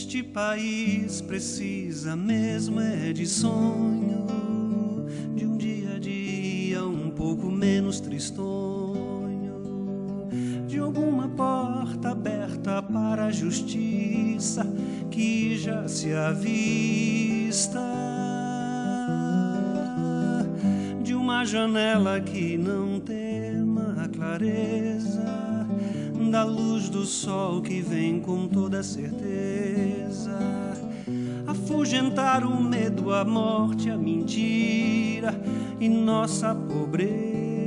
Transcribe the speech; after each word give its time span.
Este 0.00 0.22
país 0.22 1.20
precisa 1.20 2.14
mesmo 2.14 2.80
é 2.80 3.12
de 3.12 3.26
sonho, 3.26 4.26
de 5.34 5.44
um 5.44 5.56
dia 5.56 5.96
a 5.96 5.98
dia 5.98 6.84
um 6.86 7.10
pouco 7.10 7.50
menos 7.50 7.98
tristonho, 7.98 9.58
de 10.68 10.78
alguma 10.78 11.28
porta 11.28 12.10
aberta 12.10 12.80
para 12.80 13.26
a 13.26 13.32
justiça 13.32 14.64
que 15.10 15.58
já 15.58 15.88
se 15.88 16.14
avista, 16.14 17.82
de 21.02 21.12
uma 21.12 21.44
janela 21.44 22.20
que 22.20 22.56
não 22.56 23.00
tema 23.00 23.96
a 24.04 24.08
clareza 24.08 25.57
da 26.30 26.44
luz 26.44 26.88
do 26.88 27.04
sol 27.04 27.62
que 27.62 27.80
vem 27.80 28.20
com 28.20 28.46
toda 28.48 28.82
certeza. 28.82 30.38
Afugentar 31.46 32.44
o 32.44 32.60
medo, 32.62 33.12
a 33.14 33.24
morte, 33.24 33.90
a 33.90 33.96
mentira 33.96 35.34
e 35.80 35.88
nossa 35.88 36.54
pobreza. 36.54 37.58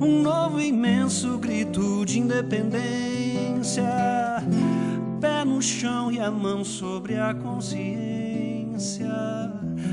Um 0.00 0.20
novo 0.22 0.60
imenso 0.60 1.38
grito 1.38 2.04
de 2.04 2.18
independência, 2.18 3.84
pé 5.20 5.44
no 5.44 5.62
chão 5.62 6.10
e 6.10 6.18
a 6.18 6.30
mão 6.30 6.64
sobre 6.64 7.16
a 7.16 7.32
consciência, 7.34 9.08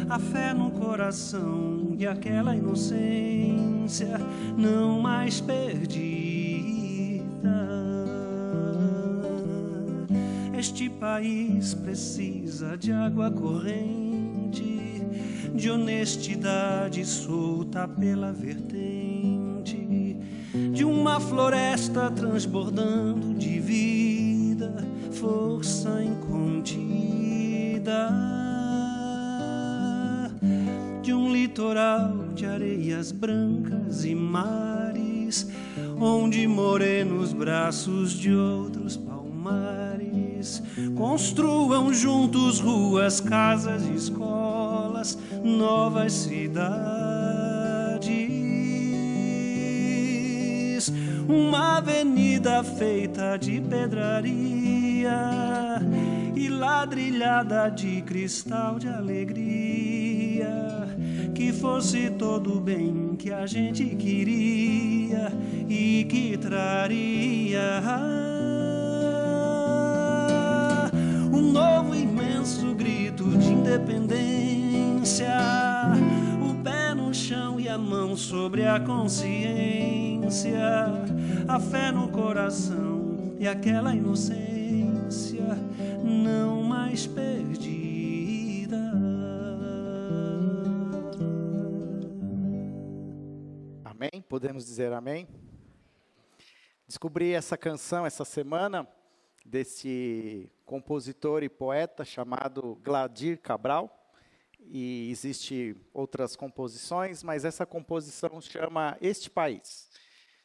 a 0.09 0.19
fé 0.19 0.53
no 0.53 0.71
coração 0.71 1.82
e 1.97 2.07
aquela 2.07 2.55
inocência 2.55 4.19
não 4.57 4.99
mais 4.99 5.39
perdida. 5.41 6.03
Este 10.57 10.89
país 10.89 11.73
precisa 11.73 12.77
de 12.77 12.91
água 12.91 13.29
corrente, 13.29 15.01
de 15.53 15.69
honestidade 15.69 17.05
solta 17.05 17.87
pela 17.87 18.31
vertente, 18.31 20.17
de 20.71 20.85
uma 20.85 21.19
floresta 21.19 22.09
transbordando 22.11 23.33
de 23.33 23.59
vida, 23.59 24.73
força 25.11 26.03
incontida 26.03 27.33
litoral 31.53 32.33
de 32.33 32.47
areias 32.47 33.11
brancas 33.11 34.03
e 34.05 34.15
mares, 34.15 35.47
onde 35.99 36.47
morenos 36.47 37.31
braços 37.31 38.13
de 38.13 38.33
outros 38.33 38.97
palmares 38.97 40.63
construam 40.95 41.93
juntos 41.93 42.59
ruas, 42.59 43.21
casas 43.21 43.83
escolas, 43.83 45.15
novas 45.43 46.11
cidades. 46.13 46.73
Uma 51.29 51.77
avenida 51.77 52.63
feita 52.63 53.37
de 53.37 53.61
pedraria 53.61 55.19
e 56.35 56.49
ladrilhada 56.49 57.69
de 57.69 58.01
cristal 58.01 58.79
de 58.79 58.89
alegria 58.89 60.02
que 61.43 61.51
fosse 61.51 62.09
todo 62.09 62.57
o 62.57 62.61
bem 62.61 63.17
que 63.19 63.29
a 63.29 63.45
gente 63.45 63.83
queria 63.97 65.29
e 65.67 66.05
que 66.05 66.37
traria 66.37 67.81
um 71.33 71.41
novo 71.51 71.93
imenso 71.93 72.73
grito 72.73 73.25
de 73.37 73.51
independência, 73.51 75.35
o 76.49 76.53
pé 76.63 76.93
no 76.93 77.13
chão 77.13 77.59
e 77.59 77.67
a 77.67 77.77
mão 77.77 78.15
sobre 78.15 78.65
a 78.65 78.79
consciência, 78.79 80.61
a 81.45 81.59
fé 81.59 81.91
no 81.91 82.07
coração 82.07 83.33
e 83.37 83.45
aquela 83.45 83.93
inocência 83.93 85.57
não 86.01 86.63
mais 86.63 87.05
perdida. 87.05 87.42
Podemos 94.33 94.65
dizer 94.65 94.91
amém? 94.91 95.27
Descobri 96.87 97.33
essa 97.33 97.55
canção 97.55 98.03
essa 98.03 98.25
semana 98.25 98.87
desse 99.45 100.51
compositor 100.65 101.43
e 101.43 101.49
poeta 101.49 102.03
chamado 102.03 102.73
Gladir 102.83 103.39
Cabral. 103.39 104.11
E 104.59 105.07
existe 105.11 105.77
outras 105.93 106.35
composições, 106.35 107.21
mas 107.21 107.45
essa 107.45 107.63
composição 107.63 108.41
chama 108.41 108.97
Este 108.99 109.29
País. 109.29 109.87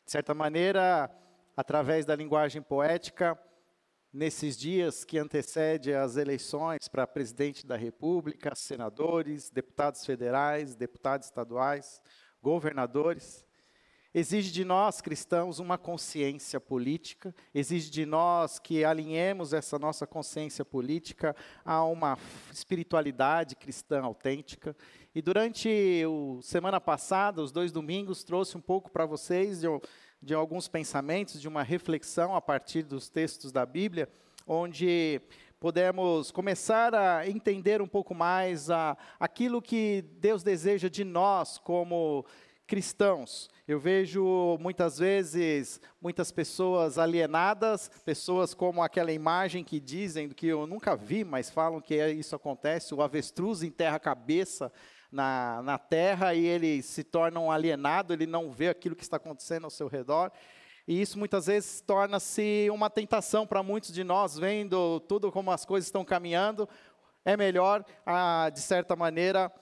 De 0.04 0.12
certa 0.12 0.34
maneira, 0.34 1.10
através 1.56 2.04
da 2.04 2.15
linguagem 2.15 2.60
poética, 2.60 3.41
nesses 4.12 4.59
dias 4.59 5.03
que 5.03 5.19
antecede 5.19 5.94
as 5.94 6.19
eleições 6.19 6.88
para 6.88 7.06
presidente 7.06 7.66
da 7.66 7.75
República, 7.75 8.54
senadores, 8.54 9.48
deputados 9.48 10.04
federais, 10.04 10.77
deputados 10.77 11.28
estaduais, 11.28 12.03
governadores, 12.43 13.47
exige 14.15 14.51
de 14.51 14.65
nós 14.65 15.01
cristãos 15.01 15.59
uma 15.59 15.77
consciência 15.77 16.61
política, 16.61 17.35
exige 17.55 17.91
de 17.91 18.07
nós 18.07 18.59
que 18.59 18.85
alinhemos 18.85 19.53
essa 19.53 19.79
nossa 19.79 20.07
consciência 20.07 20.65
política 20.65 21.37
a 21.65 21.85
uma 21.85 22.19
espiritualidade 22.53 23.55
cristã 23.55 24.03
autêntica. 24.03 24.75
E 25.15 25.21
durante 25.21 25.69
a 25.69 26.43
semana 26.43 26.81
passada, 26.81 27.43
os 27.43 27.53
dois 27.53 27.71
domingos, 27.71 28.25
trouxe 28.25 28.57
um 28.57 28.61
pouco 28.61 28.91
para 28.91 29.05
vocês 29.05 29.61
de, 29.61 29.67
de 30.23 30.35
alguns 30.35 30.69
pensamentos, 30.69 31.41
de 31.41 31.49
uma 31.49 31.63
reflexão 31.63 32.35
a 32.35 32.41
partir 32.41 32.83
dos 32.83 33.09
textos 33.09 33.53
da 33.53 33.67
Bíblia, 33.67 34.09
onde 34.47 35.21
podemos 35.61 36.31
começar 36.31 36.95
a 36.95 37.29
entender 37.29 37.83
um 37.83 37.89
pouco 37.89 38.15
mais 38.15 38.71
a, 38.71 38.97
aquilo 39.19 39.61
que 39.61 40.03
Deus 40.21 40.43
deseja 40.43 40.89
de 40.89 41.05
nós 41.05 41.59
como 41.59 42.25
cristãos. 42.69 43.49
Eu 43.67 43.81
vejo 43.81 44.59
muitas 44.61 44.99
vezes 44.99 45.81
muitas 46.01 46.31
pessoas 46.31 46.99
alienadas, 46.99 47.91
pessoas 48.05 48.53
como 48.53 48.83
aquela 48.83 49.11
imagem 49.11 49.65
que 49.65 49.81
dizem, 49.81 50.29
que 50.29 50.47
eu 50.47 50.67
nunca 50.67 50.95
vi, 50.95 51.25
mas 51.25 51.49
falam 51.49 51.81
que 51.81 51.95
é, 51.95 52.12
isso 52.12 52.37
acontece, 52.37 52.95
o 52.95 53.01
avestruz 53.01 53.62
enterra 53.62 53.97
a 53.97 54.01
cabeça 54.01 54.71
na, 55.11 55.62
na 55.62 55.78
terra 55.78 56.34
e 56.34 56.45
ele 56.45 56.83
se 56.83 57.03
torna 57.03 57.41
um 57.41 57.51
alienado, 57.51 58.12
ele 58.12 58.27
não 58.27 58.53
vê 58.53 58.69
aquilo 58.69 58.95
que 58.95 59.03
está 59.03 59.17
acontecendo 59.17 59.65
ao 59.65 59.71
seu 59.71 59.89
redor. 59.89 60.31
E 60.87 61.01
isso 61.01 61.19
muitas 61.19 61.47
vezes 61.47 61.81
torna-se 61.81 62.69
uma 62.71 62.91
tentação 62.91 63.47
para 63.47 63.62
muitos 63.62 63.93
de 63.93 64.05
nós, 64.05 64.39
vendo 64.39 65.01
tudo 65.01 65.33
como 65.33 65.51
as 65.51 65.65
coisas 65.65 65.89
estão 65.89 66.05
caminhando. 66.05 66.69
É 67.25 67.34
melhor, 67.37 67.84
ah, 68.05 68.51
de 68.53 68.61
certa 68.61 68.95
maneira, 68.95 69.53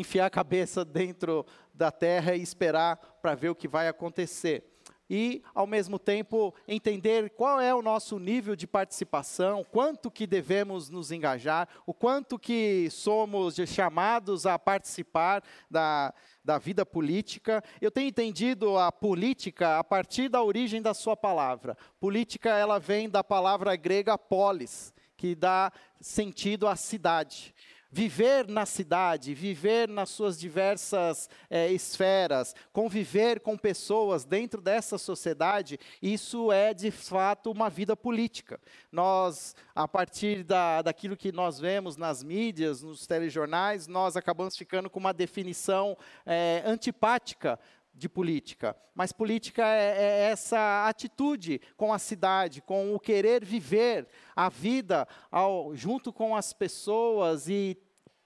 enfiar 0.00 0.26
a 0.26 0.30
cabeça 0.30 0.84
dentro 0.84 1.44
da 1.78 1.92
terra 1.92 2.34
e 2.34 2.42
esperar 2.42 2.96
para 3.22 3.36
ver 3.36 3.50
o 3.50 3.54
que 3.54 3.68
vai 3.68 3.86
acontecer. 3.86 4.64
E, 5.10 5.42
ao 5.54 5.66
mesmo 5.66 5.98
tempo, 5.98 6.54
entender 6.66 7.30
qual 7.30 7.58
é 7.58 7.74
o 7.74 7.80
nosso 7.80 8.18
nível 8.18 8.54
de 8.54 8.66
participação, 8.66 9.64
quanto 9.64 10.10
que 10.10 10.26
devemos 10.26 10.90
nos 10.90 11.10
engajar, 11.10 11.66
o 11.86 11.94
quanto 11.94 12.38
que 12.38 12.90
somos 12.90 13.54
chamados 13.66 14.44
a 14.44 14.58
participar 14.58 15.42
da, 15.70 16.12
da 16.44 16.58
vida 16.58 16.84
política. 16.84 17.64
Eu 17.80 17.90
tenho 17.90 18.08
entendido 18.08 18.76
a 18.76 18.92
política 18.92 19.78
a 19.78 19.84
partir 19.84 20.28
da 20.28 20.42
origem 20.42 20.82
da 20.82 20.92
sua 20.92 21.16
palavra. 21.16 21.74
Política, 21.98 22.50
ela 22.50 22.78
vem 22.78 23.08
da 23.08 23.24
palavra 23.24 23.74
grega 23.76 24.18
polis, 24.18 24.92
que 25.16 25.34
dá 25.34 25.72
sentido 26.02 26.68
à 26.68 26.76
cidade. 26.76 27.54
Viver 27.90 28.46
na 28.46 28.66
cidade, 28.66 29.32
viver 29.32 29.88
nas 29.88 30.10
suas 30.10 30.38
diversas 30.38 31.28
é, 31.48 31.72
esferas, 31.72 32.54
conviver 32.70 33.40
com 33.40 33.56
pessoas 33.56 34.26
dentro 34.26 34.60
dessa 34.60 34.98
sociedade, 34.98 35.80
isso 36.02 36.52
é 36.52 36.74
de 36.74 36.90
fato 36.90 37.50
uma 37.50 37.70
vida 37.70 37.96
política. 37.96 38.60
Nós, 38.92 39.56
a 39.74 39.88
partir 39.88 40.44
da, 40.44 40.82
daquilo 40.82 41.16
que 41.16 41.32
nós 41.32 41.58
vemos 41.58 41.96
nas 41.96 42.22
mídias, 42.22 42.82
nos 42.82 43.06
telejornais, 43.06 43.86
nós 43.86 44.18
acabamos 44.18 44.54
ficando 44.54 44.90
com 44.90 45.00
uma 45.00 45.14
definição 45.14 45.96
é, 46.26 46.62
antipática 46.66 47.58
de 47.98 48.08
política, 48.08 48.76
mas 48.94 49.12
política 49.12 49.66
é, 49.66 49.96
é, 49.96 50.30
essa 50.30 50.88
atitude 50.88 51.60
com 51.76 51.92
a 51.92 51.98
cidade, 51.98 52.62
com 52.62 52.94
o 52.94 53.00
querer 53.00 53.44
viver 53.44 54.06
a 54.34 54.48
vida 54.48 55.06
ao, 55.30 55.74
junto 55.74 56.12
com 56.12 56.36
as 56.36 56.52
pessoas 56.52 57.48
e, 57.48 57.76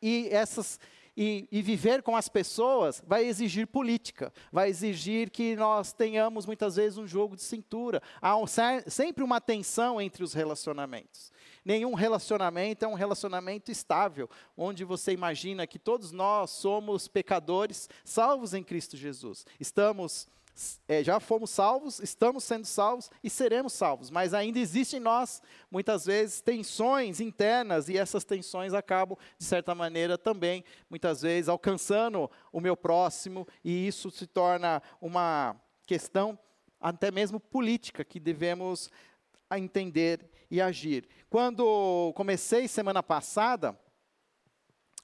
e 0.00 0.28
essas 0.30 0.78
e, 1.16 1.46
e, 1.52 1.60
viver 1.60 2.02
com 2.02 2.16
as 2.16 2.28
pessoas 2.28 3.02
vai 3.06 3.24
exigir 3.24 3.66
política, 3.66 4.32
vai 4.50 4.70
exigir 4.70 5.30
que 5.30 5.54
nós 5.56 5.92
tenhamos 5.92 6.46
muitas 6.46 6.76
vezes 6.76 6.96
um 6.96 7.06
jogo 7.06 7.36
de 7.36 7.42
cintura. 7.42 8.02
Há 8.20 8.36
um, 8.36 8.46
sempre 8.86 9.22
uma 9.22 9.40
tensão 9.40 10.00
entre 10.00 10.24
os 10.24 10.32
relacionamentos. 10.32 11.30
Nenhum 11.64 11.94
relacionamento 11.94 12.84
é 12.84 12.88
um 12.88 12.94
relacionamento 12.94 13.70
estável, 13.70 14.28
onde 14.56 14.84
você 14.84 15.12
imagina 15.12 15.66
que 15.66 15.78
todos 15.78 16.10
nós 16.12 16.50
somos 16.50 17.06
pecadores, 17.06 17.88
salvos 18.04 18.54
em 18.54 18.62
Cristo 18.62 18.96
Jesus. 18.96 19.46
Estamos 19.60 20.26
é, 20.86 21.02
já 21.02 21.18
fomos 21.18 21.50
salvos, 21.50 21.98
estamos 22.00 22.44
sendo 22.44 22.66
salvos 22.66 23.10
e 23.22 23.30
seremos 23.30 23.72
salvos, 23.72 24.10
mas 24.10 24.34
ainda 24.34 24.58
existem 24.58 25.00
em 25.00 25.02
nós, 25.02 25.42
muitas 25.70 26.04
vezes, 26.04 26.40
tensões 26.40 27.20
internas 27.20 27.88
e 27.88 27.96
essas 27.96 28.24
tensões 28.24 28.74
acabam, 28.74 29.16
de 29.38 29.44
certa 29.44 29.74
maneira, 29.74 30.18
também, 30.18 30.64
muitas 30.90 31.22
vezes, 31.22 31.48
alcançando 31.48 32.30
o 32.52 32.60
meu 32.60 32.76
próximo 32.76 33.46
e 33.64 33.86
isso 33.86 34.10
se 34.10 34.26
torna 34.26 34.82
uma 35.00 35.56
questão 35.86 36.38
até 36.80 37.10
mesmo 37.10 37.38
política 37.40 38.04
que 38.04 38.20
devemos 38.20 38.90
entender 39.50 40.28
e 40.50 40.60
agir. 40.60 41.08
Quando 41.30 42.12
comecei 42.14 42.68
semana 42.68 43.02
passada, 43.02 43.78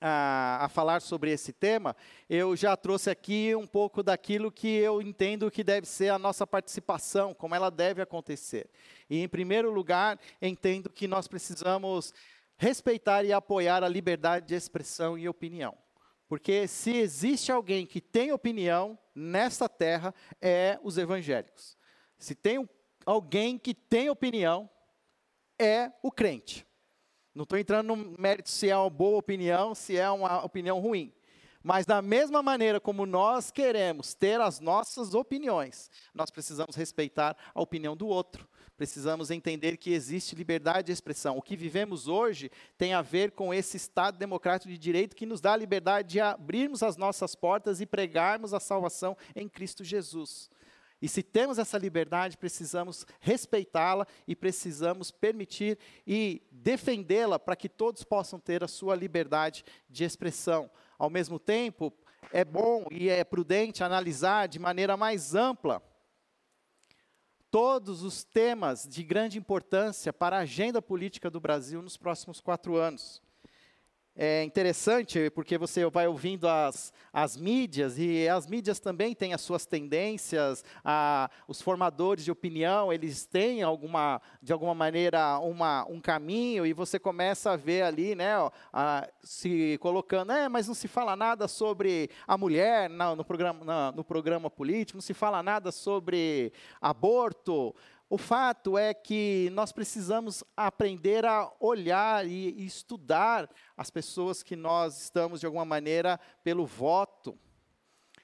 a, 0.00 0.64
a, 0.64 0.68
falar 0.68 1.00
sobre 1.00 1.30
esse 1.30 1.52
tema, 1.52 1.96
eu 2.28 2.54
já 2.54 2.76
trouxe 2.76 3.10
aqui 3.10 3.54
um 3.54 3.66
pouco 3.66 4.02
daquilo 4.02 4.52
que 4.52 4.68
eu 4.68 5.02
entendo 5.02 5.50
que 5.50 5.64
deve 5.64 5.86
ser 5.86 6.10
a 6.10 6.18
nossa 6.18 6.46
participação, 6.46 7.34
como 7.34 7.54
ela 7.54 7.70
deve 7.70 8.00
acontecer. 8.00 8.70
E, 9.08 9.22
em 9.22 9.28
primeiro 9.28 9.70
lugar, 9.70 10.18
entendo 10.40 10.90
que 10.90 11.08
nós 11.08 11.26
precisamos 11.26 12.12
respeitar 12.56 13.24
e 13.24 13.32
apoiar 13.32 13.82
a 13.82 13.88
liberdade 13.88 14.46
de 14.46 14.54
expressão 14.54 15.16
e 15.16 15.28
opinião. 15.28 15.76
Porque 16.28 16.68
se 16.68 16.94
existe 16.94 17.50
alguém 17.50 17.86
que 17.86 18.00
tem 18.00 18.32
opinião 18.32 18.98
nesta 19.14 19.68
terra, 19.68 20.14
é 20.40 20.78
os 20.82 20.98
evangélicos. 20.98 21.76
Se 22.18 22.34
tem 22.34 22.68
alguém 23.06 23.58
que 23.58 23.72
tem 23.72 24.10
opinião, 24.10 24.68
é 25.58 25.90
o 26.02 26.12
crente. 26.12 26.67
Não 27.38 27.44
estou 27.44 27.56
entrando 27.56 27.94
no 27.94 28.16
mérito 28.18 28.50
se 28.50 28.68
é 28.68 28.76
uma 28.76 28.90
boa 28.90 29.16
opinião, 29.16 29.72
se 29.72 29.96
é 29.96 30.10
uma 30.10 30.44
opinião 30.44 30.80
ruim. 30.80 31.12
Mas 31.62 31.86
da 31.86 32.02
mesma 32.02 32.42
maneira 32.42 32.80
como 32.80 33.06
nós 33.06 33.52
queremos 33.52 34.12
ter 34.12 34.40
as 34.40 34.58
nossas 34.58 35.14
opiniões, 35.14 35.88
nós 36.12 36.32
precisamos 36.32 36.74
respeitar 36.74 37.36
a 37.54 37.62
opinião 37.62 37.96
do 37.96 38.08
outro. 38.08 38.48
Precisamos 38.76 39.30
entender 39.30 39.76
que 39.76 39.92
existe 39.92 40.34
liberdade 40.34 40.86
de 40.86 40.92
expressão. 40.92 41.38
O 41.38 41.42
que 41.42 41.54
vivemos 41.54 42.08
hoje 42.08 42.50
tem 42.76 42.92
a 42.92 43.02
ver 43.02 43.30
com 43.30 43.54
esse 43.54 43.76
Estado 43.76 44.18
democrático 44.18 44.72
de 44.72 44.76
direito 44.76 45.14
que 45.14 45.24
nos 45.24 45.40
dá 45.40 45.52
a 45.52 45.56
liberdade 45.56 46.08
de 46.08 46.20
abrirmos 46.20 46.82
as 46.82 46.96
nossas 46.96 47.36
portas 47.36 47.80
e 47.80 47.86
pregarmos 47.86 48.52
a 48.52 48.58
salvação 48.58 49.16
em 49.36 49.48
Cristo 49.48 49.84
Jesus. 49.84 50.50
E 51.00 51.08
se 51.08 51.22
temos 51.22 51.58
essa 51.58 51.78
liberdade, 51.78 52.36
precisamos 52.36 53.06
respeitá-la 53.20 54.06
e 54.26 54.34
precisamos 54.34 55.10
permitir 55.10 55.78
e 56.06 56.42
defendê-la 56.50 57.38
para 57.38 57.54
que 57.54 57.68
todos 57.68 58.02
possam 58.02 58.40
ter 58.40 58.64
a 58.64 58.68
sua 58.68 58.96
liberdade 58.96 59.64
de 59.88 60.02
expressão. 60.04 60.68
Ao 60.98 61.08
mesmo 61.08 61.38
tempo, 61.38 61.92
é 62.32 62.44
bom 62.44 62.86
e 62.90 63.08
é 63.08 63.22
prudente 63.22 63.84
analisar 63.84 64.48
de 64.48 64.58
maneira 64.58 64.96
mais 64.96 65.34
ampla 65.34 65.80
todos 67.50 68.02
os 68.02 68.24
temas 68.24 68.86
de 68.86 69.02
grande 69.02 69.38
importância 69.38 70.12
para 70.12 70.36
a 70.36 70.40
agenda 70.40 70.82
política 70.82 71.30
do 71.30 71.40
Brasil 71.40 71.80
nos 71.80 71.96
próximos 71.96 72.40
quatro 72.40 72.76
anos 72.76 73.22
é 74.20 74.42
interessante 74.42 75.30
porque 75.30 75.56
você 75.56 75.88
vai 75.88 76.08
ouvindo 76.08 76.48
as, 76.48 76.92
as 77.12 77.36
mídias 77.36 77.96
e 78.00 78.28
as 78.28 78.48
mídias 78.48 78.80
também 78.80 79.14
têm 79.14 79.32
as 79.32 79.40
suas 79.40 79.64
tendências, 79.64 80.64
a, 80.84 81.30
os 81.46 81.62
formadores 81.62 82.24
de 82.24 82.32
opinião, 82.32 82.92
eles 82.92 83.24
têm 83.24 83.62
alguma, 83.62 84.20
de 84.42 84.52
alguma 84.52 84.74
maneira 84.74 85.38
uma, 85.38 85.86
um 85.88 86.00
caminho 86.00 86.66
e 86.66 86.72
você 86.72 86.98
começa 86.98 87.52
a 87.52 87.56
ver 87.56 87.82
ali, 87.82 88.16
né, 88.16 88.32
a, 88.72 89.08
se 89.22 89.78
colocando, 89.80 90.32
é, 90.32 90.48
mas 90.48 90.66
não 90.66 90.74
se 90.74 90.88
fala 90.88 91.14
nada 91.14 91.46
sobre 91.46 92.10
a 92.26 92.36
mulher 92.36 92.90
no, 92.90 93.14
no, 93.14 93.24
programa, 93.24 93.92
no 93.92 94.02
programa 94.02 94.50
político, 94.50 94.96
não 94.96 95.02
se 95.02 95.14
fala 95.14 95.44
nada 95.44 95.70
sobre 95.70 96.52
aborto, 96.80 97.72
o 98.10 98.16
fato 98.16 98.78
é 98.78 98.94
que 98.94 99.50
nós 99.52 99.70
precisamos 99.70 100.42
aprender 100.56 101.26
a 101.26 101.52
olhar 101.60 102.26
e, 102.26 102.64
estudar 102.64 103.50
as 103.76 103.90
pessoas 103.90 104.42
que 104.42 104.56
nós 104.56 104.98
estamos, 104.98 105.40
de 105.40 105.46
alguma 105.46 105.64
maneira, 105.64 106.18
pelo 106.42 106.64
voto, 106.64 107.38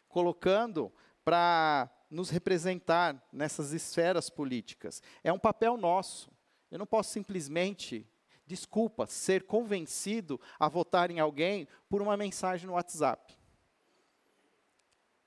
colocando 0.08 0.90
para 1.22 1.90
nos 2.08 2.31
representar 2.31 3.22
nessas 3.31 3.72
esferas 3.72 4.31
políticas. 4.31 5.02
É 5.22 5.31
um 5.31 5.38
papel 5.38 5.76
nosso. 5.76 6.30
Eu 6.70 6.78
não 6.78 6.87
posso 6.87 7.10
simplesmente, 7.10 8.08
desculpa, 8.46 9.06
ser 9.06 9.42
convencido 9.42 10.40
a 10.58 10.66
votar 10.66 11.10
em 11.10 11.20
alguém 11.20 11.69
por 11.90 12.00
uma 12.00 12.16
mensagem 12.16 12.66
no 12.66 12.72
WhatsApp. 12.72 13.38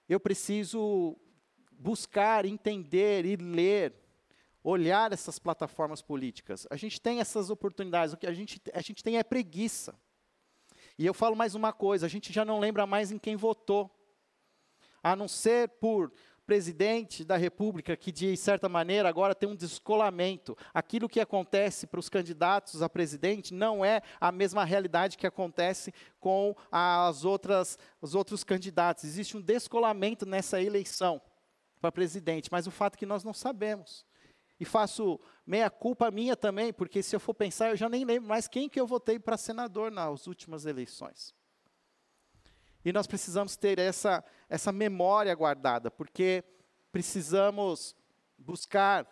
Eu 0.10 0.20
preciso 0.20 1.16
buscar, 1.72 2.44
entender 2.44 3.24
e 3.24 3.36
ler 3.36 4.07
olhar 4.70 5.14
essas 5.14 5.40
plataformas 5.40 6.02
políticas. 6.02 6.68
A 6.70 6.76
gente 6.76 7.00
tem 7.00 7.22
essas 7.22 7.50
oportunidades, 7.50 8.14
o 8.14 8.18
que 8.18 8.28
a 8.28 8.34
gente, 8.34 8.62
a 8.74 8.82
gente 8.82 9.02
tem 9.02 9.18
é 9.18 9.24
preguiça. 9.24 9.96
E 11.00 11.06
eu 11.06 11.14
falo 11.14 11.38
mais 11.38 11.56
uma 11.56 11.72
coisa: 11.72 12.06
a 12.06 12.10
gente 12.10 12.34
já 12.34 12.44
não 12.44 12.60
lembra 12.60 12.86
mais 12.86 13.10
em 13.10 13.18
quem 13.18 13.38
votou, 13.38 13.90
a 15.02 15.16
não 15.16 15.28
ser 15.28 15.70
por 15.70 16.12
presidente 16.46 17.24
da 17.24 17.38
República, 17.38 17.96
que 17.96 18.12
de 18.12 18.36
certa 18.36 18.68
maneira 18.68 19.08
agora 19.08 19.36
tem 19.36 19.48
um 19.48 19.56
descolamento. 19.56 20.58
Aquilo 20.74 21.08
que 21.08 21.20
acontece 21.20 21.88
para 21.88 22.00
os 22.00 22.10
candidatos 22.10 22.82
a 22.82 22.90
presidente 22.90 23.54
não 23.54 23.86
é 23.86 24.02
a 24.20 24.32
mesma 24.32 24.66
realidade 24.66 25.18
que 25.18 25.28
acontece 25.28 25.94
com 26.20 26.56
as 26.72 27.24
outras, 27.24 27.78
os 28.02 28.16
outros 28.16 28.44
candidatos. 28.44 29.06
Existe 29.06 29.36
um 29.36 29.42
descolamento 29.42 30.26
nessa 30.26 30.62
eleição 30.62 31.22
para 31.80 31.92
presidente, 31.92 32.50
mas 32.52 32.66
o 32.66 32.72
fato 32.72 32.96
é 32.96 32.98
que 32.98 33.06
nós 33.06 33.24
não 33.26 33.34
sabemos. 33.34 34.07
E 34.60 34.66
faço 34.66 35.20
meia 35.46 35.70
culpa 35.70 36.10
minha 36.10 36.36
também, 36.36 36.74
porque 36.74 37.04
se 37.04 37.16
eu 37.16 37.20
for 37.20 37.34
pensar, 37.34 37.70
eu 37.70 37.78
já 37.78 37.88
nem 37.88 38.04
lembro 38.04 38.28
mais 38.28 38.48
quem 38.48 38.68
que 38.68 38.80
eu 38.80 38.88
votei 38.88 39.20
para 39.20 39.38
senador 39.38 39.92
nas 39.92 40.28
últimas 40.28 40.66
eleições. 40.66 41.34
E 42.84 42.92
nós 42.92 43.06
precisamos 43.06 43.56
ter 43.56 43.80
essa, 43.80 44.24
essa 44.50 44.72
memória 44.72 45.34
guardada, 45.36 45.92
porque 45.92 46.44
precisamos 46.92 47.96
buscar 48.38 49.08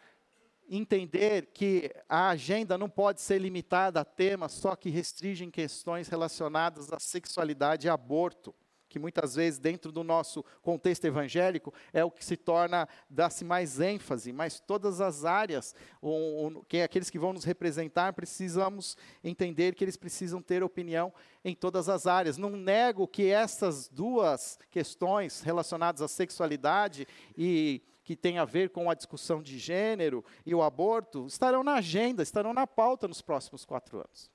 entender 0.68 1.48
que 1.48 1.91
a 2.10 2.29
agenda 2.29 2.77
não 2.77 2.89
pode 2.89 3.22
ser 3.22 3.39
limitada 3.39 4.01
a 4.01 4.05
temas 4.05 4.51
só 4.53 4.75
que 4.75 4.89
restringem 4.89 5.51
questões 5.51 6.08
relacionadas 6.08 6.91
à 6.91 7.00
sexualidade 7.00 7.86
e 7.86 7.89
aborto 7.89 8.55
que 8.88 9.00
muitas 9.00 9.36
vezes, 9.36 9.60
dentro 9.60 9.92
do 9.92 10.04
nosso 10.04 10.44
contexto 10.62 11.06
evangélico, 11.06 11.74
é 11.92 12.04
o 12.04 12.12
que 12.12 12.24
se 12.24 12.38
torna, 12.38 12.88
dá-se 13.10 13.44
mais 13.44 13.80
ênfase, 13.80 14.32
mas 14.32 14.60
todas 14.60 15.01
as 15.01 15.25
áreas, 15.25 15.74
um, 16.01 16.63
que 16.68 16.82
aqueles 16.82 17.10
que 17.10 17.20
vão 17.20 17.34
nos 17.34 17.44
representar, 17.44 18.13
precisamos 18.13 18.98
entender 19.24 19.75
que 19.75 19.84
eles 19.84 19.98
precisam 19.98 20.42
ter 20.42 20.63
opinião 20.63 21.13
em 21.44 21.56
todas 21.56 21.89
as 21.89 22.08
áreas. 22.08 22.38
Não 22.38 22.51
nego 22.51 23.08
que 23.08 23.30
essas 23.30 23.88
duas 23.88 24.58
questões 24.70 25.42
relacionadas 25.42 26.01
à 26.01 26.08
sexualidade 26.08 27.08
e 27.38 27.82
que 28.04 28.15
tem 28.15 28.38
a 28.38 28.46
ver 28.46 28.70
com 28.70 28.89
a 28.89 28.94
discussão 28.94 29.42
de 29.42 29.58
gênero 29.58 30.24
e 30.46 30.54
o 30.54 30.62
aborto, 30.62 31.25
estarão 31.25 31.63
na 31.63 31.75
agenda, 31.75 32.22
estarão 32.22 32.54
na 32.54 32.68
pauta 32.68 33.08
nos 33.08 33.22
próximos 33.22 33.65
quatro 33.65 33.98
anos. 33.98 34.35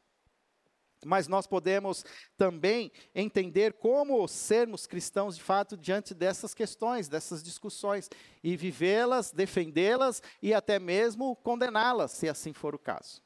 Mas 1.05 1.27
nós 1.27 1.47
podemos 1.47 2.05
também 2.37 2.93
entender 3.15 3.75
como 3.75 4.27
sermos 4.29 4.87
cristãos 4.87 5.37
de 5.37 5.43
fato 5.43 5.77
diante 5.77 6.13
dessas 6.15 6.53
questões, 6.53 7.09
dessas 7.09 7.43
discussões, 7.43 8.11
e 8.43 8.57
vivê-las, 8.57 9.33
defendê-las 9.33 10.23
e 10.43 10.53
até 10.53 10.79
mesmo 10.79 11.35
condená-las, 11.37 12.13
se 12.13 12.29
assim 12.29 12.53
for 12.53 12.75
o 12.75 12.79
caso. 12.79 13.23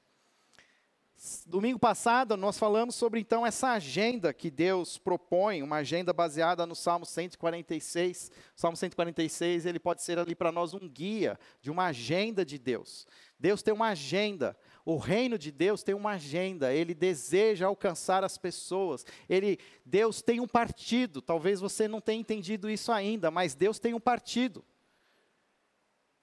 Domingo 1.47 1.79
passado 1.79 2.37
nós 2.37 2.59
falamos 2.59 2.95
sobre 2.97 3.19
então 3.19 3.47
essa 3.47 3.71
agenda 3.71 4.35
que 4.35 4.51
Deus 4.51 4.99
propõe, 4.99 5.63
uma 5.63 5.77
agenda 5.77 6.13
baseada 6.13 6.67
no 6.67 6.75
Salmo 6.75 7.07
146. 7.07 8.31
O 8.55 8.61
Salmo 8.61 8.77
146, 8.77 9.65
ele 9.65 9.79
pode 9.79 10.03
ser 10.03 10.19
ali 10.19 10.35
para 10.35 10.53
nós 10.53 10.75
um 10.75 10.87
guia 10.87 11.39
de 11.63 11.71
uma 11.71 11.87
agenda 11.87 12.45
de 12.45 12.59
Deus. 12.59 13.07
Deus 13.39 13.63
tem 13.63 13.73
uma 13.73 13.89
agenda, 13.89 14.57
o 14.85 14.99
reino 14.99 15.39
de 15.39 15.51
Deus 15.51 15.83
tem 15.83 15.95
uma 15.95 16.13
agenda, 16.13 16.75
ele 16.75 16.93
deseja 16.93 17.67
alcançar 17.67 18.23
as 18.23 18.37
pessoas. 18.37 19.07
Ele, 19.29 19.59
Deus 19.85 20.21
tem 20.21 20.41
um 20.41 20.47
partido. 20.47 21.23
Talvez 21.23 21.59
você 21.59 21.89
não 21.89 22.03
tenha 22.03 22.21
entendido 22.21 22.69
isso 22.69 22.93
ainda, 22.93 23.31
mas 23.31 23.55
Deus 23.55 23.79
tem 23.79 23.95
um 23.95 24.01
partido. 24.01 24.63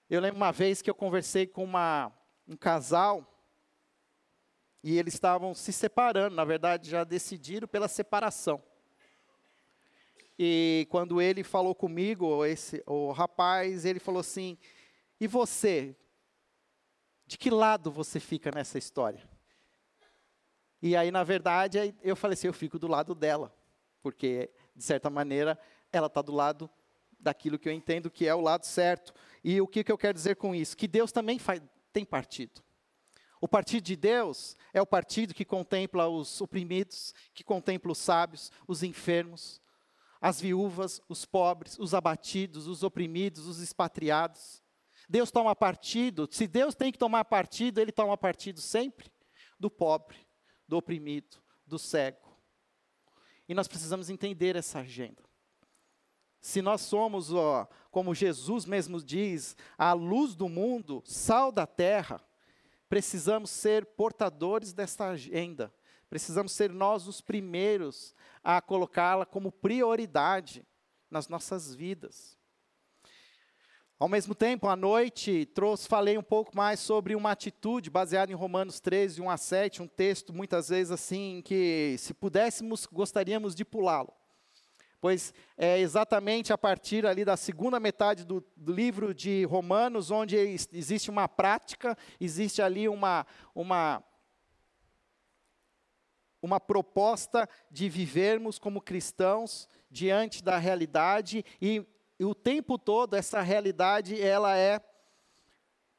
Eu 0.07 0.21
lembro 0.21 0.37
uma 0.37 0.51
vez 0.51 0.81
que 0.81 0.89
eu 0.89 0.93
conversei 0.93 1.47
com 1.47 1.63
uma, 1.63 2.11
um 2.47 2.55
casal 2.55 3.27
e 4.83 4.97
eles 4.97 5.13
estavam 5.15 5.55
se 5.55 5.71
separando, 5.71 6.35
na 6.35 6.43
verdade 6.43 6.89
já 6.89 7.03
decidiram 7.03 7.67
pela 7.67 7.87
separação. 7.87 8.61
E 10.37 10.87
quando 10.89 11.21
ele 11.21 11.43
falou 11.43 11.73
comigo, 11.73 12.43
esse, 12.45 12.83
o 12.85 13.11
rapaz, 13.11 13.85
ele 13.85 13.99
falou 13.99 14.19
assim: 14.19 14.57
E 15.19 15.27
você? 15.27 15.95
De 17.31 17.37
que 17.37 17.49
lado 17.49 17.89
você 17.89 18.19
fica 18.19 18.51
nessa 18.53 18.77
história? 18.77 19.23
E 20.81 20.97
aí, 20.97 21.11
na 21.11 21.23
verdade, 21.23 21.95
eu 22.03 22.13
falei 22.13 22.33
assim: 22.33 22.47
eu 22.47 22.53
fico 22.53 22.77
do 22.77 22.89
lado 22.89 23.15
dela, 23.15 23.55
porque, 24.03 24.51
de 24.75 24.83
certa 24.83 25.09
maneira, 25.09 25.57
ela 25.93 26.07
está 26.07 26.21
do 26.21 26.33
lado 26.33 26.69
daquilo 27.17 27.57
que 27.57 27.69
eu 27.69 27.73
entendo 27.73 28.11
que 28.11 28.27
é 28.27 28.35
o 28.35 28.41
lado 28.41 28.65
certo. 28.65 29.13
E 29.41 29.61
o 29.61 29.65
que, 29.65 29.81
que 29.81 29.89
eu 29.89 29.97
quero 29.97 30.13
dizer 30.13 30.35
com 30.35 30.53
isso? 30.53 30.75
Que 30.75 30.89
Deus 30.89 31.13
também 31.13 31.39
faz, 31.39 31.61
tem 31.93 32.03
partido. 32.03 32.61
O 33.39 33.47
partido 33.47 33.85
de 33.85 33.95
Deus 33.95 34.57
é 34.73 34.81
o 34.81 34.85
partido 34.85 35.33
que 35.33 35.45
contempla 35.45 36.09
os 36.09 36.41
oprimidos, 36.41 37.13
que 37.33 37.45
contempla 37.45 37.93
os 37.93 37.97
sábios, 37.97 38.51
os 38.67 38.83
enfermos, 38.83 39.61
as 40.19 40.41
viúvas, 40.41 41.01
os 41.07 41.23
pobres, 41.23 41.79
os 41.79 41.93
abatidos, 41.93 42.67
os 42.67 42.83
oprimidos, 42.83 43.47
os 43.47 43.61
expatriados. 43.61 44.60
Deus 45.11 45.29
toma 45.29 45.53
partido, 45.53 46.25
se 46.31 46.47
Deus 46.47 46.73
tem 46.73 46.89
que 46.89 46.97
tomar 46.97 47.25
partido, 47.25 47.81
Ele 47.81 47.91
toma 47.91 48.17
partido 48.17 48.61
sempre 48.61 49.11
do 49.59 49.69
pobre, 49.69 50.15
do 50.65 50.77
oprimido, 50.77 51.35
do 51.67 51.77
cego. 51.77 52.31
E 53.45 53.53
nós 53.53 53.67
precisamos 53.67 54.09
entender 54.09 54.55
essa 54.55 54.79
agenda. 54.79 55.21
Se 56.39 56.61
nós 56.61 56.79
somos, 56.79 57.33
ó, 57.33 57.67
como 57.91 58.15
Jesus 58.15 58.65
mesmo 58.65 59.03
diz, 59.03 59.57
a 59.77 59.91
luz 59.91 60.33
do 60.33 60.47
mundo, 60.47 61.03
sal 61.05 61.51
da 61.51 61.67
terra, 61.67 62.23
precisamos 62.87 63.49
ser 63.49 63.85
portadores 63.85 64.71
desta 64.71 65.09
agenda. 65.09 65.73
Precisamos 66.09 66.53
ser 66.53 66.71
nós 66.71 67.05
os 67.05 67.19
primeiros 67.19 68.15
a 68.41 68.61
colocá-la 68.61 69.25
como 69.25 69.51
prioridade 69.51 70.65
nas 71.09 71.27
nossas 71.27 71.75
vidas. 71.75 72.39
Ao 74.01 74.09
mesmo 74.09 74.33
tempo, 74.33 74.67
à 74.67 74.75
noite, 74.75 75.45
trouxe, 75.53 75.87
falei 75.87 76.17
um 76.17 76.23
pouco 76.23 76.57
mais 76.57 76.79
sobre 76.79 77.13
uma 77.15 77.29
atitude 77.29 77.87
baseada 77.87 78.31
em 78.31 78.35
Romanos 78.35 78.79
13, 78.79 79.21
1 79.21 79.29
a 79.29 79.37
7, 79.37 79.83
um 79.83 79.87
texto 79.87 80.33
muitas 80.33 80.69
vezes 80.69 80.89
assim, 80.89 81.39
que 81.45 81.95
se 81.99 82.11
pudéssemos, 82.11 82.87
gostaríamos 82.87 83.53
de 83.53 83.63
pulá-lo. 83.63 84.11
Pois 84.99 85.31
é 85.55 85.77
exatamente 85.77 86.51
a 86.51 86.57
partir 86.57 87.05
ali 87.05 87.23
da 87.23 87.37
segunda 87.37 87.79
metade 87.79 88.25
do, 88.25 88.43
do 88.57 88.73
livro 88.73 89.13
de 89.13 89.45
Romanos, 89.45 90.09
onde 90.09 90.35
existe 90.35 91.11
uma 91.11 91.27
prática, 91.27 91.95
existe 92.19 92.59
ali 92.59 92.89
uma, 92.89 93.23
uma, 93.53 94.03
uma 96.41 96.59
proposta 96.59 97.47
de 97.69 97.87
vivermos 97.87 98.57
como 98.57 98.81
cristãos 98.81 99.69
diante 99.91 100.43
da 100.43 100.57
realidade 100.57 101.45
e 101.61 101.85
e 102.21 102.23
o 102.23 102.35
tempo 102.35 102.77
todo 102.77 103.15
essa 103.15 103.41
realidade 103.41 104.21
ela 104.21 104.55
é 104.55 104.79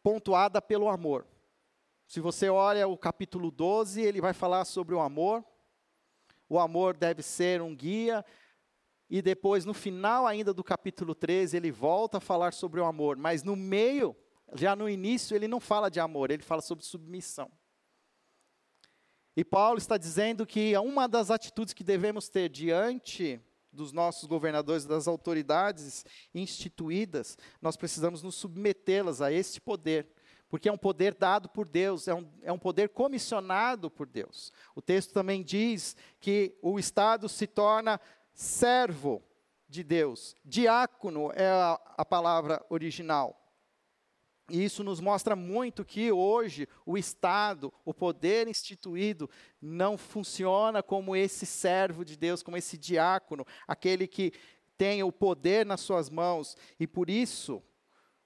pontuada 0.05 0.63
pelo 0.63 0.89
amor. 0.89 1.27
Se 2.07 2.21
você 2.21 2.49
olha 2.49 2.87
o 2.87 2.97
capítulo 2.97 3.51
12, 3.51 4.01
ele 4.01 4.21
vai 4.21 4.33
falar 4.33 4.65
sobre 4.65 4.95
o 4.95 5.01
amor. 5.01 5.45
O 6.49 6.61
amor 6.61 6.97
deve 6.97 7.25
ser 7.25 7.61
um 7.61 7.75
guia. 7.75 8.25
E 9.11 9.21
depois, 9.21 9.65
no 9.65 9.75
final 9.75 10.25
ainda 10.25 10.55
do 10.55 10.63
capítulo 10.63 11.13
13, 11.13 11.57
ele 11.57 11.73
volta 11.73 12.19
a 12.19 12.21
falar 12.21 12.53
sobre 12.53 12.79
o 12.79 12.85
amor. 12.85 13.17
Mas 13.17 13.43
no 13.43 13.57
meio, 13.57 14.15
já 14.55 14.77
no 14.77 14.89
início, 14.89 15.35
ele 15.35 15.49
não 15.49 15.59
fala 15.59 15.91
de 15.91 15.99
amor, 15.99 16.31
ele 16.31 16.45
fala 16.45 16.63
sobre 16.63 16.85
submissão. 16.85 17.51
E 19.37 19.45
Paulo 19.45 19.79
está 19.79 19.97
dizendo 19.97 20.47
que 20.47 20.77
uma 20.79 21.09
das 21.09 21.33
atitudes 21.33 21.75
que 21.75 21.83
devemos 21.83 22.29
ter 22.29 22.49
diante 22.49 23.41
dos 23.73 23.93
nossos 23.93 24.29
governadores, 24.29 24.85
das 24.85 25.09
autoridades 25.09 26.05
instituídas, 26.35 27.39
nós 27.61 27.77
precisamos 27.77 28.23
nos 28.23 28.35
submetê-las 28.35 29.21
a 29.21 29.33
este 29.33 29.61
poder, 29.61 30.07
porque 30.49 30.69
é 30.69 30.73
um 30.73 30.79
poder 30.79 31.15
dado 31.15 31.49
por 31.49 31.67
Deus, 31.67 32.07
é 32.07 32.15
um, 32.15 32.31
é 32.43 32.53
um 32.53 32.59
poder 32.59 32.91
comissionado 32.91 33.91
por 33.91 34.07
Deus. 34.07 34.53
O 34.75 34.83
texto 34.83 35.13
também 35.13 35.43
diz 35.43 35.97
que 36.21 36.57
o 36.61 36.79
Estado 36.79 37.29
se 37.29 37.47
torna 37.47 38.01
servo 38.35 39.23
de 39.69 39.83
Deus, 39.83 40.37
diácono 40.45 41.33
é 41.33 41.49
a, 41.49 41.81
a 41.97 42.05
palavra 42.05 42.65
original. 42.69 43.42
E 44.51 44.65
isso 44.65 44.83
nos 44.83 45.01
mostra 45.01 45.37
muito 45.37 45.85
que 45.85 46.11
hoje 46.11 46.69
o 46.85 46.99
Estado, 46.99 47.73
o 47.85 47.95
poder 47.95 48.49
instituído, 48.49 49.31
não 49.61 49.97
funciona 49.97 50.83
como 50.83 51.15
esse 51.15 51.47
servo 51.47 52.05
de 52.05 52.17
Deus, 52.17 52.43
como 52.43 52.57
esse 52.57 52.77
diácono, 52.77 53.47
aquele 53.67 54.07
que 54.07 54.33
tem 54.77 55.03
o 55.03 55.13
poder 55.13 55.65
nas 55.65 55.81
suas 55.81 56.11
mãos. 56.11 56.57
E 56.79 56.87
por 56.87 57.09
isso, 57.09 57.63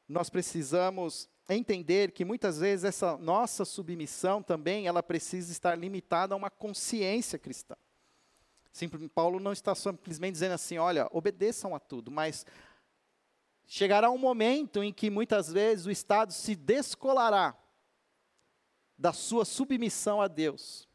nós 0.08 0.30
precisamos 0.30 1.28
entender 1.49 2.12
que 2.12 2.25
muitas 2.25 2.58
vezes 2.58 2.85
essa 2.85 3.16
nossa 3.18 3.64
submissão 3.64 4.42
também, 4.42 4.87
ela 4.87 5.02
precisa 5.02 5.52
estar 5.52 5.76
limitada 5.76 6.35
a 6.35 6.37
uma 6.37 6.50
consciência 6.50 7.38
cristã. 7.38 7.76
Sim, 8.73 8.88
Paulo 9.14 9.40
não 9.40 9.52
está 9.52 9.75
simplesmente 9.75 10.35
dizendo 10.35 10.52
assim, 10.52 10.76
olha, 10.76 11.08
obedeçam 11.11 11.75
a 11.75 11.78
tudo, 11.78 12.11
mas 12.11 12.44
Chegará 13.66 14.11
um 14.11 14.18
momento 14.18 14.82
em 14.82 14.92
que 14.92 15.11
muitas 15.11 15.52
vezes 15.52 15.87
o 15.87 15.90
Estado 15.90 16.32
se 16.32 16.54
descolará 16.54 17.56
da 18.96 19.12
sua 19.12 19.44
submissão 19.44 20.20
a 20.20 20.28
Deus 20.28 20.88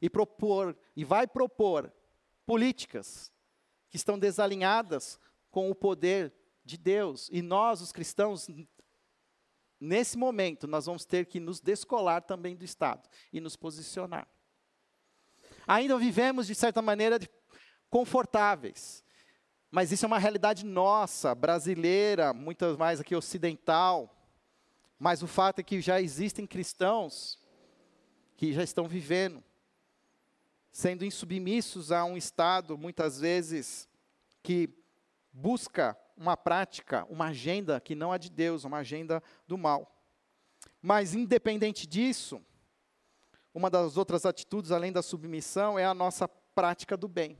e 0.00 0.08
propor 0.08 0.76
e 0.96 1.04
vai 1.04 1.26
propor 1.26 1.92
políticas 2.46 3.32
que 3.90 3.96
estão 3.96 4.18
desalinhadas 4.18 5.18
com 5.50 5.70
o 5.70 5.74
poder 5.74 6.32
de 6.64 6.78
Deus. 6.78 7.28
E 7.32 7.42
nós, 7.42 7.80
os 7.80 7.92
cristãos, 7.92 8.48
nesse 9.78 10.16
momento, 10.16 10.66
nós 10.66 10.86
vamos 10.86 11.04
ter 11.04 11.26
que 11.26 11.40
nos 11.40 11.60
descolar 11.60 12.22
também 12.22 12.56
do 12.56 12.64
Estado 12.64 13.08
e 13.32 13.40
nos 13.40 13.56
posicionar. 13.56 14.26
Ainda 15.66 15.98
vivemos, 15.98 16.46
de 16.46 16.54
certa 16.54 16.80
maneira, 16.80 17.18
confortáveis. 17.90 19.01
Mas 19.74 19.90
isso 19.90 20.04
é 20.04 20.06
uma 20.06 20.18
realidade 20.18 20.66
nossa, 20.66 21.34
brasileira, 21.34 22.34
muitas 22.34 22.76
mais 22.76 23.00
aqui 23.00 23.16
ocidental. 23.16 24.14
Mas 24.98 25.22
o 25.22 25.26
fato 25.26 25.60
é 25.60 25.62
que 25.62 25.80
já 25.80 25.98
existem 25.98 26.46
cristãos 26.46 27.40
que 28.36 28.52
já 28.52 28.62
estão 28.62 28.86
vivendo, 28.86 29.42
sendo 30.70 31.06
insubmissos 31.06 31.90
a 31.90 32.04
um 32.04 32.18
Estado, 32.18 32.76
muitas 32.76 33.18
vezes, 33.18 33.88
que 34.42 34.68
busca 35.32 35.96
uma 36.18 36.36
prática, 36.36 37.06
uma 37.08 37.28
agenda 37.28 37.80
que 37.80 37.94
não 37.94 38.12
é 38.12 38.18
de 38.18 38.28
Deus, 38.28 38.64
uma 38.64 38.78
agenda 38.78 39.22
do 39.48 39.56
mal. 39.56 39.90
Mas, 40.82 41.14
independente 41.14 41.86
disso, 41.86 42.44
uma 43.54 43.70
das 43.70 43.96
outras 43.96 44.26
atitudes, 44.26 44.70
além 44.70 44.92
da 44.92 45.02
submissão, 45.02 45.78
é 45.78 45.86
a 45.86 45.94
nossa 45.94 46.28
prática 46.28 46.94
do 46.94 47.08
bem. 47.08 47.38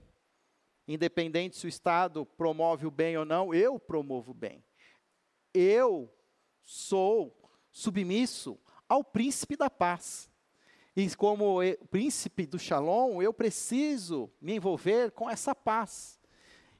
Independente 0.86 1.56
se 1.56 1.66
o 1.66 1.68
Estado 1.68 2.26
promove 2.26 2.86
o 2.86 2.90
bem 2.90 3.16
ou 3.16 3.24
não, 3.24 3.54
eu 3.54 3.78
promovo 3.78 4.32
o 4.32 4.34
bem. 4.34 4.64
Eu 5.54 6.12
sou 6.62 7.50
submisso 7.70 8.58
ao 8.88 9.02
príncipe 9.02 9.56
da 9.56 9.70
paz. 9.70 10.30
E 10.94 11.14
como 11.16 11.58
príncipe 11.90 12.46
do 12.46 12.58
Shalom, 12.58 13.22
eu 13.22 13.32
preciso 13.32 14.30
me 14.40 14.56
envolver 14.56 15.10
com 15.12 15.30
essa 15.30 15.54
paz, 15.54 16.20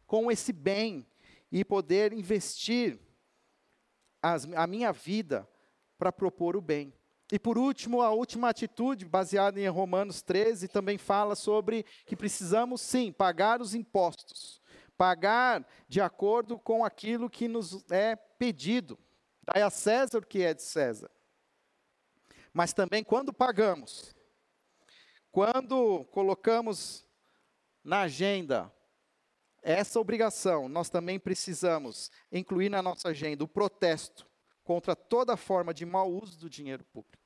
com 0.06 0.30
esse 0.30 0.52
bem, 0.52 1.06
e 1.50 1.64
poder 1.64 2.12
investir 2.12 2.98
as, 4.20 4.46
a 4.54 4.66
minha 4.66 4.92
vida 4.92 5.48
para 5.96 6.12
propor 6.12 6.56
o 6.56 6.60
bem. 6.60 6.92
E 7.32 7.38
por 7.38 7.56
último, 7.56 8.02
a 8.02 8.10
última 8.10 8.50
atitude, 8.50 9.06
baseada 9.06 9.58
em 9.58 9.66
Romanos 9.66 10.20
13, 10.20 10.68
também 10.68 10.98
fala 10.98 11.34
sobre 11.34 11.82
que 12.04 12.14
precisamos 12.14 12.82
sim 12.82 13.10
pagar 13.10 13.62
os 13.62 13.74
impostos, 13.74 14.60
pagar 14.98 15.66
de 15.88 15.98
acordo 15.98 16.58
com 16.58 16.84
aquilo 16.84 17.30
que 17.30 17.48
nos 17.48 17.90
é 17.90 18.16
pedido. 18.16 18.98
Dai 19.42 19.62
a 19.62 19.70
César 19.70 20.18
o 20.18 20.26
que 20.26 20.42
é 20.42 20.52
de 20.52 20.62
César. 20.62 21.10
Mas 22.52 22.74
também 22.74 23.02
quando 23.02 23.32
pagamos, 23.32 24.14
quando 25.30 26.04
colocamos 26.10 27.02
na 27.82 28.02
agenda 28.02 28.70
essa 29.62 29.98
obrigação, 29.98 30.68
nós 30.68 30.90
também 30.90 31.18
precisamos 31.18 32.10
incluir 32.30 32.68
na 32.68 32.82
nossa 32.82 33.08
agenda 33.08 33.42
o 33.42 33.48
protesto 33.48 34.28
contra 34.62 34.94
toda 34.94 35.34
forma 35.34 35.72
de 35.72 35.86
mau 35.86 36.12
uso 36.12 36.38
do 36.38 36.50
dinheiro 36.50 36.84
público. 36.84 37.21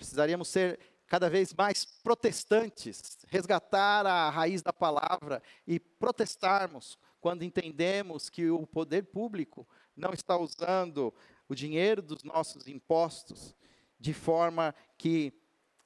Precisaríamos 0.00 0.48
ser 0.48 0.80
cada 1.06 1.28
vez 1.28 1.52
mais 1.52 1.84
protestantes, 1.84 3.18
resgatar 3.28 4.06
a 4.06 4.30
raiz 4.30 4.62
da 4.62 4.72
palavra 4.72 5.42
e 5.66 5.78
protestarmos 5.78 6.98
quando 7.20 7.42
entendemos 7.42 8.30
que 8.30 8.48
o 8.48 8.66
poder 8.66 9.02
público 9.02 9.68
não 9.94 10.14
está 10.14 10.38
usando 10.38 11.12
o 11.46 11.54
dinheiro 11.54 12.00
dos 12.00 12.24
nossos 12.24 12.66
impostos 12.66 13.54
de 13.98 14.14
forma 14.14 14.74
que 14.96 15.34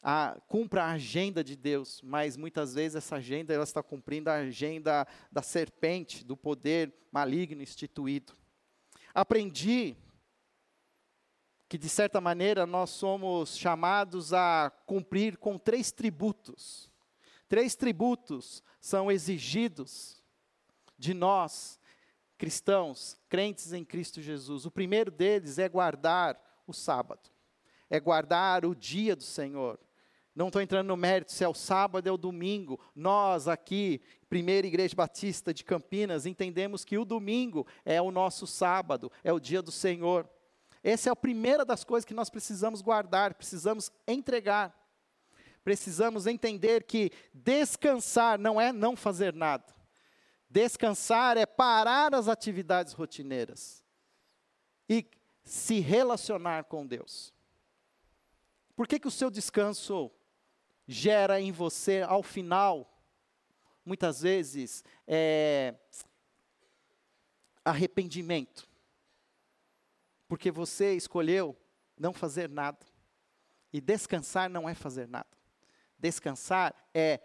a, 0.01 0.41
cumpra 0.47 0.85
a 0.85 0.93
agenda 0.93 1.43
de 1.43 1.57
Deus, 1.57 2.01
mas 2.01 2.37
muitas 2.37 2.73
vezes 2.73 2.95
essa 2.95 3.17
agenda 3.17 3.53
ela 3.53 3.65
está 3.65 3.83
cumprindo 3.83 4.31
a 4.31 4.35
agenda 4.35 5.05
da 5.33 5.43
serpente, 5.43 6.25
do 6.25 6.37
poder 6.37 6.95
maligno 7.11 7.65
instituído. 7.65 8.33
Aprendi 9.13 9.97
que 11.75 11.79
de 11.79 11.89
certa 11.89 12.21
maneira 12.21 12.67
nós 12.67 12.91
somos 12.91 13.59
chamados 13.59 14.33
a 14.33 14.71
cumprir 14.87 15.37
com 15.37 15.59
três 15.59 15.91
tributos. 15.91 16.89
Três 17.49 17.75
tributos 17.75 18.63
são 18.81 19.11
exigidos 19.11 20.23
de 20.97 21.13
nós, 21.13 21.81
cristãos, 22.39 23.19
crentes 23.29 23.73
em 23.73 23.85
Cristo 23.85 24.23
Jesus. 24.23 24.65
O 24.65 24.71
primeiro 24.71 25.11
deles 25.11 25.59
é 25.59 25.69
guardar 25.69 26.41
o 26.65 26.73
sábado, 26.73 27.29
é 27.91 27.99
guardar 27.99 28.65
o 28.65 28.73
dia 28.73 29.17
do 29.17 29.25
Senhor. 29.25 29.77
Não 30.33 30.47
estou 30.47 30.63
entrando 30.63 30.87
no 30.87 30.97
mérito 30.97 31.33
se 31.33 31.43
é 31.43 31.49
o 31.49 31.55
sábado 31.55 32.09
é 32.09 32.13
o 32.13 32.17
domingo. 32.17 32.79
Nós 32.95 33.49
aqui, 33.49 34.01
Primeira 34.29 34.65
Igreja 34.65 34.95
Batista 34.95 35.53
de 35.53 35.65
Campinas, 35.65 36.25
entendemos 36.25 36.85
que 36.85 36.97
o 36.97 37.05
domingo 37.05 37.67
é 37.85 38.01
o 38.01 38.13
nosso 38.13 38.47
sábado, 38.47 39.11
é 39.25 39.33
o 39.33 39.41
dia 39.41 39.61
do 39.61 39.73
Senhor. 39.73 40.31
Essa 40.85 41.09
é 41.09 41.13
a 41.13 41.17
primeira 41.17 41.65
das 41.65 41.83
coisas 41.83 42.05
que 42.05 42.13
nós 42.13 42.29
precisamos 42.29 42.83
guardar, 42.83 43.35
precisamos 43.35 43.91
entregar. 44.07 44.79
Precisamos 45.65 46.27
entender 46.27 46.85
que 46.85 47.11
descansar 47.33 48.39
não 48.39 48.61
é 48.61 48.71
não 48.71 48.95
fazer 48.95 49.33
nada. 49.33 49.75
Descansar 50.49 51.39
é 51.39 51.47
parar 51.47 52.15
as 52.15 52.29
atividades 52.29 52.93
rotineiras 52.93 53.83
e 54.87 55.07
se 55.43 55.81
relacionar 55.81 56.65
com 56.65 56.87
Deus. 56.87 57.33
Por 58.77 58.87
que, 58.87 59.01
que 59.01 59.09
o 59.09 59.11
seu 59.11 59.31
descanso 59.31 60.11
gera 60.87 61.41
em 61.41 61.51
você, 61.51 62.03
ao 62.03 62.23
final, 62.23 62.95
muitas 63.85 64.21
vezes, 64.21 64.85
é, 65.07 65.75
arrependimento. 67.65 68.69
Porque 70.29 70.51
você 70.51 70.95
escolheu 70.95 71.57
não 71.99 72.13
fazer 72.13 72.49
nada. 72.49 72.85
E 73.73 73.81
descansar 73.81 74.49
não 74.49 74.69
é 74.69 74.75
fazer 74.75 75.09
nada. 75.09 75.29
Descansar 75.99 76.75
é 76.93 77.21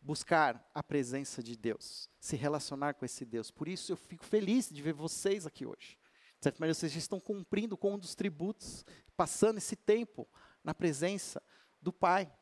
buscar 0.00 0.68
a 0.74 0.82
presença 0.82 1.42
de 1.42 1.56
Deus, 1.56 2.10
se 2.18 2.34
relacionar 2.36 2.94
com 2.94 3.04
esse 3.04 3.24
Deus. 3.24 3.50
Por 3.50 3.68
isso 3.68 3.92
eu 3.92 3.96
fico 3.96 4.24
feliz 4.24 4.68
de 4.68 4.82
ver 4.82 4.92
vocês 4.92 5.46
aqui 5.46 5.64
hoje. 5.64 5.98
De 6.38 6.44
certa 6.44 6.58
maneira, 6.58 6.74
vocês 6.74 6.90
já 6.90 6.98
estão 6.98 7.20
cumprindo 7.20 7.76
com 7.76 7.94
um 7.94 7.98
dos 7.98 8.16
tributos, 8.16 8.84
passando 9.16 9.58
esse 9.58 9.76
tempo 9.76 10.28
na 10.64 10.74
presença 10.74 11.40
do 11.80 11.92
Pai. 11.92 12.32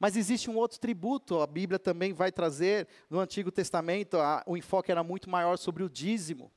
Mas 0.00 0.16
existe 0.16 0.50
um 0.50 0.56
outro 0.56 0.80
tributo, 0.80 1.40
a 1.40 1.46
Bíblia 1.46 1.78
também 1.78 2.12
vai 2.12 2.32
trazer, 2.32 2.88
no 3.08 3.20
Antigo 3.20 3.52
Testamento, 3.52 4.16
a, 4.18 4.42
o 4.46 4.56
enfoque 4.56 4.90
era 4.90 5.04
muito 5.04 5.30
maior 5.30 5.56
sobre 5.56 5.84
o 5.84 5.88
dízimo. 5.88 6.50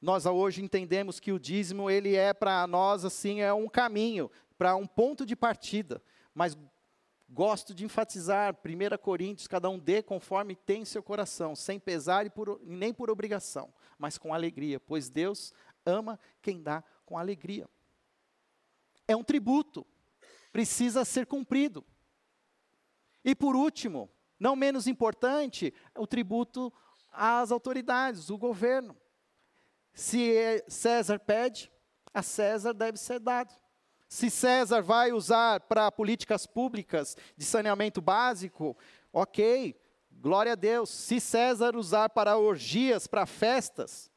Nós 0.00 0.24
hoje 0.24 0.62
entendemos 0.62 1.20
que 1.20 1.32
o 1.32 1.38
dízimo, 1.38 1.90
ele 1.90 2.14
é 2.14 2.32
para 2.32 2.66
nós, 2.66 3.04
assim, 3.04 3.40
é 3.40 3.52
um 3.52 3.68
caminho, 3.68 4.30
para 4.56 4.74
um 4.74 4.86
ponto 4.86 5.26
de 5.26 5.36
partida. 5.36 6.02
Mas 6.34 6.56
gosto 7.28 7.74
de 7.74 7.84
enfatizar, 7.84 8.56
1 8.64 8.98
Coríntios, 8.98 9.46
cada 9.46 9.68
um 9.68 9.78
dê 9.78 10.02
conforme 10.02 10.56
tem 10.56 10.84
seu 10.84 11.02
coração, 11.02 11.54
sem 11.54 11.78
pesar 11.78 12.26
e 12.26 12.30
por, 12.30 12.60
nem 12.64 12.92
por 12.92 13.10
obrigação, 13.10 13.72
mas 13.98 14.18
com 14.18 14.34
alegria, 14.34 14.80
pois 14.80 15.08
Deus 15.08 15.52
ama 15.84 16.18
quem 16.42 16.62
dá 16.62 16.82
com 17.04 17.16
alegria. 17.16 17.68
É 19.06 19.14
um 19.14 19.22
tributo, 19.22 19.86
precisa 20.50 21.04
ser 21.04 21.26
cumprido. 21.26 21.84
E 23.24 23.34
por 23.34 23.54
último, 23.54 24.10
não 24.38 24.56
menos 24.56 24.86
importante, 24.86 25.74
o 25.96 26.06
tributo 26.06 26.72
às 27.12 27.52
autoridades, 27.52 28.30
o 28.30 28.38
governo. 28.38 28.96
Se 29.92 30.64
César 30.68 31.18
pede, 31.18 31.70
a 32.12 32.22
César 32.22 32.72
deve 32.72 32.98
ser 32.98 33.20
dado. 33.20 33.54
Se 34.08 34.30
César 34.30 34.80
vai 34.82 35.12
usar 35.12 35.60
para 35.60 35.90
políticas 35.92 36.46
públicas 36.46 37.16
de 37.36 37.44
saneamento 37.44 38.00
básico, 38.00 38.76
ok, 39.12 39.80
glória 40.10 40.52
a 40.52 40.56
Deus. 40.56 40.90
Se 40.90 41.20
César 41.20 41.76
usar 41.76 42.08
para 42.10 42.36
orgias, 42.36 43.06
para 43.06 43.26
festas, 43.26 44.10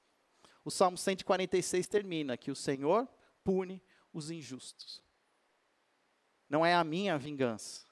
o 0.66 0.72
Salmo 0.72 0.98
146 0.98 1.88
termina 1.88 2.38
que 2.38 2.50
o 2.50 2.56
Senhor 2.56 3.08
pune 3.44 3.84
os 4.12 4.32
injustos 4.32 5.04
não 6.54 6.64
é 6.64 6.76
a 6.76 6.84
minha 6.84 7.18
vingança. 7.18 7.84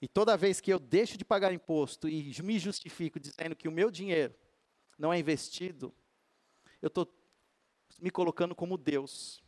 E 0.00 0.06
toda 0.06 0.36
vez 0.36 0.60
que 0.60 0.72
eu 0.72 0.78
deixo 0.78 1.18
de 1.18 1.24
pagar 1.24 1.52
imposto 1.52 2.08
e 2.08 2.32
me 2.40 2.56
justifico 2.56 3.18
dizendo 3.18 3.56
que 3.56 3.66
o 3.66 3.72
meu 3.72 3.90
dinheiro 3.90 4.32
não 4.96 5.12
é 5.12 5.18
investido, 5.18 5.92
eu 6.80 6.88
estou 6.88 7.06
me 8.00 8.10
colocando 8.10 8.54
como 8.54 8.78
Deus. 8.78 9.42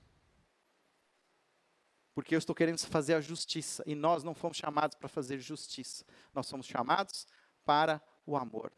Porque 2.14 2.34
eu 2.34 2.38
estou 2.38 2.54
querendo 2.54 2.78
fazer 2.78 3.14
a 3.14 3.20
justiça. 3.20 3.82
E 3.86 3.94
nós 3.94 4.24
não 4.24 4.34
fomos 4.34 4.56
chamados 4.56 4.96
para 4.96 5.08
fazer 5.08 5.38
justiça. 5.38 6.04
Nós 6.34 6.46
somos 6.46 6.66
chamados 6.66 7.26
para 7.64 8.02
o 8.26 8.36
amor. 8.36 8.72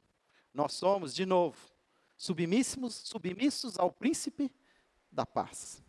Nós 0.52 0.74
somos, 0.74 1.14
de 1.14 1.24
novo, 1.24 1.58
submissos, 2.16 2.94
submissos 2.94 3.78
ao 3.78 3.90
príncipe 3.90 4.52
da 5.10 5.24
paz. 5.24 5.82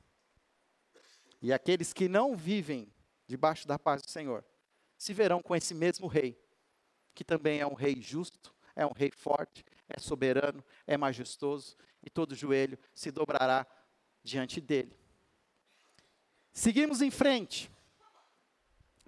E 1.41 1.51
aqueles 1.51 1.91
que 1.91 2.07
não 2.07 2.35
vivem 2.35 2.91
debaixo 3.27 3.67
da 3.67 3.77
paz 3.77 4.01
do 4.01 4.09
Senhor, 4.09 4.45
se 4.97 5.13
verão 5.13 5.41
com 5.41 5.55
esse 5.55 5.73
mesmo 5.73 6.07
rei, 6.07 6.41
que 7.13 7.23
também 7.23 7.59
é 7.59 7.67
um 7.67 7.73
rei 7.73 8.01
justo, 8.01 8.55
é 8.75 8.85
um 8.85 8.93
rei 8.93 9.11
forte, 9.11 9.65
é 9.89 9.99
soberano, 9.99 10.63
é 10.87 10.95
majestoso, 10.97 11.75
e 12.03 12.09
todo 12.09 12.35
joelho 12.35 12.77
se 12.93 13.11
dobrará 13.11 13.65
diante 14.23 14.59
dele. 14.59 14.97
Seguimos 16.51 17.01
em 17.01 17.09
frente 17.09 17.71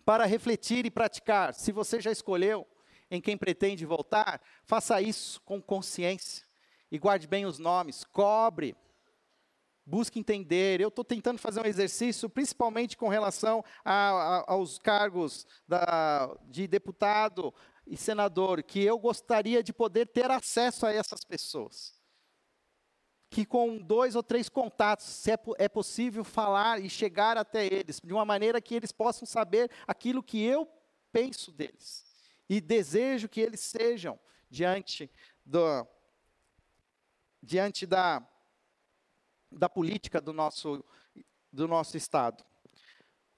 para 0.04 0.26
refletir 0.26 0.86
e 0.86 0.92
praticar. 0.92 1.54
Se 1.54 1.72
você 1.72 2.00
já 2.00 2.12
escolheu 2.12 2.66
em 3.10 3.22
quem 3.22 3.38
pretende 3.38 3.86
voltar, 3.86 4.42
faça 4.64 5.02
isso 5.02 5.42
com 5.42 5.62
consciência 5.62 6.46
e 6.92 6.98
guarde 6.98 7.28
bem 7.28 7.46
os 7.46 7.60
nomes. 7.60 8.04
Cobre 8.04 8.76
busque 9.86 10.20
entender. 10.20 10.82
Eu 10.82 10.88
estou 10.88 11.06
tentando 11.06 11.38
fazer 11.38 11.62
um 11.62 11.66
exercício, 11.66 12.30
principalmente 12.30 12.98
com 12.98 13.08
relação 13.08 13.64
a, 13.84 13.94
a, 13.94 14.54
aos 14.54 14.80
cargos 14.80 15.46
da, 15.68 16.36
de 16.46 16.68
deputado 16.68 17.54
e 17.86 17.96
senador, 17.96 18.64
que 18.64 18.84
eu 18.84 18.98
gostaria 18.98 19.62
de 19.62 19.72
poder 19.72 20.08
ter 20.08 20.32
acesso 20.32 20.86
a 20.86 20.92
essas 20.92 21.24
pessoas. 21.24 21.94
Que 23.36 23.46
com 23.46 23.78
dois 23.78 24.16
ou 24.16 24.24
três 24.24 24.48
contatos, 24.48 25.28
é, 25.28 25.38
é 25.58 25.68
possível 25.68 26.24
falar 26.24 26.80
e 26.80 26.90
chegar 26.90 27.38
até 27.38 27.66
eles, 27.66 28.00
de 28.02 28.14
uma 28.14 28.24
maneira 28.24 28.62
que 28.62 28.74
eles 28.74 28.94
possam 28.94 29.26
saber 29.26 29.70
aquilo 29.86 30.24
que 30.24 30.42
eu 30.42 30.66
penso 31.12 31.52
deles. 31.52 32.06
E 32.48 32.62
desejo 32.62 33.28
que 33.28 33.42
eles 33.42 33.60
sejam 33.60 34.18
diante 34.50 35.12
do, 35.44 35.86
diante 37.44 37.86
da, 37.86 38.26
da 39.52 39.68
política 39.68 40.22
do 40.22 40.32
nosso, 40.32 40.82
do 41.52 41.68
nosso 41.68 41.98
Estado. 41.98 42.42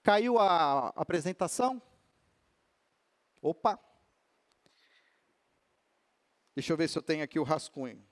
Caiu 0.04 0.38
a 0.38 0.90
apresentação? 0.90 1.82
Opa! 3.42 3.80
Deixa 6.54 6.72
eu 6.72 6.78
ver 6.78 6.88
se 6.88 7.00
eu 7.00 7.02
tenho 7.02 7.24
aqui 7.24 7.40
o 7.40 7.44
rascunho. 7.44 8.06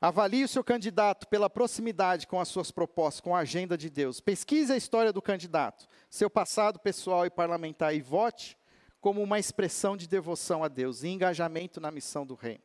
Avalie 0.00 0.44
o 0.44 0.48
seu 0.48 0.62
candidato 0.62 1.26
pela 1.26 1.50
proximidade 1.50 2.26
com 2.26 2.40
as 2.40 2.46
suas 2.48 2.70
propostas, 2.70 3.20
com 3.20 3.34
a 3.34 3.40
agenda 3.40 3.76
de 3.76 3.90
Deus. 3.90 4.20
Pesquise 4.20 4.72
a 4.72 4.76
história 4.76 5.12
do 5.12 5.20
candidato, 5.20 5.88
seu 6.08 6.30
passado 6.30 6.78
pessoal 6.78 7.26
e 7.26 7.30
parlamentar 7.30 7.92
e 7.92 8.00
vote 8.00 8.56
como 9.00 9.20
uma 9.20 9.40
expressão 9.40 9.96
de 9.96 10.06
devoção 10.06 10.62
a 10.62 10.68
Deus 10.68 11.02
e 11.02 11.08
engajamento 11.08 11.80
na 11.80 11.90
missão 11.90 12.24
do 12.24 12.36
reino. 12.36 12.62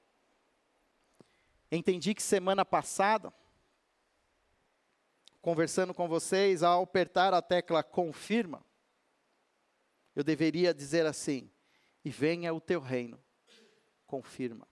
Entendi 1.71 2.13
que 2.13 2.21
semana 2.21 2.63
passada, 2.63 3.33
conversando 5.41 5.91
com 5.91 6.07
vocês, 6.07 6.61
ao 6.61 6.83
apertar 6.83 7.33
a 7.33 7.41
tecla 7.41 7.81
confirma, 7.81 8.63
eu 10.15 10.23
deveria 10.23 10.71
dizer 10.71 11.07
assim: 11.07 11.49
e 12.05 12.11
venha 12.11 12.53
o 12.53 12.61
teu 12.61 12.79
reino, 12.79 13.19
confirma. 14.05 14.67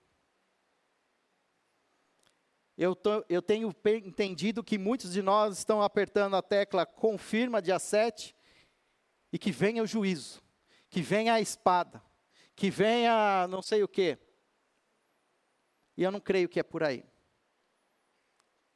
Eu, 2.77 2.95
tô, 2.95 3.23
eu 3.29 3.41
tenho 3.41 3.73
entendido 4.03 4.63
que 4.63 4.77
muitos 4.77 5.13
de 5.13 5.21
nós 5.21 5.57
estão 5.57 5.81
apertando 5.81 6.35
a 6.35 6.41
tecla 6.41 6.85
confirma 6.85 7.61
dia 7.61 7.77
7 7.79 8.35
e 9.31 9.37
que 9.37 9.51
venha 9.51 9.83
o 9.83 9.87
juízo 9.87 10.41
que 10.91 11.01
venha 11.01 11.33
a 11.33 11.41
espada, 11.41 12.03
que 12.53 12.69
venha 12.69 13.47
não 13.47 13.61
sei 13.61 13.81
o 13.81 13.87
quê. 13.87 14.19
E 15.95 16.03
eu 16.03 16.11
não 16.11 16.19
creio 16.19 16.49
que 16.49 16.59
é 16.59 16.63
por 16.63 16.83
aí. 16.83 17.05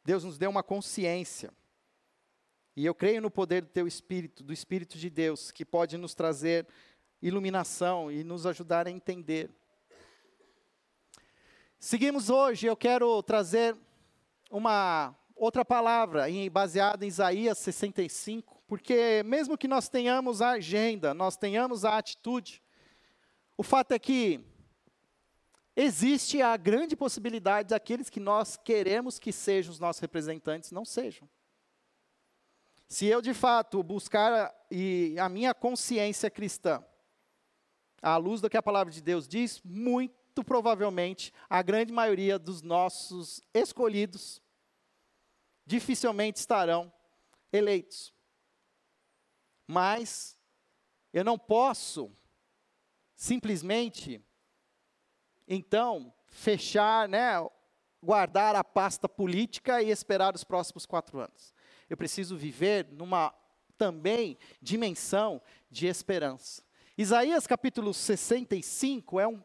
Deus 0.04 0.24
nos 0.24 0.38
deu 0.38 0.50
uma 0.50 0.64
consciência. 0.64 1.52
E 2.74 2.86
eu 2.86 2.96
creio 2.96 3.22
no 3.22 3.30
poder 3.30 3.64
do 3.64 3.68
teu 3.68 3.86
espírito, 3.86 4.44
do 4.44 4.54
espírito 4.54 4.98
de 4.98 5.10
Deus, 5.10 5.52
que 5.52 5.66
pode 5.66 5.98
nos 5.98 6.16
trazer 6.16 6.66
iluminação 7.22 8.10
e 8.10 8.24
nos 8.24 8.46
ajudar 8.46 8.88
a 8.88 8.92
entender. 8.92 9.54
Seguimos 11.80 12.30
hoje, 12.30 12.66
eu 12.66 12.76
quero 12.76 13.22
trazer 13.22 13.78
uma 14.50 15.14
outra 15.36 15.64
palavra 15.64 16.26
baseada 16.52 17.06
em 17.06 17.10
Isaías 17.10 17.58
65, 17.60 18.64
porque 18.66 19.22
mesmo 19.24 19.58
que 19.58 19.68
nós 19.68 19.90
tenhamos 19.90 20.42
a 20.42 20.52
agenda, 20.52 21.14
nós 21.14 21.38
tenhamos 21.38 21.86
a 21.86 21.98
atitude, 21.98 22.64
o 23.58 23.62
fato 23.62 23.92
é 23.92 24.00
que 24.00 24.40
existe 25.76 26.42
a 26.42 26.58
grande 26.58 26.96
possibilidade 26.96 27.70
daqueles 27.70 28.10
que 28.10 28.20
nós 28.20 28.58
queremos 28.58 29.20
que 29.20 29.32
sejam 29.32 29.72
os 29.72 29.80
nossos 29.80 30.00
representantes 30.00 30.72
não 30.72 30.86
sejam. 30.86 31.30
Se 32.88 33.06
eu 33.06 33.22
de 33.22 33.34
fato 33.34 33.84
buscar 33.84 34.54
e 34.72 35.16
a 35.20 35.28
minha 35.28 35.54
consciência 35.54 36.32
cristã, 36.32 36.84
à 38.02 38.16
luz 38.18 38.42
do 38.42 38.50
que 38.50 38.58
a 38.58 38.64
palavra 38.64 38.94
de 38.94 39.02
Deus 39.02 39.28
diz, 39.28 39.62
muito 39.64 40.25
provavelmente 40.44 41.34
a 41.50 41.62
grande 41.62 41.92
maioria 41.92 42.38
dos 42.38 42.62
nossos 42.62 43.42
escolhidos 43.54 44.42
dificilmente 45.66 46.40
estarão 46.40 46.92
eleitos. 47.52 48.14
Mas 49.68 50.38
eu 51.12 51.24
não 51.24 51.40
posso 51.40 52.12
simplesmente 53.16 54.22
então 55.48 56.14
fechar, 56.28 57.08
né, 57.08 57.34
guardar 58.04 58.56
a 58.56 58.64
pasta 58.64 59.08
política 59.08 59.82
e 59.82 59.90
esperar 59.90 60.36
os 60.36 60.44
próximos 60.44 60.86
quatro 60.86 61.20
anos. 61.20 61.54
Eu 61.90 61.98
preciso 61.98 62.36
viver 62.36 62.88
numa 62.92 63.34
também 63.78 64.38
dimensão 64.62 65.42
de 65.70 65.88
esperança. 65.88 66.64
Isaías 66.98 67.46
capítulo 67.46 67.94
65 67.94 69.20
é 69.20 69.28
um 69.28 69.44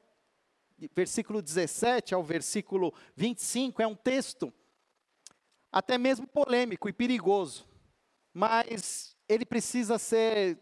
versículo 0.95 1.43
17 1.43 2.15
ao 2.15 2.23
versículo 2.23 2.95
25 3.17 3.83
é 3.83 3.87
um 3.87 3.95
texto 3.95 4.53
até 5.73 5.99
mesmo 5.99 6.27
polêmico 6.27 6.89
e 6.89 6.93
perigoso, 6.93 7.67
mas 8.33 9.17
ele 9.29 9.45
precisa 9.45 9.99
ser 9.99 10.59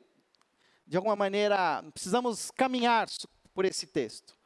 de 0.87 0.97
alguma 0.97 1.15
maneira, 1.15 1.85
precisamos 1.93 2.51
caminhar 2.51 3.07
por 3.53 3.65
esse 3.65 3.87
texto. 3.87 4.37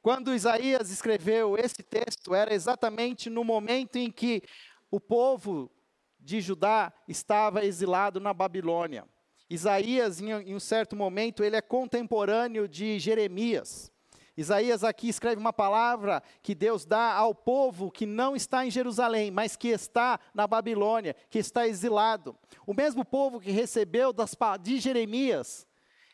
Quando 0.00 0.34
Isaías 0.34 0.90
escreveu 0.90 1.56
esse 1.56 1.82
texto, 1.82 2.34
era 2.34 2.52
exatamente 2.52 3.30
no 3.30 3.44
momento 3.44 3.96
em 3.96 4.10
que 4.10 4.42
o 4.90 4.98
povo 4.98 5.70
de 6.18 6.40
Judá 6.40 6.92
estava 7.06 7.64
exilado 7.64 8.18
na 8.18 8.32
Babilônia. 8.32 9.06
Isaías, 9.50 10.20
em, 10.20 10.54
um 10.54 10.60
certo 10.60 10.96
momento, 10.96 11.44
ele 11.44 11.56
é 11.56 11.60
contemporâneo 11.60 12.66
de 12.66 12.98
Jeremias. 12.98 13.91
Isaías 14.36 14.82
aqui 14.82 15.08
escreve 15.08 15.40
uma 15.40 15.52
palavra 15.52 16.22
que 16.42 16.54
Deus 16.54 16.84
dá 16.84 17.12
ao 17.12 17.34
povo 17.34 17.90
que 17.90 18.06
não 18.06 18.34
está 18.34 18.64
em 18.64 18.70
Jerusalém, 18.70 19.30
mas 19.30 19.56
que 19.56 19.68
está 19.68 20.18
na 20.32 20.46
Babilônia, 20.46 21.14
que 21.28 21.38
está 21.38 21.66
exilado. 21.68 22.36
O 22.66 22.72
mesmo 22.72 23.04
povo 23.04 23.40
que 23.40 23.50
recebeu 23.50 24.12
das, 24.12 24.34
de 24.62 24.80
Jeremias. 24.80 25.66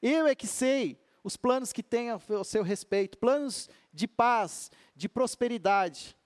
Eu 0.03 0.27
é 0.27 0.35
que 0.35 0.47
sei 0.47 1.01
os 1.23 1.37
planos 1.37 1.73
que 1.73 1.83
tem 1.83 2.11
a 2.11 2.19
seu 2.45 2.63
respeito, 2.63 3.19
planos 3.19 3.69
de 3.93 4.09
paz, 4.09 4.71
de 4.97 5.09
prosperidade, 5.09 6.17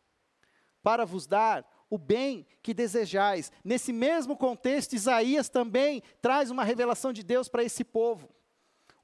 para 0.83 1.05
vos 1.05 1.27
dar 1.27 1.67
o 1.91 1.99
bem 1.99 2.47
que 2.63 2.73
desejais. 2.73 3.53
Nesse 3.63 3.93
mesmo 3.93 4.35
contexto, 4.35 4.95
Isaías 4.95 5.51
também 5.51 6.03
traz 6.23 6.51
uma 6.51 6.65
revelação 6.65 7.13
de 7.13 7.23
Deus 7.23 7.49
para 7.49 7.63
esse 7.63 7.85
povo. 7.85 8.31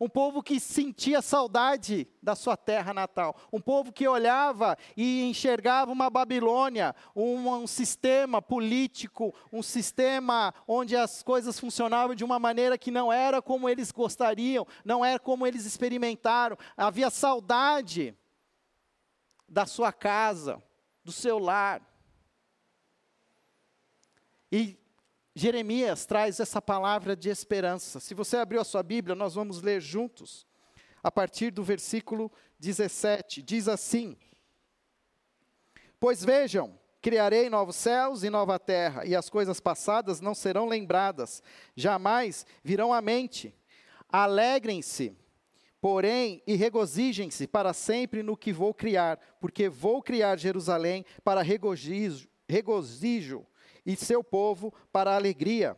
Um 0.00 0.08
povo 0.08 0.42
que 0.42 0.60
sentia 0.60 1.20
saudade 1.20 2.06
da 2.22 2.36
sua 2.36 2.56
terra 2.56 2.94
natal. 2.94 3.36
Um 3.52 3.60
povo 3.60 3.92
que 3.92 4.06
olhava 4.06 4.78
e 4.96 5.22
enxergava 5.22 5.90
uma 5.90 6.08
Babilônia, 6.08 6.94
um, 7.16 7.48
um, 7.48 7.66
sistema 7.66 8.40
político, 8.40 9.34
um 9.52 9.62
sistema 9.62 10.54
onde 10.68 10.96
as 10.96 11.22
coisas 11.22 11.58
funcionavam 11.58 12.14
de 12.14 12.24
uma 12.24 12.38
maneira 12.38 12.78
que 12.78 12.92
não 12.92 13.12
era 13.12 13.42
como 13.42 13.68
eles 13.68 13.90
gostariam, 13.90 14.66
não 14.84 15.04
era 15.04 15.18
como 15.18 15.46
eles 15.46 15.66
experimentaram. 15.66 16.56
Havia 16.76 17.10
saudade 17.10 18.16
da 19.48 19.66
sua 19.66 19.92
casa, 19.92 20.62
do 21.02 21.10
seu 21.10 21.38
lar. 21.38 21.82
E 24.52 24.78
Jeremias 25.34 26.04
traz 26.04 26.40
essa 26.40 26.60
palavra 26.60 27.14
de 27.14 27.28
esperança. 27.28 28.00
Se 28.00 28.14
você 28.14 28.36
abriu 28.36 28.60
a 28.60 28.64
sua 28.64 28.82
Bíblia, 28.82 29.14
nós 29.14 29.34
vamos 29.34 29.62
ler 29.62 29.80
juntos. 29.80 30.46
A 31.02 31.10
partir 31.10 31.50
do 31.50 31.62
versículo 31.62 32.30
17, 32.58 33.42
diz 33.42 33.68
assim: 33.68 34.16
Pois 36.00 36.24
vejam, 36.24 36.78
criarei 37.00 37.48
novos 37.48 37.76
céus 37.76 38.22
e 38.22 38.30
nova 38.30 38.58
terra, 38.58 39.04
e 39.04 39.14
as 39.14 39.30
coisas 39.30 39.60
passadas 39.60 40.20
não 40.20 40.34
serão 40.34 40.66
lembradas, 40.66 41.42
jamais 41.76 42.44
virão 42.62 42.92
à 42.92 43.00
mente. 43.00 43.54
Alegrem-se, 44.08 45.16
porém, 45.80 46.42
e 46.46 46.56
regozijem-se 46.56 47.46
para 47.46 47.72
sempre 47.72 48.22
no 48.22 48.36
que 48.36 48.52
vou 48.52 48.74
criar, 48.74 49.18
porque 49.40 49.68
vou 49.68 50.02
criar 50.02 50.38
Jerusalém 50.38 51.04
para 51.22 51.42
regozijo, 51.42 52.28
regozijo 52.48 53.46
e 53.88 53.96
seu 53.96 54.22
povo 54.22 54.70
para 54.92 55.16
alegria. 55.16 55.74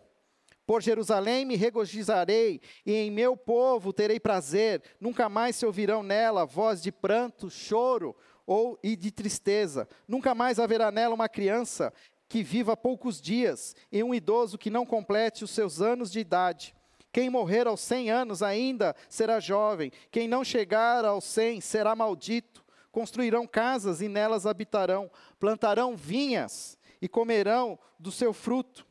Por 0.67 0.83
Jerusalém 0.83 1.45
me 1.45 1.55
regozijarei, 1.55 2.61
e 2.85 2.93
em 2.93 3.09
meu 3.09 3.37
povo 3.37 3.93
terei 3.93 4.19
prazer. 4.19 4.83
Nunca 5.01 5.29
mais 5.29 5.55
se 5.55 5.65
ouvirão 5.65 6.03
nela 6.03 6.45
voz 6.45 6.83
de 6.83 6.91
pranto, 6.91 7.49
choro 7.49 8.17
ou 8.45 8.77
e 8.83 8.97
de 8.97 9.13
tristeza. 9.13 9.89
Nunca 10.09 10.35
mais 10.35 10.59
haverá 10.59 10.91
nela 10.91 11.15
uma 11.15 11.29
criança 11.29 11.93
que 12.29 12.43
viva 12.43 12.77
poucos 12.77 13.21
dias, 13.21 13.77
e 13.93 14.03
um 14.03 14.13
idoso 14.13 14.59
que 14.59 14.71
não 14.71 14.85
complete 14.85 15.45
os 15.45 15.51
seus 15.53 15.81
anos 15.81 16.11
de 16.11 16.19
idade. 16.19 16.75
Quem 17.13 17.31
morrer 17.31 17.69
aos 17.69 17.81
cem 17.81 18.11
anos 18.11 18.43
ainda 18.43 18.95
será 19.09 19.39
jovem, 19.39 19.93
quem 20.11 20.27
não 20.27 20.43
chegar 20.43 21.05
aos 21.05 21.25
cem 21.25 21.61
será 21.61 21.95
maldito. 21.95 22.65
Construirão 22.91 23.47
casas 23.47 24.01
e 24.01 24.09
nelas 24.09 24.47
habitarão, 24.47 25.09
plantarão 25.39 25.97
vinhas 25.97 26.77
e 27.01 27.09
comerão 27.09 27.79
do 27.99 28.13
seu 28.13 28.33
fruto. 28.33 28.87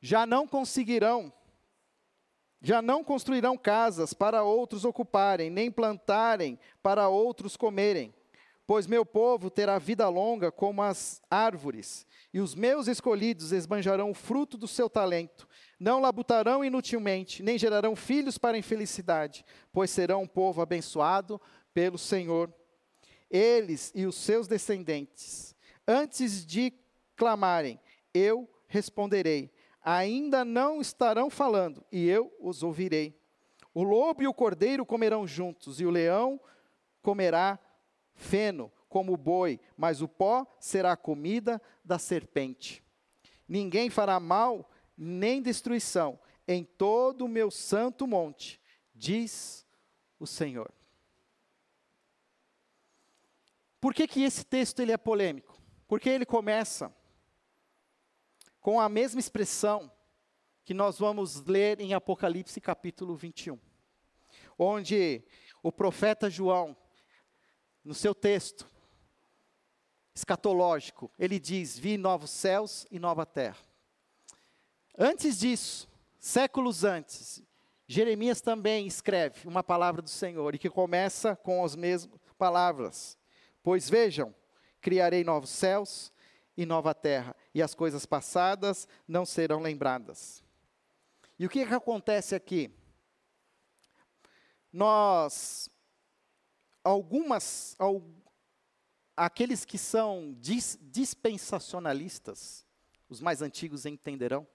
Já 0.00 0.24
não 0.26 0.46
conseguirão, 0.46 1.32
já 2.62 2.82
não 2.82 3.02
construirão 3.02 3.56
casas 3.56 4.12
para 4.12 4.42
outros 4.42 4.84
ocuparem, 4.84 5.50
nem 5.50 5.70
plantarem 5.70 6.58
para 6.82 7.08
outros 7.08 7.56
comerem. 7.56 8.14
Pois 8.66 8.86
meu 8.86 9.04
povo 9.04 9.50
terá 9.50 9.78
vida 9.78 10.08
longa 10.08 10.52
como 10.52 10.80
as 10.80 11.20
árvores, 11.28 12.06
e 12.32 12.38
os 12.38 12.54
meus 12.54 12.86
escolhidos 12.86 13.50
esbanjarão 13.50 14.10
o 14.10 14.14
fruto 14.14 14.56
do 14.56 14.68
seu 14.68 14.88
talento. 14.88 15.48
Não 15.78 16.00
labutarão 16.00 16.64
inutilmente, 16.64 17.42
nem 17.42 17.58
gerarão 17.58 17.96
filhos 17.96 18.38
para 18.38 18.56
infelicidade, 18.56 19.44
pois 19.72 19.90
serão 19.90 20.22
um 20.22 20.26
povo 20.26 20.62
abençoado 20.62 21.40
pelo 21.74 21.98
Senhor. 21.98 22.54
Eles 23.28 23.90
e 23.92 24.06
os 24.06 24.14
seus 24.14 24.46
descendentes, 24.46 25.56
antes 25.86 26.46
de 26.46 26.72
clamarem, 27.20 27.78
eu 28.14 28.48
responderei. 28.66 29.52
Ainda 29.84 30.42
não 30.42 30.80
estarão 30.80 31.28
falando, 31.28 31.84
e 31.92 32.08
eu 32.08 32.34
os 32.40 32.62
ouvirei. 32.62 33.14
O 33.74 33.82
lobo 33.82 34.22
e 34.22 34.26
o 34.26 34.32
cordeiro 34.32 34.86
comerão 34.86 35.26
juntos, 35.26 35.82
e 35.82 35.84
o 35.84 35.90
leão 35.90 36.40
comerá 37.02 37.58
feno, 38.14 38.72
como 38.88 39.12
o 39.12 39.18
boi, 39.18 39.60
mas 39.76 40.00
o 40.00 40.08
pó 40.08 40.46
será 40.58 40.92
a 40.92 40.96
comida 40.96 41.60
da 41.84 41.98
serpente. 41.98 42.82
Ninguém 43.46 43.90
fará 43.90 44.18
mal 44.18 44.70
nem 44.96 45.42
destruição 45.42 46.18
em 46.48 46.64
todo 46.64 47.26
o 47.26 47.28
meu 47.28 47.50
santo 47.50 48.06
monte, 48.06 48.58
diz 48.94 49.66
o 50.18 50.26
Senhor. 50.26 50.72
Por 53.78 53.92
que, 53.92 54.08
que 54.08 54.22
esse 54.22 54.42
texto 54.42 54.80
ele 54.80 54.92
é 54.92 54.96
polêmico? 54.96 55.60
Porque 55.86 56.08
ele 56.08 56.24
começa 56.24 56.94
com 58.60 58.78
a 58.78 58.88
mesma 58.88 59.18
expressão 59.18 59.90
que 60.64 60.74
nós 60.74 60.98
vamos 60.98 61.42
ler 61.46 61.80
em 61.80 61.94
Apocalipse 61.94 62.60
capítulo 62.60 63.16
21, 63.16 63.58
onde 64.58 65.24
o 65.62 65.72
profeta 65.72 66.28
João, 66.28 66.76
no 67.82 67.94
seu 67.94 68.14
texto 68.14 68.68
escatológico, 70.14 71.10
ele 71.18 71.40
diz: 71.40 71.78
Vi 71.78 71.96
novos 71.96 72.30
céus 72.30 72.86
e 72.90 72.98
nova 72.98 73.24
terra. 73.24 73.58
Antes 74.98 75.38
disso, 75.38 75.88
séculos 76.18 76.84
antes, 76.84 77.42
Jeremias 77.88 78.40
também 78.40 78.86
escreve 78.86 79.48
uma 79.48 79.64
palavra 79.64 80.02
do 80.02 80.10
Senhor 80.10 80.54
e 80.54 80.58
que 80.58 80.68
começa 80.68 81.34
com 81.34 81.64
as 81.64 81.74
mesmas 81.74 82.20
palavras: 82.36 83.18
Pois 83.62 83.88
vejam, 83.88 84.34
criarei 84.80 85.24
novos 85.24 85.50
céus 85.50 86.12
e 86.60 86.66
nova 86.66 86.94
terra, 86.94 87.34
e 87.54 87.62
as 87.62 87.74
coisas 87.74 88.04
passadas 88.04 88.86
não 89.08 89.24
serão 89.24 89.62
lembradas. 89.62 90.44
E 91.38 91.46
o 91.46 91.48
que, 91.48 91.64
que 91.64 91.72
acontece 91.72 92.34
aqui? 92.34 92.70
Nós, 94.70 95.70
algumas, 96.84 97.74
aqueles 99.16 99.64
que 99.64 99.78
são 99.78 100.36
dis, 100.38 100.78
dispensacionalistas, 100.82 102.66
os 103.08 103.22
mais 103.22 103.40
antigos 103.40 103.86
entenderão, 103.86 104.46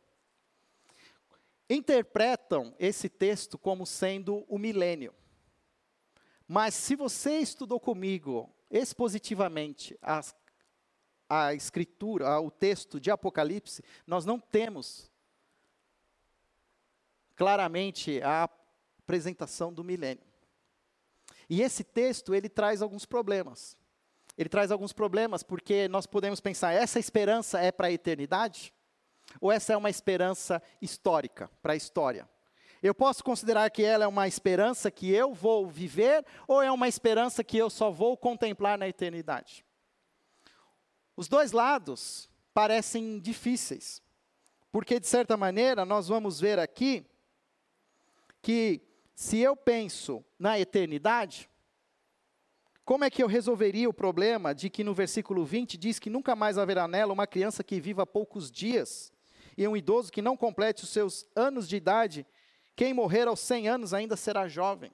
interpretam 1.68 2.76
esse 2.78 3.10
texto 3.10 3.58
como 3.58 3.84
sendo 3.84 4.46
o 4.48 4.60
milênio. 4.60 5.12
Mas 6.48 6.76
se 6.76 6.96
você 6.96 7.40
estudou 7.40 7.80
comigo 7.80 8.56
expositivamente 8.70 9.98
a, 10.04 10.22
a 11.30 11.54
escritura, 11.54 12.40
o 12.40 12.52
texto 12.52 13.00
de 13.00 13.10
Apocalipse, 13.12 13.84
nós 14.06 14.26
não 14.26 14.40
temos 14.40 15.12
claramente 17.36 18.22
a 18.22 18.50
apresentação 19.00 19.74
do 19.74 19.84
milênio. 19.84 20.24
E 21.50 21.62
esse 21.62 21.84
texto, 21.84 22.34
ele 22.34 22.50
traz 22.50 22.82
alguns 22.82 23.06
problemas. 23.06 23.78
Ele 24.38 24.50
traz 24.50 24.72
alguns 24.72 24.94
problemas 24.94 25.44
porque 25.44 25.88
nós 25.88 26.06
podemos 26.06 26.40
pensar, 26.40 26.74
essa 26.74 27.00
esperança 27.00 27.60
é 27.60 27.72
para 27.72 27.88
a 27.88 27.92
eternidade? 27.92 28.74
Ou 29.40 29.52
essa 29.52 29.74
é 29.74 29.78
uma 29.78 29.90
esperança 29.90 30.62
histórica, 30.82 31.50
para 31.62 31.74
a 31.74 31.76
história? 31.76 32.28
Eu 32.82 32.94
posso 32.94 33.24
considerar 33.24 33.70
que 33.72 33.84
ela 33.84 34.04
é 34.04 34.08
uma 34.08 34.28
esperança 34.28 34.92
que 34.92 35.12
eu 35.12 35.34
vou 35.34 35.68
viver 35.68 36.26
ou 36.48 36.62
é 36.62 36.72
uma 36.72 36.88
esperança 36.88 37.44
que 37.44 37.58
eu 37.58 37.70
só 37.70 37.90
vou 37.90 38.16
contemplar 38.16 38.78
na 38.78 38.88
eternidade? 38.88 39.66
Os 41.16 41.28
dois 41.28 41.52
lados 41.52 42.30
parecem 42.54 43.20
difíceis, 43.20 44.02
porque 44.72 45.00
de 45.00 45.08
certa 45.08 45.38
maneira 45.38 45.86
nós 45.86 46.08
vamos 46.08 46.40
ver 46.40 46.60
aqui 46.60 47.06
que 48.42 48.82
se 49.14 49.40
eu 49.40 49.56
penso 49.56 50.24
na 50.38 50.60
eternidade, 50.60 51.50
como 52.84 53.04
é 53.04 53.10
que 53.10 53.24
eu 53.24 53.28
resolveria 53.28 53.90
o 53.90 53.94
problema 53.94 54.54
de 54.54 54.70
que 54.70 54.84
no 54.84 54.94
versículo 54.94 55.44
20 55.44 55.78
diz 55.78 55.98
que 55.98 56.10
nunca 56.10 56.36
mais 56.36 56.58
haverá 56.58 56.88
nela 56.88 57.14
uma 57.14 57.26
criança 57.26 57.64
que 57.64 57.80
viva 57.80 58.06
poucos 58.06 58.52
dias 58.52 59.12
e 59.58 59.68
um 59.68 59.76
idoso 59.76 60.12
que 60.12 60.22
não 60.22 60.38
complete 60.38 60.84
os 60.84 60.90
seus 60.90 61.26
anos 61.36 61.68
de 61.68 61.78
idade 61.78 62.28
quem 62.76 62.94
morrer 62.94 63.28
aos 63.28 63.40
100 63.40 63.70
anos 63.70 63.94
ainda 63.94 64.18
será 64.18 64.48
jovem. 64.48 64.92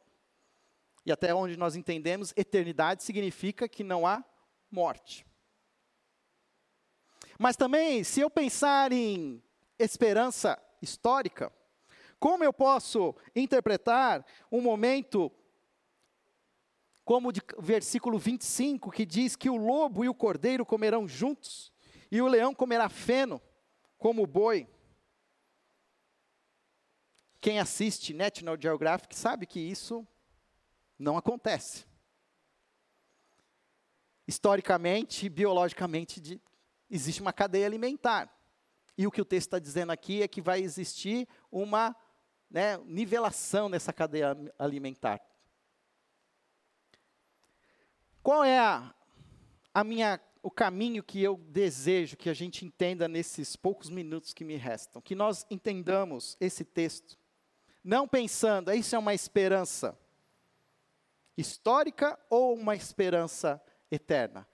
E 1.06 1.12
até 1.12 1.34
onde 1.34 1.58
nós 1.58 1.76
entendemos, 1.76 2.32
eternidade 2.38 3.04
significa 3.04 3.68
que 3.68 3.84
não 3.84 4.06
há 4.06 4.24
morte. 4.70 5.26
Mas 7.42 7.56
também, 7.56 8.04
se 8.04 8.20
eu 8.20 8.30
pensar 8.30 8.92
em 8.92 9.42
esperança 9.80 10.62
histórica, 10.80 11.52
como 12.20 12.44
eu 12.44 12.54
posso 12.54 13.16
interpretar 13.36 14.24
um 14.52 14.62
momento 14.62 15.32
como 17.04 17.32
de 17.32 17.42
versículo 17.58 18.20
25, 18.20 18.92
que 18.92 19.08
diz 19.08 19.36
que 19.36 19.50
o 19.50 19.58
lobo 19.58 20.06
e 20.06 20.08
o 20.08 20.14
cordeiro 20.14 20.64
comerão 20.64 21.08
juntos, 21.08 21.74
e 22.12 22.22
o 22.22 22.28
leão 22.28 22.54
comerá 22.54 22.88
feno, 22.88 23.42
como 23.98 24.22
o 24.22 24.28
boi. 24.28 24.68
Quem 27.42 27.60
assiste 27.60 28.14
National 28.14 28.56
Geographic 28.62 29.16
sabe 29.16 29.48
que 29.48 29.60
isso 29.60 30.08
não 31.00 31.18
acontece. 31.18 31.88
Historicamente, 34.28 35.28
biologicamente, 35.28 36.40
existe 36.92 37.22
uma 37.22 37.34
cadeia 37.34 37.66
alimentar. 37.66 38.30
E 38.98 39.08
o 39.08 39.12
que 39.12 39.22
o 39.22 39.26
texto 39.26 39.48
está 39.48 39.60
dizendo 39.60 39.92
aqui 39.92 40.22
é 40.22 40.28
que 40.28 40.42
vai 40.42 40.62
existir 40.62 41.28
uma 41.50 41.96
né, 42.50 42.78
nivelação 42.86 43.70
nessa 43.70 43.94
cadeia 43.94 44.38
alimentar. 44.60 45.20
Qual 48.22 48.44
é 48.44 48.60
a, 48.60 48.94
a 49.74 49.84
minha, 49.84 50.20
o 50.44 50.52
caminho 50.52 51.02
que 51.02 51.24
eu 51.24 51.38
desejo 51.38 52.18
que 52.18 52.30
a 52.30 52.34
gente 52.34 52.66
entenda 52.66 53.08
nesses 53.08 53.56
poucos 53.56 53.90
minutos 53.90 54.34
que 54.34 54.44
me 54.44 54.58
restam? 54.58 55.02
Que 55.02 55.16
nós 55.16 55.46
entendamos 55.50 56.38
esse 56.40 56.64
texto 56.64 57.18
não 57.84 58.08
pensando, 58.08 58.72
isso 58.72 58.96
é 58.96 59.00
uma 59.00 59.14
esperança 59.14 59.98
histórica 61.36 62.20
ou 62.30 62.54
uma 62.54 62.76
esperança 62.76 63.62
eterna, 63.90 64.48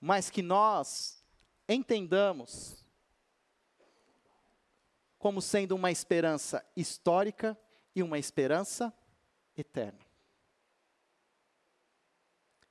mas 0.00 0.28
que 0.28 0.42
nós 0.42 1.17
entendamos 1.68 2.84
como 5.18 5.42
sendo 5.42 5.74
uma 5.74 5.90
esperança 5.90 6.64
histórica 6.76 7.58
e 7.94 8.02
uma 8.02 8.18
esperança 8.18 8.92
eterna. 9.56 10.06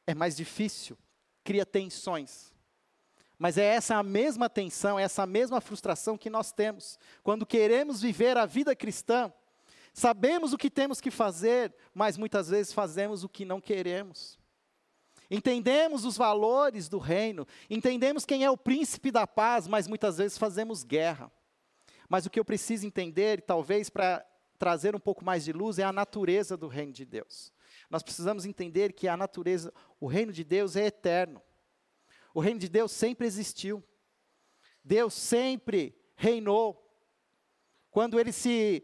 É 0.06 0.16
mais 0.16 0.36
difícil, 0.36 0.98
cria 1.44 1.66
tensões. 1.66 2.54
Mas 3.38 3.58
é 3.58 3.66
essa 3.66 3.98
a 3.98 4.04
mesma 4.04 4.50
tensão, 4.50 4.98
é 4.98 5.04
essa 5.04 5.28
mesma 5.28 5.62
frustração 5.62 6.18
que 6.18 6.30
nós 6.30 6.52
temos 6.52 6.98
quando 7.22 7.46
queremos 7.46 8.02
viver 8.02 8.36
a 8.38 8.46
vida 8.46 8.76
cristã 8.76 9.32
Sabemos 9.98 10.54
o 10.54 10.60
que 10.60 10.70
temos 10.70 11.02
que 11.02 11.10
fazer, 11.10 11.74
mas 11.92 12.20
muitas 12.20 12.50
vezes 12.50 12.72
fazemos 12.72 13.24
o 13.24 13.30
que 13.30 13.44
não 13.44 13.60
queremos. 13.60 14.37
Entendemos 15.30 16.06
os 16.06 16.16
valores 16.16 16.88
do 16.88 17.00
reino, 17.00 17.46
entendemos 17.70 18.26
quem 18.26 18.46
é 18.46 18.50
o 18.50 18.58
príncipe 18.58 19.12
da 19.12 19.28
paz, 19.28 19.68
mas 19.68 19.88
muitas 19.88 20.18
vezes 20.18 20.38
fazemos 20.38 20.84
guerra. 20.84 21.32
Mas 22.08 22.26
o 22.26 22.30
que 22.30 22.40
eu 22.40 22.46
preciso 22.46 22.88
entender, 22.88 23.42
talvez 23.42 23.90
para 23.90 24.26
trazer 24.58 24.96
um 24.96 25.00
pouco 25.00 25.26
mais 25.26 25.44
de 25.44 25.52
luz, 25.52 25.78
é 25.80 25.84
a 25.84 25.92
natureza 25.92 26.56
do 26.56 26.68
reino 26.68 26.94
de 26.94 27.06
Deus. 27.06 27.52
Nós 27.90 28.04
precisamos 28.04 28.46
entender 28.46 28.94
que 28.94 29.08
a 29.08 29.18
natureza, 29.18 29.74
o 30.00 30.08
reino 30.08 30.32
de 30.32 30.44
Deus 30.44 30.76
é 30.76 30.86
eterno. 30.86 31.42
O 32.34 32.40
reino 32.40 32.60
de 32.60 32.70
Deus 32.70 32.92
sempre 32.92 33.28
existiu. 33.28 33.84
Deus 34.84 35.13
sempre 35.13 35.94
reinou. 36.16 36.84
Quando 37.92 38.20
ele 38.20 38.32
se 38.32 38.84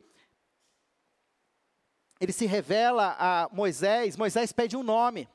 ele 2.19 2.31
se 2.31 2.45
revela 2.45 3.15
a 3.19 3.49
Moisés, 3.51 4.15
Moisés 4.15 4.53
pede 4.53 4.77
um 4.77 4.83
nome. 4.83 5.27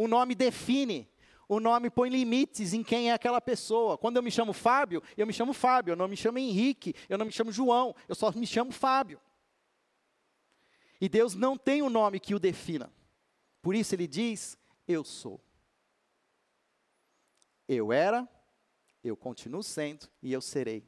O 0.00 0.08
nome 0.08 0.34
define, 0.34 1.06
o 1.46 1.60
nome 1.60 1.90
põe 1.90 2.08
limites 2.08 2.72
em 2.72 2.82
quem 2.82 3.10
é 3.10 3.12
aquela 3.12 3.38
pessoa. 3.38 3.98
Quando 3.98 4.16
eu 4.16 4.22
me 4.22 4.30
chamo 4.30 4.54
Fábio, 4.54 5.02
eu 5.14 5.26
me 5.26 5.32
chamo 5.34 5.52
Fábio, 5.52 5.92
eu 5.92 5.96
não 5.96 6.08
me 6.08 6.16
chamo 6.16 6.38
Henrique, 6.38 6.94
eu 7.06 7.18
não 7.18 7.26
me 7.26 7.30
chamo 7.30 7.52
João, 7.52 7.94
eu 8.08 8.14
só 8.14 8.32
me 8.32 8.46
chamo 8.46 8.72
Fábio. 8.72 9.20
E 10.98 11.06
Deus 11.06 11.34
não 11.34 11.54
tem 11.54 11.82
um 11.82 11.90
nome 11.90 12.18
que 12.18 12.34
o 12.34 12.38
defina. 12.38 12.90
Por 13.60 13.74
isso 13.74 13.94
ele 13.94 14.06
diz: 14.06 14.56
Eu 14.88 15.04
sou. 15.04 15.38
Eu 17.68 17.92
era, 17.92 18.26
eu 19.04 19.14
continuo 19.14 19.62
sendo 19.62 20.08
e 20.22 20.32
eu 20.32 20.40
serei. 20.40 20.82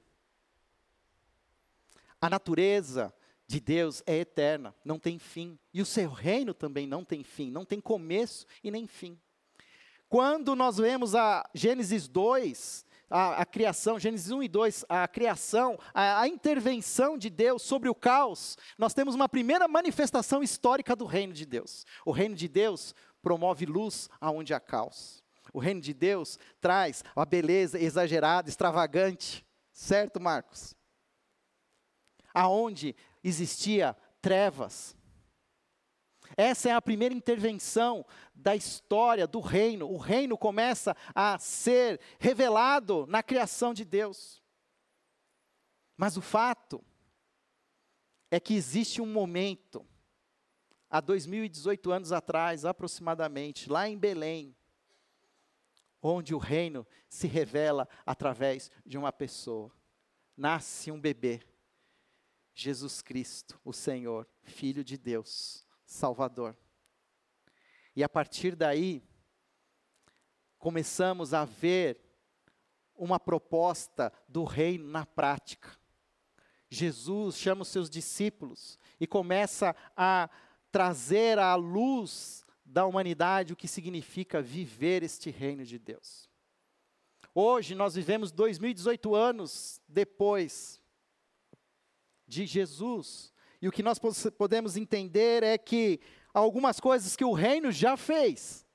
A 2.18 2.31
natureza, 2.31 3.12
de 3.53 3.61
Deus 3.61 4.03
é 4.07 4.17
eterna, 4.17 4.75
não 4.83 4.99
tem 4.99 5.19
fim. 5.19 5.59
E 5.75 5.83
o 5.83 5.87
seu 5.87 6.11
reino 6.11 6.55
também 6.55 6.87
não 6.87 7.05
tem 7.05 7.23
fim, 7.23 7.51
não 7.51 7.67
tem 7.67 7.81
começo 7.81 8.47
e 8.65 8.71
nem 8.71 8.87
fim. 8.87 9.21
Quando 10.09 10.57
nós 10.57 10.79
vemos 10.79 11.15
a 11.15 11.47
Gênesis 11.55 12.09
2, 12.09 12.87
a, 13.11 13.43
a 13.43 13.45
criação, 13.45 13.99
Gênesis 13.99 14.31
1 14.31 14.43
e 14.43 14.49
2, 14.49 14.85
a 14.88 15.07
criação, 15.07 15.79
a, 15.93 16.23
a 16.23 16.29
intervenção 16.29 17.19
de 17.19 17.29
Deus 17.29 17.61
sobre 17.61 17.91
o 17.91 17.95
caos, 17.95 18.57
nós 18.79 18.95
temos 18.95 19.15
uma 19.15 19.29
primeira 19.29 19.69
manifestação 19.69 20.43
histórica 20.43 20.97
do 20.97 21.05
reino 21.05 21.35
de 21.35 21.45
Deus. 21.45 21.85
O 22.07 22.11
reino 22.11 22.35
de 22.35 22.49
Deus 22.49 22.95
promove 23.23 23.67
luz 23.67 24.09
aonde 24.19 24.55
há 24.55 24.61
caos. 24.61 25.23
O 25.53 25.59
reino 25.59 25.81
de 25.83 25.93
Deus 25.93 26.38
traz 26.59 27.05
a 27.15 27.27
beleza 27.27 27.79
exagerada, 27.79 28.49
extravagante. 28.49 29.45
Certo, 29.73 30.19
Marcos? 30.19 30.75
Aonde 32.33 32.97
existia 33.23 33.97
trevas. 34.21 34.97
Essa 36.37 36.71
é 36.71 36.73
a 36.73 36.83
primeira 36.83 37.15
intervenção 37.15 38.07
da 38.35 38.57
história 38.57 39.27
do 39.27 39.41
reino. 39.41 39.91
O 39.91 39.99
reino 39.99 40.39
começa 40.39 40.97
a 41.15 41.39
ser 41.39 42.01
revelado 42.19 43.07
na 43.07 43.23
criação 43.23 43.75
de 43.75 43.85
Deus. 43.85 44.43
Mas 45.97 46.17
o 46.17 46.23
fato 46.23 46.83
é 48.31 48.41
que 48.41 48.55
existe 48.55 49.01
um 49.03 49.07
momento, 49.07 49.87
há 50.89 51.01
2018 51.01 51.93
anos 51.93 52.13
atrás, 52.13 52.65
aproximadamente, 52.65 53.71
lá 53.71 53.89
em 53.89 53.99
Belém, 53.99 54.57
onde 56.01 56.35
o 56.35 56.39
reino 56.39 56.87
se 57.09 57.27
revela 57.27 57.87
através 58.07 58.71
de 58.85 58.97
uma 58.97 59.13
pessoa. 59.13 59.71
Nasce 60.37 60.91
um 60.91 60.99
bebê. 60.99 61.41
Jesus 62.55 63.03
Cristo, 63.03 63.61
o 63.65 63.73
Senhor, 63.73 64.29
Filho 64.43 64.85
de 64.85 64.99
Deus, 64.99 65.67
Salvador. 65.85 66.57
E 67.95 68.03
a 68.03 68.09
partir 68.09 68.57
daí, 68.57 69.03
começamos 70.59 71.35
a 71.35 71.45
ver 71.45 72.01
uma 72.95 73.19
proposta 73.19 74.12
do 74.29 74.45
reino 74.45 74.87
na 74.88 75.05
prática. 75.05 75.77
Jesus 76.71 77.37
chama 77.37 77.62
os 77.62 77.69
seus 77.69 77.91
discípulos 77.91 78.79
e 78.99 79.07
começa 79.07 79.77
a 79.97 80.31
trazer 80.71 81.38
à 81.38 81.55
luz 81.55 82.45
da 82.65 82.87
humanidade 82.87 83.53
o 83.53 83.57
que 83.57 83.69
significa 83.69 84.41
viver 84.41 85.03
este 85.03 85.31
reino 85.31 85.65
de 85.65 85.79
Deus. 85.79 86.31
Hoje 87.35 87.75
nós 87.75 87.95
vivemos 87.95 88.33
2018 88.33 89.15
anos 89.15 89.81
depois 89.87 90.82
de 92.33 92.47
Jesus, 92.47 93.31
e 93.61 93.68
o 93.68 93.73
que 93.73 93.83
nós 93.83 94.01
podemos 94.38 94.75
entender 94.75 95.42
é 95.42 95.59
que 95.59 96.01
algumas 96.33 96.81
coisas 96.81 97.14
que 97.14 97.25
o 97.25 97.33
reino 97.33 97.71
já 97.71 97.95
fez, 97.95 98.66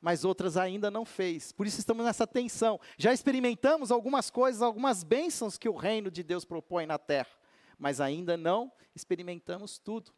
mas 0.00 0.24
outras 0.24 0.56
ainda 0.56 0.90
não 0.90 1.04
fez. 1.04 1.52
Por 1.52 1.64
isso 1.64 1.78
estamos 1.78 2.04
nessa 2.04 2.26
tensão. 2.26 2.78
Já 2.98 3.14
experimentamos 3.14 3.92
algumas 3.92 4.30
coisas, 4.30 4.60
algumas 4.60 5.04
bênçãos 5.04 5.56
que 5.56 5.68
o 5.68 5.76
reino 5.76 6.10
de 6.10 6.24
Deus 6.24 6.44
propõe 6.44 6.86
na 6.86 6.98
terra, 6.98 7.30
mas 7.78 8.00
ainda 8.00 8.36
não 8.36 8.72
experimentamos 8.96 9.78
tudo. 9.78 10.12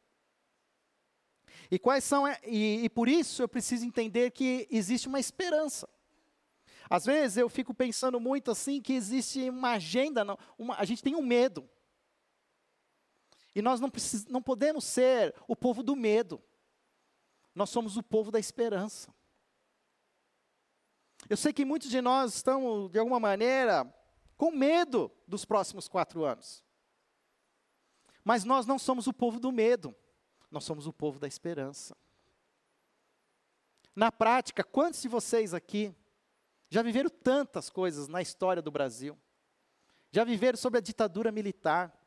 E 1.71 1.79
quais 1.79 2.03
são 2.03 2.27
e, 2.45 2.85
e 2.85 2.89
por 2.89 3.09
isso 3.09 3.43
eu 3.43 3.49
preciso 3.49 3.85
entender 3.85 4.31
que 4.31 4.67
existe 4.71 5.07
uma 5.07 5.21
esperança. 5.21 5.87
Às 6.89 7.05
vezes 7.05 7.37
eu 7.37 7.49
fico 7.51 7.75
pensando 7.75 8.19
muito 8.19 8.51
assim 8.51 8.81
que 8.81 8.95
existe 8.95 9.51
uma 9.51 9.73
agenda, 9.73 10.25
uma, 10.59 10.77
a 10.77 10.85
gente 10.85 11.03
tem 11.03 11.15
um 11.15 11.23
medo. 11.23 11.69
E 13.57 13.63
nós 13.63 13.81
não, 13.81 13.89
precis, 13.89 14.27
não 14.27 14.43
podemos 14.43 14.85
ser 14.85 15.35
o 15.49 15.57
povo 15.57 15.83
do 15.83 15.97
medo. 15.97 16.43
Nós 17.55 17.71
somos 17.71 17.97
o 17.97 18.03
povo 18.03 18.31
da 18.31 18.39
esperança. 18.39 19.15
Eu 21.27 21.39
sei 21.39 21.55
que 21.55 21.65
muitos 21.65 21.89
de 21.89 22.03
nós 22.03 22.35
estão, 22.35 22.87
de 22.91 22.99
alguma 22.99 23.19
maneira, 23.19 23.91
com 24.37 24.51
medo 24.51 25.11
dos 25.27 25.47
próximos 25.47 25.89
quatro 25.89 26.23
anos. 26.23 26.63
Mas 28.23 28.45
nós 28.45 28.67
não 28.67 28.79
somos 28.79 29.07
o 29.07 29.13
povo 29.13 29.41
do 29.41 29.51
medo, 29.51 29.97
nós 30.51 30.63
somos 30.65 30.87
o 30.87 30.93
povo 30.93 31.19
da 31.19 31.27
esperança. 31.27 31.97
Na 33.95 34.13
prática, 34.13 34.63
quantos 34.63 35.01
de 35.01 35.09
vocês 35.09 35.55
aqui 35.55 35.95
já 36.69 36.83
viveram 36.83 37.09
tantas 37.09 37.71
coisas 37.71 38.07
na 38.07 38.21
história 38.21 38.61
do 38.61 38.71
Brasil? 38.71 39.19
Já 40.13 40.25
viveram 40.25 40.59
sobre 40.59 40.77
a 40.77 40.83
ditadura 40.83 41.33
militar? 41.33 42.06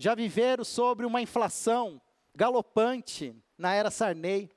Já 0.00 0.14
viveram 0.14 0.64
sobre 0.64 1.04
uma 1.04 1.20
inflação 1.20 2.00
galopante 2.34 3.36
na 3.58 3.74
era 3.74 3.90
Sarney? 3.90 4.50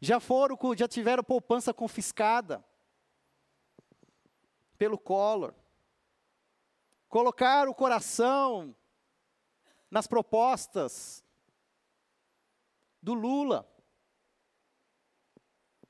Já 0.00 0.20
foram, 0.20 0.56
já 0.76 0.86
tiveram 0.86 1.24
poupança 1.24 1.74
confiscada 1.74 2.64
pelo 4.78 4.96
Collor. 4.96 5.52
Colocaram 7.08 7.72
o 7.72 7.74
coração 7.74 8.76
nas 9.90 10.06
propostas 10.06 11.24
do 13.02 13.14
Lula. 13.14 13.68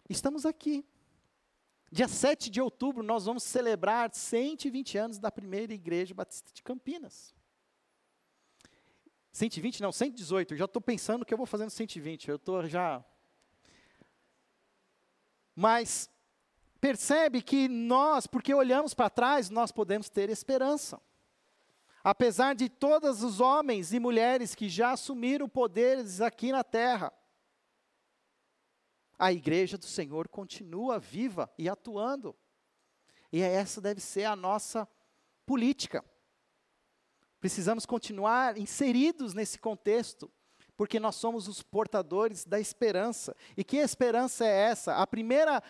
Estamos 0.08 0.46
aqui. 0.46 0.88
Dia 1.92 2.08
7 2.08 2.48
de 2.48 2.62
outubro, 2.62 3.02
nós 3.02 3.26
vamos 3.26 3.42
celebrar 3.42 4.08
120 4.14 4.96
anos 4.96 5.18
da 5.18 5.30
primeira 5.30 5.74
igreja 5.74 6.14
batista 6.14 6.50
de 6.50 6.62
Campinas. 6.62 7.36
120, 9.38 9.80
não, 9.80 9.92
118. 9.92 10.54
Eu 10.54 10.58
já 10.58 10.64
estou 10.66 10.82
pensando 10.82 11.24
que 11.24 11.32
eu 11.32 11.38
vou 11.38 11.46
fazer 11.46 11.64
no 11.64 11.70
120. 11.70 12.28
Eu 12.28 12.36
estou 12.36 12.66
já 12.66 13.04
mas 15.60 16.08
percebe 16.80 17.42
que 17.42 17.66
nós, 17.66 18.28
porque 18.28 18.54
olhamos 18.54 18.94
para 18.94 19.10
trás, 19.10 19.50
nós 19.50 19.72
podemos 19.72 20.08
ter 20.08 20.30
esperança. 20.30 21.02
Apesar 22.04 22.54
de 22.54 22.68
todos 22.68 23.24
os 23.24 23.40
homens 23.40 23.92
e 23.92 23.98
mulheres 23.98 24.54
que 24.54 24.68
já 24.68 24.92
assumiram 24.92 25.48
poderes 25.48 26.20
aqui 26.20 26.52
na 26.52 26.62
terra, 26.62 27.12
a 29.18 29.32
igreja 29.32 29.76
do 29.76 29.84
Senhor 29.84 30.28
continua 30.28 31.00
viva 31.00 31.52
e 31.58 31.68
atuando. 31.68 32.36
E 33.32 33.42
essa 33.42 33.80
deve 33.80 34.00
ser 34.00 34.26
a 34.26 34.36
nossa 34.36 34.88
política. 35.44 36.04
Precisamos 37.40 37.86
continuar 37.86 38.58
inseridos 38.58 39.34
nesse 39.34 39.58
contexto, 39.58 40.30
porque 40.76 40.98
nós 40.98 41.16
somos 41.16 41.46
os 41.48 41.62
portadores 41.62 42.44
da 42.44 42.58
esperança. 42.58 43.34
E 43.56 43.62
que 43.62 43.76
esperança 43.76 44.44
é 44.44 44.70
essa? 44.70 44.94
A 44.96 45.06
primeira 45.06 45.62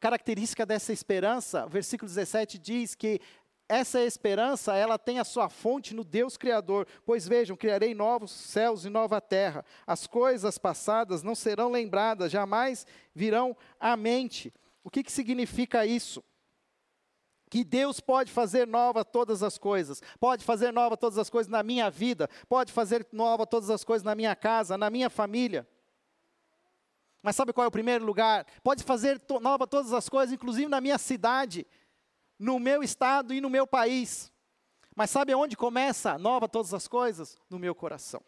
característica 0.00 0.66
dessa 0.66 0.92
esperança, 0.92 1.66
o 1.66 1.68
versículo 1.68 2.08
17 2.08 2.58
diz 2.58 2.94
que 2.94 3.20
essa 3.68 4.02
esperança, 4.02 4.76
ela 4.76 4.98
tem 4.98 5.18
a 5.18 5.24
sua 5.24 5.48
fonte 5.48 5.94
no 5.94 6.04
Deus 6.04 6.36
Criador. 6.36 6.86
Pois 7.06 7.26
vejam, 7.26 7.56
criarei 7.56 7.94
novos 7.94 8.30
céus 8.30 8.84
e 8.84 8.90
nova 8.90 9.20
terra. 9.20 9.64
As 9.86 10.06
coisas 10.06 10.58
passadas 10.58 11.22
não 11.22 11.34
serão 11.34 11.70
lembradas, 11.70 12.30
jamais 12.30 12.86
virão 13.14 13.56
à 13.80 13.96
mente. 13.96 14.52
O 14.84 14.90
que, 14.90 15.02
que 15.02 15.12
significa 15.12 15.86
isso? 15.86 16.22
Que 17.52 17.62
Deus 17.62 18.00
pode 18.00 18.32
fazer 18.32 18.66
nova 18.66 19.04
todas 19.04 19.42
as 19.42 19.58
coisas, 19.58 20.00
pode 20.18 20.42
fazer 20.42 20.72
nova 20.72 20.96
todas 20.96 21.18
as 21.18 21.28
coisas 21.28 21.50
na 21.50 21.62
minha 21.62 21.90
vida, 21.90 22.26
pode 22.48 22.72
fazer 22.72 23.06
nova 23.12 23.46
todas 23.46 23.68
as 23.68 23.84
coisas 23.84 24.02
na 24.02 24.14
minha 24.14 24.34
casa, 24.34 24.78
na 24.78 24.88
minha 24.88 25.10
família. 25.10 25.68
Mas 27.22 27.36
sabe 27.36 27.52
qual 27.52 27.66
é 27.66 27.68
o 27.68 27.70
primeiro 27.70 28.06
lugar? 28.06 28.46
Pode 28.62 28.82
fazer 28.82 29.18
to 29.18 29.38
nova 29.38 29.66
todas 29.66 29.92
as 29.92 30.08
coisas, 30.08 30.32
inclusive 30.32 30.66
na 30.66 30.80
minha 30.80 30.96
cidade, 30.96 31.66
no 32.38 32.58
meu 32.58 32.82
estado 32.82 33.34
e 33.34 33.40
no 33.42 33.50
meu 33.50 33.66
país. 33.66 34.32
Mas 34.96 35.10
sabe 35.10 35.34
aonde 35.34 35.54
começa 35.54 36.16
nova 36.16 36.48
todas 36.48 36.72
as 36.72 36.88
coisas? 36.88 37.36
No 37.50 37.58
meu 37.58 37.74
coração. 37.74 38.22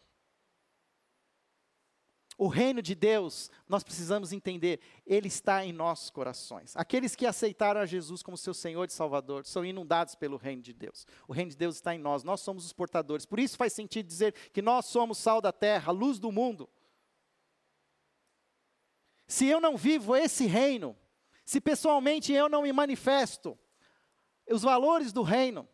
O 2.37 2.49
reino 2.49 2.83
de 2.83 2.95
Deus, 2.95 3.49
nós 3.69 3.85
precisamos 3.85 4.33
entender, 4.33 4.81
ele 5.07 5.29
está 5.29 5.65
em 5.65 5.73
nossos 5.73 6.11
corações. 6.11 6.77
Aqueles 6.77 7.15
que 7.15 7.27
aceitaram 7.27 7.81
a 7.81 7.87
Jesus 7.87 8.23
como 8.23 8.37
seu 8.37 8.53
Senhor 8.53 8.89
e 8.89 8.93
Salvador 8.93 9.47
são 9.47 9.65
inundados 9.65 10.17
pelo 10.17 10.37
reino 10.37 10.61
de 10.61 10.73
Deus. 10.73 11.07
O 11.29 11.33
reino 11.33 11.53
de 11.53 11.57
Deus 11.57 11.77
está 11.77 11.95
em 11.95 11.99
nós, 11.99 12.25
nós 12.25 12.41
somos 12.41 12.65
os 12.65 12.73
portadores. 12.73 13.25
Por 13.25 13.39
isso 13.39 13.57
faz 13.57 13.73
sentido 13.73 14.07
dizer 14.07 14.33
que 14.53 14.61
nós 14.61 14.87
somos 14.87 15.19
sal 15.19 15.41
da 15.41 15.53
terra, 15.53 15.93
luz 15.93 16.19
do 16.19 16.33
mundo. 16.33 16.69
Se 19.29 19.47
eu 19.47 19.61
não 19.61 19.77
vivo 19.77 20.17
esse 20.17 20.47
reino, 20.47 20.97
se 21.45 21.61
pessoalmente 21.61 22.33
eu 22.33 22.49
não 22.49 22.63
me 22.63 22.73
manifesto 22.73 23.57
os 24.51 24.63
valores 24.63 25.13
do 25.13 25.23
reino, 25.23 25.69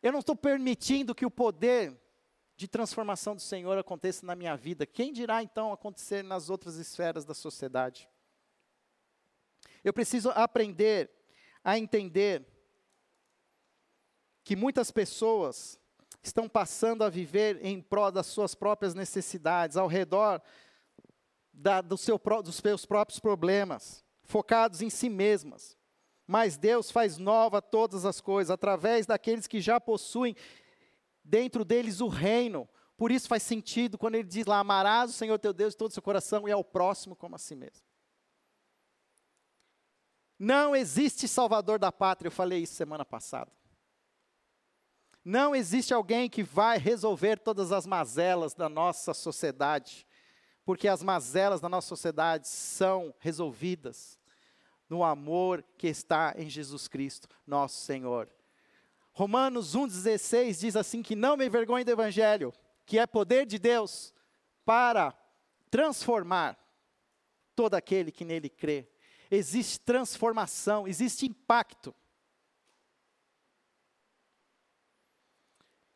eu 0.00 0.12
não 0.12 0.20
estou 0.20 0.36
permitindo 0.36 1.14
que 1.14 1.26
o 1.26 1.30
poder 1.30 1.98
de 2.56 2.68
transformação 2.68 3.34
do 3.34 3.42
Senhor 3.42 3.76
aconteça 3.76 4.24
na 4.24 4.34
minha 4.34 4.56
vida, 4.56 4.86
quem 4.86 5.12
dirá 5.12 5.42
então 5.42 5.72
acontecer 5.72 6.22
nas 6.22 6.48
outras 6.48 6.76
esferas 6.76 7.24
da 7.24 7.34
sociedade? 7.34 8.08
Eu 9.82 9.92
preciso 9.92 10.30
aprender 10.30 11.10
a 11.62 11.78
entender 11.78 12.46
que 14.44 14.54
muitas 14.54 14.90
pessoas 14.90 15.80
estão 16.22 16.48
passando 16.48 17.02
a 17.02 17.10
viver 17.10 17.58
em 17.64 17.80
prol 17.80 18.10
das 18.10 18.26
suas 18.26 18.54
próprias 18.54 18.94
necessidades, 18.94 19.76
ao 19.76 19.86
redor 19.86 20.40
da, 21.52 21.80
do 21.80 21.96
seu, 21.96 22.20
dos 22.42 22.56
seus 22.56 22.86
próprios 22.86 23.18
problemas, 23.18 24.04
focados 24.22 24.80
em 24.80 24.90
si 24.90 25.08
mesmas. 25.08 25.76
Mas 26.26 26.56
Deus 26.56 26.90
faz 26.90 27.18
nova 27.18 27.60
todas 27.60 28.04
as 28.04 28.20
coisas 28.20 28.50
através 28.50 29.06
daqueles 29.06 29.46
que 29.46 29.60
já 29.60 29.78
possuem 29.78 30.34
dentro 31.24 31.64
deles 31.64 32.00
o 32.00 32.08
reino. 32.08 32.68
Por 32.96 33.10
isso 33.10 33.26
faz 33.26 33.42
sentido 33.42 33.96
quando 33.98 34.16
ele 34.16 34.28
diz 34.28 34.46
lá: 34.46 34.58
amarás 34.58 35.10
o 35.10 35.14
Senhor 35.14 35.38
teu 35.38 35.52
Deus 35.52 35.72
de 35.72 35.78
todo 35.78 35.90
o 35.90 35.94
seu 35.94 36.02
coração 36.02 36.48
e 36.48 36.52
ao 36.52 36.62
próximo 36.62 37.16
como 37.16 37.34
a 37.34 37.38
si 37.38 37.54
mesmo. 37.54 37.84
Não 40.38 40.74
existe 40.74 41.26
salvador 41.26 41.78
da 41.78 41.90
pátria, 41.90 42.28
eu 42.28 42.32
falei 42.32 42.62
isso 42.62 42.74
semana 42.74 43.04
passada. 43.04 43.50
Não 45.24 45.56
existe 45.56 45.94
alguém 45.94 46.28
que 46.28 46.42
vai 46.42 46.76
resolver 46.76 47.38
todas 47.38 47.72
as 47.72 47.86
mazelas 47.86 48.52
da 48.52 48.68
nossa 48.68 49.14
sociedade, 49.14 50.06
porque 50.64 50.86
as 50.86 51.02
mazelas 51.02 51.62
da 51.62 51.68
nossa 51.68 51.88
sociedade 51.88 52.46
são 52.46 53.14
resolvidas 53.18 54.18
no 54.88 55.02
amor 55.02 55.64
que 55.78 55.86
está 55.86 56.34
em 56.36 56.50
Jesus 56.50 56.88
Cristo, 56.88 57.26
nosso 57.46 57.80
Senhor. 57.80 58.28
Romanos 59.14 59.76
1,16 59.76 60.58
diz 60.58 60.76
assim: 60.76 61.02
que 61.02 61.14
não 61.14 61.36
me 61.36 61.46
envergonhe 61.46 61.84
do 61.84 61.90
Evangelho, 61.92 62.52
que 62.84 62.98
é 62.98 63.06
poder 63.06 63.46
de 63.46 63.58
Deus 63.58 64.12
para 64.64 65.14
transformar 65.70 66.58
todo 67.54 67.74
aquele 67.74 68.10
que 68.10 68.24
nele 68.24 68.50
crê. 68.50 68.88
Existe 69.30 69.80
transformação, 69.80 70.86
existe 70.86 71.26
impacto. 71.26 71.94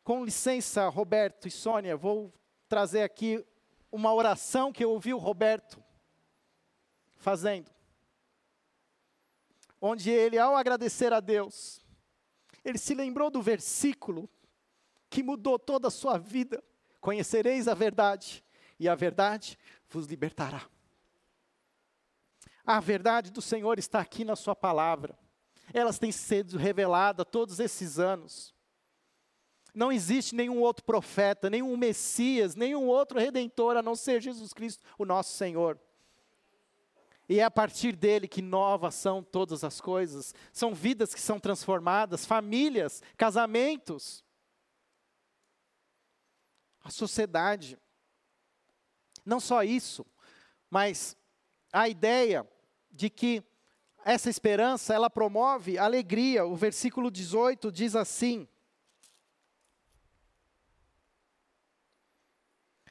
Com 0.03 0.23
licença, 0.23 0.87
Roberto 0.87 1.47
e 1.47 1.51
Sônia, 1.51 1.95
vou 1.95 2.33
trazer 2.67 3.03
aqui 3.03 3.45
uma 3.91 4.13
oração 4.13 4.71
que 4.71 4.83
eu 4.83 4.91
ouvi 4.91 5.13
o 5.13 5.17
Roberto 5.17 5.83
fazendo. 7.17 7.69
onde 9.81 10.09
ele, 10.09 10.37
ao 10.37 10.57
agradecer 10.57 11.13
a 11.13 11.19
Deus, 11.19 11.81
ele 12.63 12.77
se 12.77 12.93
lembrou 12.93 13.29
do 13.29 13.41
versículo 13.41 14.29
que 15.09 15.23
mudou 15.23 15.57
toda 15.57 15.87
a 15.87 15.91
sua 15.91 16.17
vida. 16.17 16.63
Conhecereis 16.99 17.67
a 17.67 17.73
verdade, 17.73 18.43
e 18.79 18.87
a 18.87 18.95
verdade 18.95 19.57
vos 19.89 20.05
libertará. 20.05 20.67
A 22.65 22.79
verdade 22.79 23.31
do 23.31 23.41
Senhor 23.41 23.79
está 23.79 23.99
aqui 23.99 24.23
na 24.23 24.35
Sua 24.35 24.55
palavra. 24.55 25.17
Elas 25.73 25.97
têm 25.97 26.11
sido 26.11 26.57
reveladas 26.57 27.25
todos 27.31 27.59
esses 27.59 27.97
anos. 27.97 28.53
Não 29.73 29.91
existe 29.91 30.35
nenhum 30.35 30.59
outro 30.59 30.83
profeta, 30.83 31.49
nenhum 31.49 31.75
Messias, 31.77 32.55
nenhum 32.55 32.85
outro 32.85 33.19
redentor 33.19 33.77
a 33.77 33.81
não 33.81 33.95
ser 33.95 34.21
Jesus 34.21 34.53
Cristo, 34.53 34.83
o 34.97 35.05
nosso 35.05 35.35
Senhor. 35.35 35.79
E 37.29 37.39
é 37.39 37.43
a 37.43 37.51
partir 37.51 37.95
dele 37.95 38.27
que 38.27 38.41
novas 38.41 38.95
são 38.95 39.21
todas 39.21 39.63
as 39.63 39.79
coisas. 39.79 40.33
São 40.51 40.73
vidas 40.73 41.13
que 41.13 41.21
são 41.21 41.39
transformadas, 41.39 42.25
famílias, 42.25 43.03
casamentos. 43.15 44.25
A 46.83 46.89
sociedade. 46.89 47.77
Não 49.23 49.39
só 49.39 49.61
isso, 49.61 50.03
mas 50.71 51.15
a 51.71 51.87
ideia 51.87 52.49
de 52.89 53.11
que 53.11 53.43
essa 54.03 54.27
esperança, 54.27 54.91
ela 54.91 55.07
promove 55.07 55.77
alegria. 55.77 56.47
O 56.47 56.55
versículo 56.55 57.11
18 57.11 57.71
diz 57.71 57.95
assim: 57.95 58.47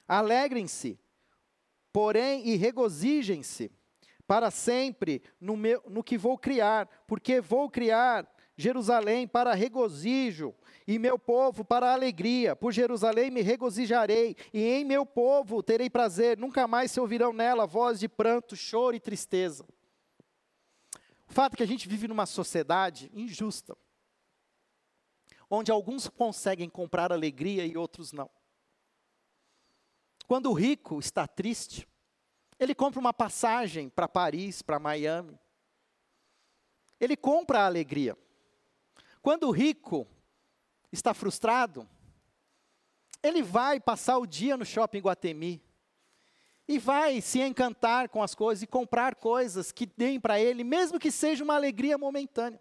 Alegrem-se, 0.06 0.96
porém, 1.92 2.46
e 2.46 2.54
regozijem-se 2.54 3.76
para 4.28 4.50
sempre 4.50 5.22
no, 5.40 5.56
meu, 5.56 5.82
no 5.88 6.04
que 6.04 6.18
vou 6.18 6.36
criar, 6.36 6.86
porque 7.06 7.40
vou 7.40 7.70
criar 7.70 8.30
Jerusalém 8.58 9.26
para 9.26 9.54
regozijo, 9.54 10.54
e 10.86 10.98
meu 10.98 11.18
povo 11.18 11.64
para 11.64 11.92
alegria. 11.92 12.54
Por 12.54 12.72
Jerusalém 12.72 13.30
me 13.30 13.40
regozijarei, 13.40 14.36
e 14.52 14.62
em 14.62 14.84
meu 14.84 15.06
povo 15.06 15.62
terei 15.62 15.88
prazer. 15.88 16.36
Nunca 16.36 16.68
mais 16.68 16.90
se 16.90 17.00
ouvirão 17.00 17.32
nela 17.32 17.66
voz 17.66 17.98
de 17.98 18.08
pranto, 18.08 18.54
choro 18.54 18.94
e 18.94 19.00
tristeza. 19.00 19.64
O 21.26 21.32
fato 21.32 21.54
é 21.54 21.56
que 21.56 21.62
a 21.62 21.66
gente 21.66 21.88
vive 21.88 22.06
numa 22.06 22.26
sociedade 22.26 23.10
injusta, 23.14 23.76
onde 25.48 25.70
alguns 25.70 26.06
conseguem 26.06 26.68
comprar 26.68 27.12
alegria 27.12 27.64
e 27.64 27.78
outros 27.78 28.12
não. 28.12 28.28
Quando 30.26 30.50
o 30.50 30.54
rico 30.54 30.98
está 30.98 31.26
triste, 31.26 31.88
ele 32.58 32.74
compra 32.74 32.98
uma 32.98 33.12
passagem 33.12 33.88
para 33.88 34.08
Paris, 34.08 34.62
para 34.62 34.78
Miami. 34.78 35.38
Ele 37.00 37.16
compra 37.16 37.60
a 37.60 37.66
alegria. 37.66 38.16
Quando 39.22 39.44
o 39.44 39.52
rico 39.52 40.06
está 40.90 41.14
frustrado, 41.14 41.88
ele 43.22 43.42
vai 43.42 43.78
passar 43.78 44.18
o 44.18 44.26
dia 44.26 44.56
no 44.56 44.64
shopping 44.64 45.00
Guatemi 45.00 45.62
e 46.66 46.78
vai 46.78 47.20
se 47.20 47.40
encantar 47.40 48.08
com 48.08 48.22
as 48.22 48.34
coisas 48.34 48.62
e 48.62 48.66
comprar 48.66 49.14
coisas 49.14 49.72
que 49.72 49.86
deem 49.86 50.20
para 50.20 50.40
ele, 50.40 50.64
mesmo 50.64 50.98
que 50.98 51.10
seja 51.10 51.44
uma 51.44 51.54
alegria 51.54 51.96
momentânea. 51.96 52.60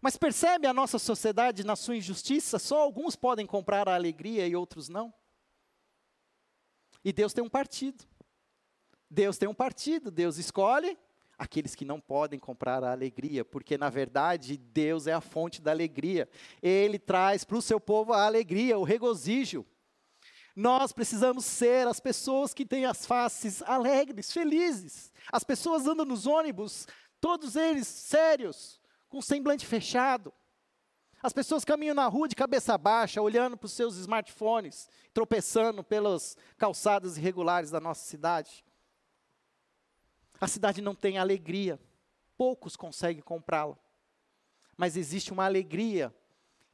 Mas 0.00 0.16
percebe 0.16 0.66
a 0.66 0.72
nossa 0.72 0.98
sociedade 0.98 1.64
na 1.64 1.76
sua 1.76 1.96
injustiça? 1.96 2.58
Só 2.58 2.80
alguns 2.80 3.14
podem 3.14 3.46
comprar 3.46 3.88
a 3.88 3.94
alegria 3.94 4.46
e 4.46 4.56
outros 4.56 4.88
não. 4.88 5.12
E 7.04 7.12
Deus 7.12 7.34
tem 7.34 7.44
um 7.44 7.48
partido. 7.50 8.09
Deus 9.10 9.36
tem 9.36 9.48
um 9.48 9.54
partido, 9.54 10.10
Deus 10.10 10.38
escolhe 10.38 10.96
aqueles 11.40 11.74
que 11.74 11.86
não 11.86 11.98
podem 11.98 12.38
comprar 12.38 12.84
a 12.84 12.92
alegria, 12.92 13.46
porque 13.46 13.78
na 13.78 13.88
verdade 13.88 14.58
Deus 14.58 15.06
é 15.06 15.14
a 15.14 15.22
fonte 15.22 15.62
da 15.62 15.70
alegria. 15.70 16.28
Ele 16.62 16.98
traz 16.98 17.44
para 17.44 17.56
o 17.56 17.62
seu 17.62 17.80
povo 17.80 18.12
a 18.12 18.26
alegria, 18.26 18.78
o 18.78 18.84
regozijo. 18.84 19.64
Nós 20.54 20.92
precisamos 20.92 21.46
ser 21.46 21.86
as 21.86 21.98
pessoas 21.98 22.52
que 22.52 22.66
têm 22.66 22.84
as 22.84 23.06
faces 23.06 23.62
alegres, 23.62 24.30
felizes. 24.30 25.10
As 25.32 25.42
pessoas 25.42 25.86
andam 25.86 26.04
nos 26.04 26.26
ônibus, 26.26 26.86
todos 27.20 27.56
eles 27.56 27.86
sérios, 27.86 28.78
com 29.08 29.22
semblante 29.22 29.64
fechado. 29.64 30.30
As 31.22 31.32
pessoas 31.32 31.64
caminham 31.64 31.94
na 31.94 32.06
rua 32.06 32.28
de 32.28 32.36
cabeça 32.36 32.76
baixa, 32.76 33.22
olhando 33.22 33.56
para 33.56 33.66
os 33.66 33.72
seus 33.72 33.96
smartphones, 33.96 34.90
tropeçando 35.14 35.82
pelas 35.82 36.36
calçadas 36.58 37.16
irregulares 37.16 37.70
da 37.70 37.80
nossa 37.80 38.06
cidade. 38.06 38.62
A 40.40 40.48
cidade 40.48 40.80
não 40.80 40.94
tem 40.94 41.18
alegria, 41.18 41.78
poucos 42.36 42.76
conseguem 42.76 43.22
comprá-la. 43.22 43.76
Mas 44.76 44.96
existe 44.96 45.32
uma 45.32 45.44
alegria 45.44 46.14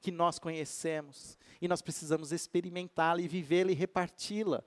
que 0.00 0.12
nós 0.12 0.38
conhecemos 0.38 1.36
e 1.60 1.66
nós 1.66 1.82
precisamos 1.82 2.30
experimentá-la 2.30 3.20
e 3.20 3.26
vivê-la 3.26 3.72
e 3.72 3.74
reparti-la. 3.74 4.62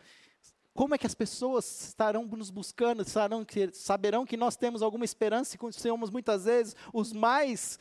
Como 0.73 0.93
é 0.93 0.97
que 0.97 1.07
as 1.07 1.15
pessoas 1.15 1.87
estarão 1.87 2.25
nos 2.25 2.49
buscando, 2.49 3.01
estarão, 3.01 3.45
saberão 3.73 4.25
que 4.25 4.35
nós 4.35 4.57
temos 4.57 4.81
alguma 4.81 5.05
esperança 5.05 5.55
e 5.55 5.73
somos 5.73 6.09
muitas 6.09 6.45
vezes 6.45 6.75
os 6.93 7.13
mais 7.13 7.79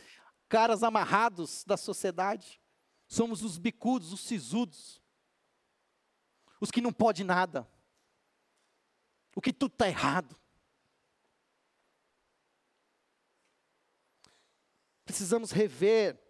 caras 0.49 0.83
amarrados 0.83 1.65
da 1.65 1.77
sociedade? 1.77 2.61
Somos 3.09 3.43
os 3.43 3.59
bicudos, 3.59 4.13
os 4.13 4.21
sisudos, 4.21 5.01
os 6.61 6.71
que 6.71 6.81
não 6.81 6.93
podem 6.93 7.25
nada, 7.25 7.67
o 9.35 9.41
que 9.41 9.53
tudo 9.53 9.73
está 9.73 9.89
errado. 9.89 10.37
Precisamos 15.09 15.53
rever 15.53 16.21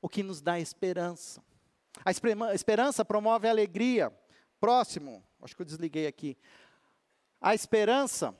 o 0.00 0.08
que 0.08 0.22
nos 0.22 0.40
dá 0.40 0.58
esperança. 0.58 1.44
A 2.02 2.54
esperança 2.54 3.04
promove 3.04 3.46
a 3.46 3.50
alegria. 3.50 4.10
Próximo, 4.58 5.22
acho 5.42 5.54
que 5.54 5.60
eu 5.60 5.66
desliguei 5.66 6.06
aqui. 6.06 6.38
A 7.38 7.54
esperança 7.54 8.34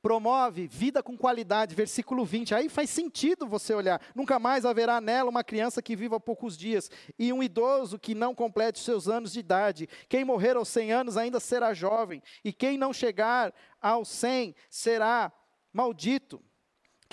promove 0.00 0.68
vida 0.68 1.02
com 1.02 1.18
qualidade, 1.18 1.74
versículo 1.74 2.24
20. 2.24 2.54
Aí 2.54 2.68
faz 2.68 2.90
sentido 2.90 3.44
você 3.44 3.74
olhar. 3.74 4.00
Nunca 4.14 4.38
mais 4.38 4.64
haverá 4.64 5.00
nela 5.00 5.30
uma 5.30 5.42
criança 5.42 5.82
que 5.82 5.96
viva 5.96 6.20
poucos 6.20 6.56
dias 6.56 6.88
e 7.18 7.32
um 7.32 7.42
idoso 7.42 7.98
que 7.98 8.14
não 8.14 8.36
complete 8.36 8.78
seus 8.78 9.08
anos 9.08 9.32
de 9.32 9.40
idade. 9.40 9.88
Quem 10.08 10.24
morrer 10.24 10.54
aos 10.56 10.68
100 10.68 10.92
anos 10.92 11.16
ainda 11.16 11.40
será 11.40 11.74
jovem, 11.74 12.22
e 12.44 12.52
quem 12.52 12.78
não 12.78 12.92
chegar 12.92 13.52
aos 13.82 14.08
100 14.10 14.54
será 14.70 15.32
maldito 15.72 16.40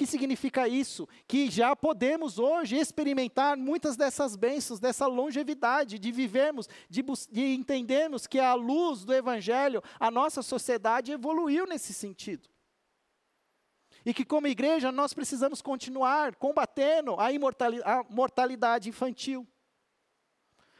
que 0.01 0.07
significa 0.07 0.67
isso? 0.67 1.07
Que 1.27 1.47
já 1.47 1.75
podemos 1.75 2.39
hoje 2.39 2.75
experimentar 2.75 3.55
muitas 3.55 3.95
dessas 3.95 4.35
bênçãos, 4.35 4.79
dessa 4.79 5.05
longevidade, 5.05 5.99
de 5.99 6.11
vivermos, 6.11 6.67
de, 6.89 7.03
de 7.29 7.53
entendermos 7.53 8.25
que 8.25 8.39
à 8.39 8.55
luz 8.55 9.05
do 9.05 9.13
Evangelho, 9.13 9.83
a 9.99 10.09
nossa 10.09 10.41
sociedade 10.41 11.11
evoluiu 11.11 11.67
nesse 11.67 11.93
sentido. 11.93 12.49
E 14.03 14.11
que, 14.11 14.25
como 14.25 14.47
igreja, 14.47 14.91
nós 14.91 15.13
precisamos 15.13 15.61
continuar 15.61 16.35
combatendo 16.35 17.15
a, 17.19 17.27
a 17.27 18.03
mortalidade 18.09 18.89
infantil, 18.89 19.47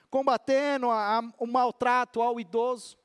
combatendo 0.10 0.90
a, 0.90 1.20
a, 1.20 1.22
o 1.38 1.46
maltrato 1.46 2.24
ao 2.24 2.40
idoso. 2.40 2.98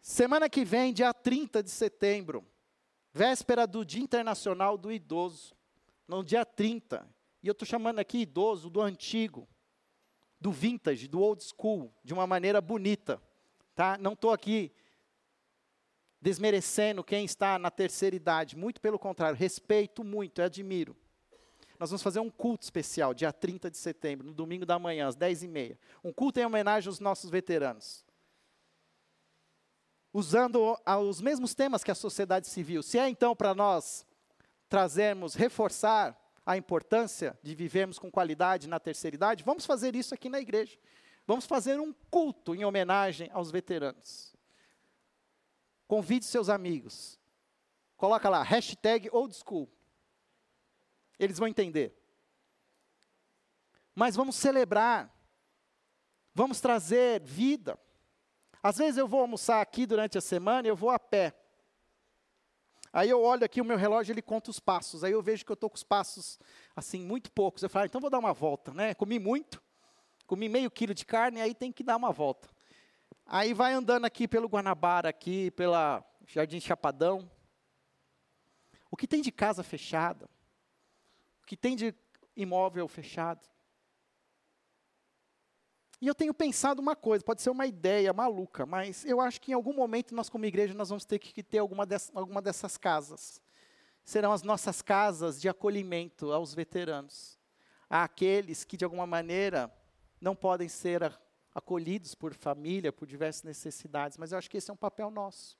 Semana 0.00 0.48
que 0.48 0.64
vem, 0.64 0.92
dia 0.92 1.12
30 1.12 1.64
de 1.64 1.70
setembro, 1.70 2.46
véspera 3.18 3.66
do 3.66 3.84
Dia 3.84 4.00
Internacional 4.00 4.78
do 4.78 4.92
Idoso, 4.92 5.52
no 6.06 6.22
dia 6.22 6.44
30. 6.44 7.04
E 7.42 7.48
eu 7.48 7.52
estou 7.52 7.66
chamando 7.66 7.98
aqui 7.98 8.18
idoso 8.18 8.70
do 8.70 8.80
antigo, 8.80 9.48
do 10.40 10.52
vintage, 10.52 11.08
do 11.08 11.20
old 11.20 11.42
school, 11.42 11.92
de 12.04 12.14
uma 12.14 12.28
maneira 12.28 12.60
bonita. 12.60 13.20
Tá? 13.74 13.98
Não 13.98 14.12
estou 14.12 14.30
aqui 14.30 14.72
desmerecendo 16.20 17.02
quem 17.02 17.24
está 17.24 17.58
na 17.58 17.72
terceira 17.72 18.14
idade, 18.14 18.56
muito 18.56 18.80
pelo 18.80 19.00
contrário, 19.00 19.36
respeito 19.36 20.04
muito, 20.04 20.40
admiro. 20.40 20.96
Nós 21.76 21.90
vamos 21.90 22.02
fazer 22.02 22.20
um 22.20 22.30
culto 22.30 22.62
especial, 22.62 23.12
dia 23.14 23.32
30 23.32 23.68
de 23.68 23.78
setembro, 23.78 24.28
no 24.28 24.32
domingo 24.32 24.64
da 24.64 24.78
manhã, 24.78 25.08
às 25.08 25.16
10h30. 25.16 25.76
Um 26.04 26.12
culto 26.12 26.38
em 26.38 26.46
homenagem 26.46 26.88
aos 26.88 27.00
nossos 27.00 27.30
veteranos 27.30 28.06
usando 30.18 30.76
os 31.06 31.20
mesmos 31.20 31.54
temas 31.54 31.84
que 31.84 31.92
a 31.92 31.94
sociedade 31.94 32.48
civil. 32.48 32.82
Se 32.82 32.98
é 32.98 33.08
então 33.08 33.36
para 33.36 33.54
nós 33.54 34.04
trazermos, 34.68 35.34
reforçar 35.34 36.18
a 36.44 36.56
importância 36.56 37.38
de 37.40 37.54
vivermos 37.54 38.00
com 38.00 38.10
qualidade 38.10 38.68
na 38.68 38.80
terceira 38.80 39.14
idade, 39.14 39.44
vamos 39.44 39.64
fazer 39.64 39.94
isso 39.94 40.12
aqui 40.12 40.28
na 40.28 40.40
igreja. 40.40 40.76
Vamos 41.24 41.46
fazer 41.46 41.78
um 41.78 41.92
culto 42.10 42.52
em 42.52 42.64
homenagem 42.64 43.30
aos 43.32 43.50
veteranos. 43.52 44.34
Convide 45.86 46.24
seus 46.24 46.48
amigos. 46.48 47.18
Coloca 47.96 48.28
lá, 48.28 48.42
hashtag 48.42 49.08
old 49.12 49.34
school. 49.34 49.70
Eles 51.16 51.38
vão 51.38 51.46
entender. 51.46 51.94
Mas 53.94 54.16
vamos 54.16 54.34
celebrar. 54.34 55.14
Vamos 56.34 56.60
trazer 56.60 57.20
vida. 57.22 57.78
Às 58.62 58.78
vezes 58.78 58.96
eu 58.96 59.06
vou 59.06 59.20
almoçar 59.20 59.60
aqui 59.60 59.86
durante 59.86 60.18
a 60.18 60.20
semana 60.20 60.66
e 60.66 60.70
eu 60.70 60.76
vou 60.76 60.90
a 60.90 60.98
pé. 60.98 61.34
Aí 62.92 63.10
eu 63.10 63.22
olho 63.22 63.44
aqui 63.44 63.60
o 63.60 63.64
meu 63.64 63.76
relógio, 63.76 64.12
ele 64.12 64.22
conta 64.22 64.50
os 64.50 64.58
passos. 64.58 65.04
Aí 65.04 65.12
eu 65.12 65.22
vejo 65.22 65.44
que 65.44 65.52
eu 65.52 65.54
estou 65.54 65.68
com 65.68 65.76
os 65.76 65.82
passos, 65.82 66.38
assim, 66.74 67.04
muito 67.04 67.30
poucos. 67.30 67.62
Eu 67.62 67.68
falo, 67.68 67.84
ah, 67.84 67.86
então 67.86 68.00
vou 68.00 68.10
dar 68.10 68.18
uma 68.18 68.32
volta, 68.32 68.72
né? 68.72 68.94
Comi 68.94 69.18
muito, 69.18 69.62
comi 70.26 70.48
meio 70.48 70.70
quilo 70.70 70.94
de 70.94 71.04
carne, 71.04 71.40
aí 71.40 71.54
tem 71.54 71.70
que 71.70 71.84
dar 71.84 71.96
uma 71.96 72.10
volta. 72.10 72.48
Aí 73.26 73.52
vai 73.52 73.74
andando 73.74 74.06
aqui 74.06 74.26
pelo 74.26 74.48
Guanabara, 74.48 75.10
aqui, 75.10 75.50
pela 75.50 76.02
Jardim 76.26 76.60
Chapadão. 76.60 77.30
O 78.90 78.96
que 78.96 79.06
tem 79.06 79.20
de 79.20 79.30
casa 79.30 79.62
fechada? 79.62 80.28
O 81.42 81.46
que 81.46 81.56
tem 81.56 81.76
de 81.76 81.94
imóvel 82.34 82.88
fechado? 82.88 83.46
E 86.00 86.06
eu 86.06 86.14
tenho 86.14 86.32
pensado 86.32 86.80
uma 86.80 86.94
coisa, 86.94 87.24
pode 87.24 87.42
ser 87.42 87.50
uma 87.50 87.66
ideia 87.66 88.12
maluca, 88.12 88.64
mas 88.64 89.04
eu 89.04 89.20
acho 89.20 89.40
que 89.40 89.50
em 89.50 89.54
algum 89.54 89.72
momento 89.72 90.14
nós 90.14 90.28
como 90.28 90.44
igreja 90.44 90.72
nós 90.72 90.88
vamos 90.88 91.04
ter 91.04 91.18
que 91.18 91.42
ter 91.42 91.58
alguma, 91.58 91.84
dessas, 91.84 92.14
alguma 92.14 92.40
dessas 92.40 92.76
casas. 92.76 93.42
Serão 94.04 94.32
as 94.32 94.42
nossas 94.42 94.80
casas 94.80 95.40
de 95.40 95.48
acolhimento 95.48 96.32
aos 96.32 96.54
veteranos, 96.54 97.36
àqueles 97.90 98.64
que 98.64 98.76
de 98.76 98.84
alguma 98.84 99.06
maneira 99.06 99.72
não 100.20 100.36
podem 100.36 100.68
ser 100.68 101.18
acolhidos 101.52 102.14
por 102.14 102.32
família, 102.32 102.92
por 102.92 103.06
diversas 103.06 103.42
necessidades, 103.42 104.16
mas 104.16 104.30
eu 104.30 104.38
acho 104.38 104.48
que 104.48 104.56
esse 104.56 104.70
é 104.70 104.72
um 104.72 104.76
papel 104.76 105.10
nosso. 105.10 105.58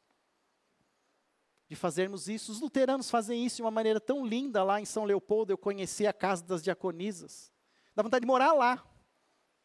De 1.68 1.74
fazermos 1.74 2.28
isso. 2.28 2.52
Os 2.52 2.60
luteranos 2.60 3.10
fazem 3.10 3.44
isso 3.44 3.56
de 3.56 3.62
uma 3.62 3.70
maneira 3.70 4.00
tão 4.00 4.24
linda 4.24 4.62
lá 4.62 4.80
em 4.80 4.86
São 4.86 5.04
Leopoldo. 5.04 5.52
Eu 5.52 5.58
conheci 5.58 6.06
a 6.06 6.14
casa 6.14 6.42
das 6.42 6.62
diaconisas. 6.62 7.52
Dá 7.94 8.02
vontade 8.02 8.22
de 8.22 8.26
morar 8.26 8.54
lá 8.54 8.82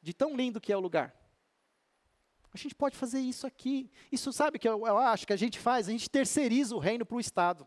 de 0.03 0.13
tão 0.13 0.35
lindo 0.35 0.59
que 0.59 0.71
é 0.71 0.77
o 0.77 0.81
lugar. 0.81 1.15
A 2.53 2.57
gente 2.57 2.75
pode 2.75 2.95
fazer 2.95 3.19
isso 3.19 3.47
aqui. 3.47 3.89
Isso 4.11 4.31
sabe 4.31 4.59
que 4.59 4.67
eu, 4.67 4.85
eu 4.85 4.97
acho 4.97 5.25
que 5.25 5.33
a 5.33 5.37
gente 5.37 5.57
faz? 5.57 5.87
A 5.87 5.91
gente 5.91 6.09
terceiriza 6.09 6.75
o 6.75 6.79
reino 6.79 7.05
para 7.05 7.15
o 7.15 7.19
Estado. 7.21 7.65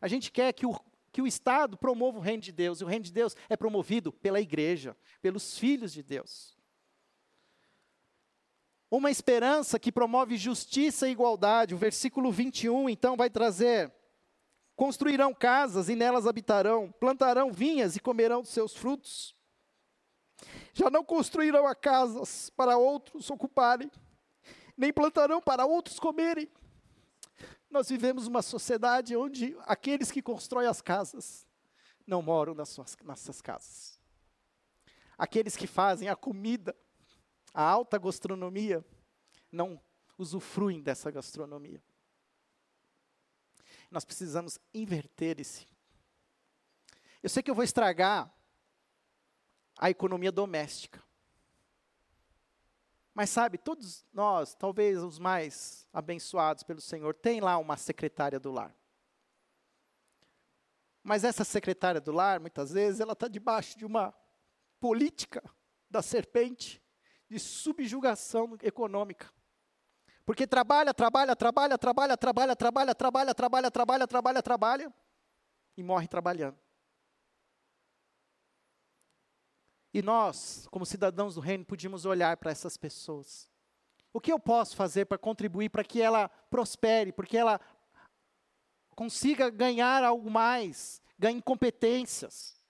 A 0.00 0.06
gente 0.06 0.30
quer 0.30 0.52
que 0.52 0.64
o, 0.64 0.74
que 1.10 1.20
o 1.20 1.26
Estado 1.26 1.76
promova 1.76 2.18
o 2.18 2.22
reino 2.22 2.40
de 2.40 2.52
Deus. 2.52 2.80
E 2.80 2.84
o 2.84 2.86
reino 2.86 3.04
de 3.04 3.12
Deus 3.12 3.36
é 3.48 3.56
promovido 3.56 4.12
pela 4.12 4.40
igreja, 4.40 4.96
pelos 5.20 5.58
filhos 5.58 5.92
de 5.92 6.02
Deus. 6.02 6.56
Uma 8.88 9.10
esperança 9.10 9.78
que 9.78 9.90
promove 9.90 10.36
justiça 10.36 11.08
e 11.08 11.12
igualdade. 11.12 11.74
O 11.74 11.78
versículo 11.78 12.30
21, 12.30 12.88
então, 12.88 13.16
vai 13.16 13.28
trazer: 13.28 13.92
Construirão 14.76 15.34
casas 15.34 15.88
e 15.88 15.96
nelas 15.96 16.26
habitarão, 16.26 16.92
plantarão 16.92 17.52
vinhas 17.52 17.96
e 17.96 18.00
comerão 18.00 18.40
dos 18.40 18.50
seus 18.50 18.74
frutos 18.74 19.34
já 20.72 20.90
não 20.90 21.04
construirão 21.04 21.66
a 21.66 21.74
casas 21.74 22.50
para 22.50 22.76
outros 22.76 23.30
ocuparem, 23.30 23.90
nem 24.76 24.92
plantarão 24.92 25.40
para 25.40 25.66
outros 25.66 25.98
comerem. 25.98 26.50
Nós 27.70 27.88
vivemos 27.88 28.26
uma 28.26 28.42
sociedade 28.42 29.16
onde 29.16 29.56
aqueles 29.60 30.10
que 30.10 30.20
constroem 30.20 30.68
as 30.68 30.80
casas 30.82 31.46
não 32.06 32.20
moram 32.20 32.54
nas 32.54 32.68
suas, 32.68 32.96
nessas 33.04 33.40
casas. 33.40 33.98
Aqueles 35.16 35.56
que 35.56 35.66
fazem 35.66 36.08
a 36.08 36.16
comida, 36.16 36.76
a 37.54 37.62
alta 37.62 37.98
gastronomia, 37.98 38.84
não 39.50 39.80
usufruem 40.18 40.82
dessa 40.82 41.10
gastronomia. 41.10 41.82
Nós 43.90 44.04
precisamos 44.04 44.58
inverter 44.72 45.40
esse. 45.40 45.66
Eu 47.22 47.28
sei 47.28 47.42
que 47.42 47.50
eu 47.50 47.54
vou 47.54 47.64
estragar 47.64 48.32
a 49.82 49.90
economia 49.90 50.30
doméstica. 50.30 51.02
Mas 53.12 53.30
sabe, 53.30 53.58
todos 53.58 54.06
nós, 54.12 54.54
talvez 54.54 55.02
os 55.02 55.18
mais 55.18 55.88
abençoados 55.92 56.62
pelo 56.62 56.80
Senhor, 56.80 57.12
tem 57.14 57.40
lá 57.40 57.58
uma 57.58 57.76
secretária 57.76 58.38
do 58.38 58.52
lar. 58.52 58.72
Mas 61.02 61.24
essa 61.24 61.42
secretária 61.42 62.00
do 62.00 62.12
lar, 62.12 62.38
muitas 62.38 62.70
vezes, 62.70 63.00
ela 63.00 63.12
está 63.12 63.26
debaixo 63.26 63.76
de 63.76 63.84
uma 63.84 64.14
política 64.78 65.42
da 65.90 66.00
serpente 66.00 66.80
de 67.28 67.40
subjugação 67.40 68.56
econômica. 68.62 69.28
Porque 70.24 70.46
trabalha, 70.46 70.94
trabalha, 70.94 71.34
trabalha, 71.34 71.76
trabalha, 71.76 72.16
trabalha, 72.16 72.54
trabalha, 72.54 72.94
trabalha, 72.94 73.34
trabalha, 73.34 73.70
trabalha, 73.72 74.06
trabalha, 74.06 74.42
trabalha 74.42 74.94
e 75.76 75.82
morre 75.82 76.06
trabalhando. 76.06 76.56
E 79.92 80.00
nós, 80.00 80.66
como 80.70 80.86
cidadãos 80.86 81.34
do 81.34 81.40
reino, 81.40 81.64
podíamos 81.64 82.06
olhar 82.06 82.36
para 82.38 82.50
essas 82.50 82.76
pessoas. 82.76 83.48
O 84.12 84.20
que 84.20 84.32
eu 84.32 84.38
posso 84.38 84.74
fazer 84.74 85.04
para 85.04 85.18
contribuir 85.18 85.68
para 85.68 85.84
que 85.84 86.00
ela 86.00 86.28
prospere, 86.28 87.12
porque 87.12 87.36
ela 87.36 87.60
consiga 88.94 89.50
ganhar 89.50 90.02
algo 90.02 90.30
mais, 90.30 91.02
ganhe 91.18 91.42
competências? 91.42 92.60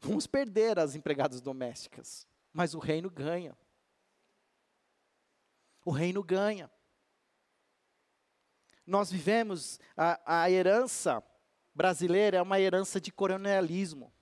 Vamos 0.00 0.26
perder 0.26 0.78
as 0.78 0.94
empregadas 0.94 1.40
domésticas, 1.40 2.26
mas 2.52 2.74
o 2.74 2.78
reino 2.78 3.10
ganha. 3.10 3.56
O 5.84 5.90
reino 5.90 6.22
ganha. 6.22 6.70
Nós 8.86 9.10
vivemos, 9.10 9.78
a, 9.96 10.42
a 10.42 10.50
herança 10.50 11.22
brasileira 11.74 12.38
é 12.38 12.42
uma 12.42 12.58
herança 12.58 13.00
de 13.00 13.12
coronelismo. 13.12 14.12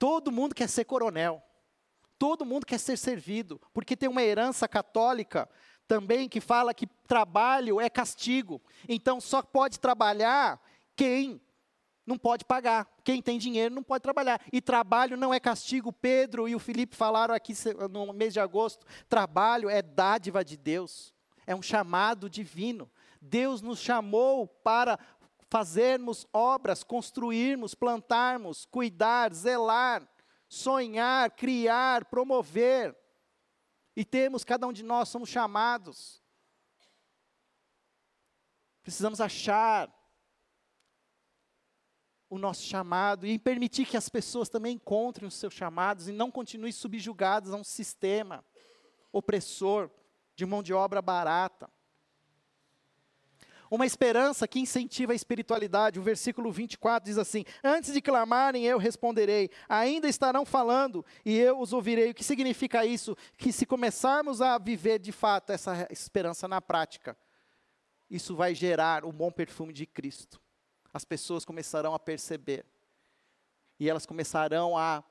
Todo 0.00 0.32
mundo 0.32 0.54
quer 0.54 0.66
ser 0.66 0.86
coronel. 0.86 1.42
Todo 2.18 2.46
mundo 2.46 2.64
quer 2.64 2.80
ser 2.80 2.96
servido, 2.96 3.60
porque 3.70 3.94
tem 3.94 4.08
uma 4.08 4.22
herança 4.22 4.66
católica 4.66 5.46
também 5.86 6.26
que 6.26 6.40
fala 6.40 6.72
que 6.72 6.86
trabalho 7.06 7.78
é 7.78 7.90
castigo. 7.90 8.62
Então 8.88 9.20
só 9.20 9.42
pode 9.42 9.78
trabalhar 9.78 10.58
quem 10.96 11.38
não 12.06 12.16
pode 12.16 12.46
pagar. 12.46 12.88
Quem 13.04 13.20
tem 13.20 13.38
dinheiro 13.38 13.74
não 13.74 13.82
pode 13.82 14.00
trabalhar. 14.00 14.40
E 14.50 14.62
trabalho 14.62 15.18
não 15.18 15.34
é 15.34 15.38
castigo. 15.38 15.92
Pedro 15.92 16.48
e 16.48 16.54
o 16.54 16.58
Felipe 16.58 16.96
falaram 16.96 17.34
aqui 17.34 17.52
no 17.90 18.10
mês 18.14 18.32
de 18.32 18.40
agosto: 18.40 18.86
trabalho 19.06 19.68
é 19.68 19.82
dádiva 19.82 20.42
de 20.42 20.56
Deus, 20.56 21.12
é 21.46 21.54
um 21.54 21.60
chamado 21.60 22.30
divino. 22.30 22.90
Deus 23.20 23.60
nos 23.60 23.80
chamou 23.80 24.46
para 24.46 24.98
fazermos 25.50 26.26
obras, 26.32 26.84
construirmos, 26.84 27.74
plantarmos, 27.74 28.64
cuidar, 28.66 29.34
zelar, 29.34 30.08
sonhar, 30.48 31.30
criar, 31.32 32.04
promover. 32.04 32.96
E 33.96 34.04
temos, 34.04 34.44
cada 34.44 34.66
um 34.66 34.72
de 34.72 34.84
nós 34.84 35.08
somos 35.08 35.28
chamados. 35.28 36.22
Precisamos 38.82 39.20
achar 39.20 39.92
o 42.28 42.38
nosso 42.38 42.62
chamado 42.62 43.26
e 43.26 43.36
permitir 43.36 43.84
que 43.84 43.96
as 43.96 44.08
pessoas 44.08 44.48
também 44.48 44.76
encontrem 44.76 45.26
os 45.26 45.34
seus 45.34 45.52
chamados 45.52 46.06
e 46.06 46.12
não 46.12 46.30
continuem 46.30 46.72
subjugadas 46.72 47.52
a 47.52 47.56
um 47.56 47.64
sistema 47.64 48.44
opressor 49.12 49.90
de 50.36 50.46
mão 50.46 50.62
de 50.62 50.72
obra 50.72 51.02
barata. 51.02 51.68
Uma 53.70 53.86
esperança 53.86 54.48
que 54.48 54.58
incentiva 54.58 55.12
a 55.12 55.14
espiritualidade. 55.14 56.00
O 56.00 56.02
versículo 56.02 56.50
24 56.50 57.08
diz 57.08 57.16
assim: 57.16 57.44
Antes 57.62 57.92
de 57.92 58.02
clamarem, 58.02 58.64
eu 58.64 58.78
responderei. 58.78 59.48
Ainda 59.68 60.08
estarão 60.08 60.44
falando 60.44 61.06
e 61.24 61.38
eu 61.38 61.60
os 61.60 61.72
ouvirei. 61.72 62.10
O 62.10 62.14
que 62.14 62.24
significa 62.24 62.84
isso? 62.84 63.16
Que 63.36 63.52
se 63.52 63.64
começarmos 63.64 64.42
a 64.42 64.58
viver 64.58 64.98
de 64.98 65.12
fato 65.12 65.52
essa 65.52 65.86
esperança 65.88 66.48
na 66.48 66.60
prática, 66.60 67.16
isso 68.10 68.34
vai 68.34 68.56
gerar 68.56 69.04
o 69.04 69.12
bom 69.12 69.30
perfume 69.30 69.72
de 69.72 69.86
Cristo. 69.86 70.40
As 70.92 71.04
pessoas 71.04 71.44
começarão 71.44 71.94
a 71.94 71.98
perceber. 71.98 72.66
E 73.78 73.88
elas 73.88 74.04
começarão 74.04 74.76
a 74.76 75.04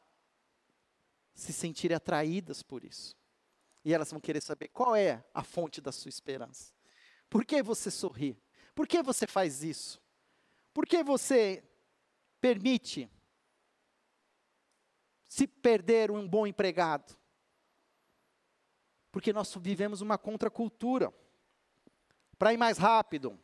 se 1.34 1.53
sentir 1.53 1.93
atraídas 1.93 2.62
por 2.62 2.84
isso. 2.84 3.16
E 3.86 3.93
elas 3.93 4.12
vão 4.12 4.20
querer 4.20 4.41
saber 4.41 4.68
qual 4.68 4.97
é 4.97 5.24
a 5.34 5.43
fonte 5.43 5.80
da 5.80 5.93
sua 5.93 6.10
esperança. 6.10 6.74
Por 7.30 7.45
que 7.45 7.64
você 7.64 7.89
sorri? 7.89 8.38
Por 8.80 8.88
que 8.88 9.03
você 9.03 9.27
faz 9.27 9.61
isso? 9.61 10.01
Por 10.73 10.86
que 10.86 11.03
você 11.03 11.61
permite 12.39 13.11
se 15.27 15.45
perder 15.45 16.09
um 16.09 16.25
bom 16.25 16.47
empregado? 16.47 17.13
Porque 19.11 19.34
nós 19.34 19.53
vivemos 19.59 19.99
uma 19.99 20.17
contracultura. 20.17 21.13
Para 22.38 22.53
ir 22.53 22.57
mais 22.57 22.77
rápido, 22.77 23.38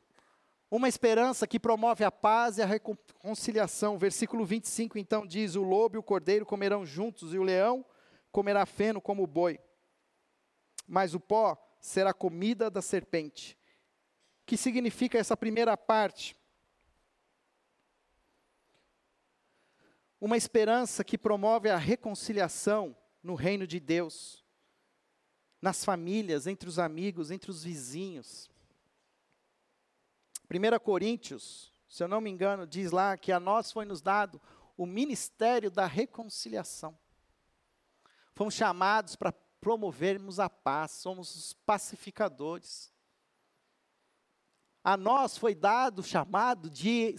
uma 0.72 0.88
esperança 0.88 1.46
que 1.46 1.60
promove 1.60 2.06
a 2.06 2.12
paz 2.12 2.58
e 2.58 2.62
a 2.62 2.66
reconciliação. 2.66 3.98
Versículo 3.98 4.46
25 4.46 4.98
então 4.98 5.28
diz: 5.28 5.56
O 5.56 5.64
lobo 5.64 5.98
e 5.98 6.00
o 6.00 6.04
cordeiro 6.04 6.46
comerão 6.46 6.86
juntos, 6.86 7.34
e 7.34 7.38
o 7.38 7.44
leão 7.44 7.86
comerá 8.32 8.66
feno 8.66 9.02
como 9.02 9.24
o 9.24 9.28
boi. 9.28 9.60
Mas 10.88 11.14
o 11.14 11.20
pó 11.20 11.58
será 11.82 12.14
comida 12.14 12.70
da 12.70 12.82
serpente 12.82 13.58
que 14.46 14.56
significa 14.58 15.18
essa 15.18 15.36
primeira 15.36 15.76
parte? 15.76 16.36
Uma 20.20 20.38
esperança 20.38 21.04
que 21.04 21.18
promove 21.18 21.70
a 21.70 21.78
reconciliação 21.78 22.96
no 23.22 23.36
reino 23.36 23.66
de 23.66 23.80
Deus, 23.80 24.44
nas 25.62 25.84
famílias, 25.84 26.48
entre 26.48 26.70
os 26.70 26.80
amigos, 26.80 27.32
entre 27.32 27.50
os 27.50 27.64
vizinhos. 27.64 28.50
1 30.50 30.80
Coríntios, 30.80 31.74
se 31.90 32.04
eu 32.04 32.08
não 32.08 32.22
me 32.22 32.30
engano, 32.30 32.68
diz 32.68 32.92
lá 32.92 33.18
que 33.18 33.32
a 33.32 33.40
nós 33.40 33.72
foi 33.72 33.84
nos 33.84 34.02
dado 34.02 34.42
o 34.78 34.86
ministério 34.86 35.72
da 35.72 35.86
reconciliação. 35.86 36.98
Fomos 38.34 38.54
chamados 38.54 39.16
para 39.16 39.32
promovermos 39.60 40.40
a 40.40 40.50
paz, 40.50 40.92
somos 40.92 41.36
os 41.36 41.54
pacificadores. 41.54 42.94
A 44.88 44.96
nós 44.96 45.36
foi 45.36 45.56
dado 45.56 45.98
o 45.98 46.04
chamado 46.04 46.70
de 46.70 47.16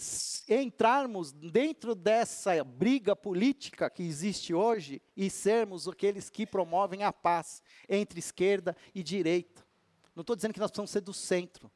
entrarmos 0.47 1.33
dentro 1.33 1.93
dessa 1.93 2.63
briga 2.63 3.13
política 3.13 3.89
que 3.89 4.03
existe 4.03 4.53
hoje 4.53 5.01
e 5.17 5.29
sermos 5.29 5.85
aqueles 5.85 6.29
que 6.29 6.47
promovem 6.47 7.03
a 7.03 7.11
paz 7.11 7.61
entre 7.89 8.19
esquerda 8.19 8.73
e 8.95 9.03
direita. 9.03 9.67
Não 10.15 10.21
estou 10.21 10.33
dizendo 10.33 10.53
que 10.53 10.61
nós 10.61 10.71
precisamos 10.71 10.91
ser 10.91 11.01
do 11.01 11.13
centro. 11.13 11.69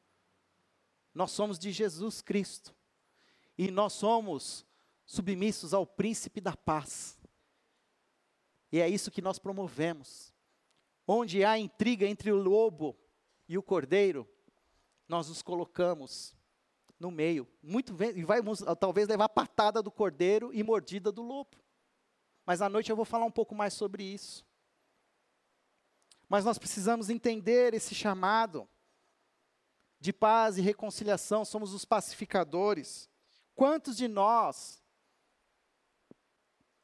Nós 1.13 1.31
somos 1.31 1.59
de 1.59 1.73
Jesus 1.73 2.21
Cristo. 2.21 2.73
E 3.57 3.69
nós 3.69 3.91
somos 3.91 4.65
submissos 5.05 5.73
ao 5.73 5.85
príncipe 5.85 6.39
da 6.39 6.55
paz. 6.55 7.19
E 8.71 8.79
é 8.79 8.87
isso 8.87 9.11
que 9.11 9.21
nós 9.21 9.37
promovemos. 9.37 10.33
Onde 11.05 11.43
há 11.43 11.59
intriga 11.59 12.07
entre 12.07 12.31
o 12.31 12.41
lobo 12.41 12.97
e 13.45 13.57
o 13.57 13.61
cordeiro, 13.61 14.25
nós 15.11 15.27
nos 15.27 15.41
colocamos 15.41 16.33
no 16.97 17.11
meio. 17.11 17.45
Muito 17.61 17.93
e 18.15 18.23
vai 18.23 18.39
talvez 18.79 19.09
levar 19.09 19.27
patada 19.27 19.83
do 19.83 19.91
cordeiro 19.91 20.53
e 20.53 20.63
mordida 20.63 21.11
do 21.11 21.21
lobo. 21.21 21.57
Mas 22.45 22.61
à 22.61 22.69
noite 22.69 22.89
eu 22.89 22.95
vou 22.95 23.03
falar 23.03 23.25
um 23.25 23.31
pouco 23.31 23.53
mais 23.53 23.73
sobre 23.73 24.05
isso. 24.05 24.45
Mas 26.29 26.45
nós 26.45 26.57
precisamos 26.57 27.09
entender 27.09 27.73
esse 27.73 27.93
chamado 27.93 28.65
de 29.99 30.13
paz 30.13 30.57
e 30.57 30.61
reconciliação, 30.61 31.43
somos 31.43 31.73
os 31.73 31.83
pacificadores. 31.83 33.09
Quantos 33.53 33.97
de 33.97 34.07
nós 34.07 34.81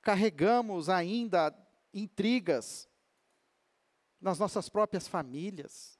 carregamos 0.01 0.89
ainda 0.89 1.57
intrigas 1.93 2.89
nas 4.19 4.37
nossas 4.37 4.67
próprias 4.67 5.07
famílias. 5.07 5.96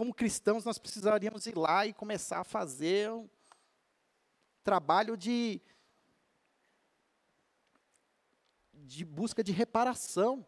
Como 0.00 0.14
cristãos, 0.14 0.64
nós 0.64 0.78
precisaríamos 0.78 1.44
ir 1.44 1.54
lá 1.54 1.84
e 1.84 1.92
começar 1.92 2.40
a 2.40 2.42
fazer 2.42 3.10
um 3.10 3.28
trabalho 4.64 5.14
de, 5.14 5.60
de 8.72 9.04
busca 9.04 9.44
de 9.44 9.52
reparação. 9.52 10.42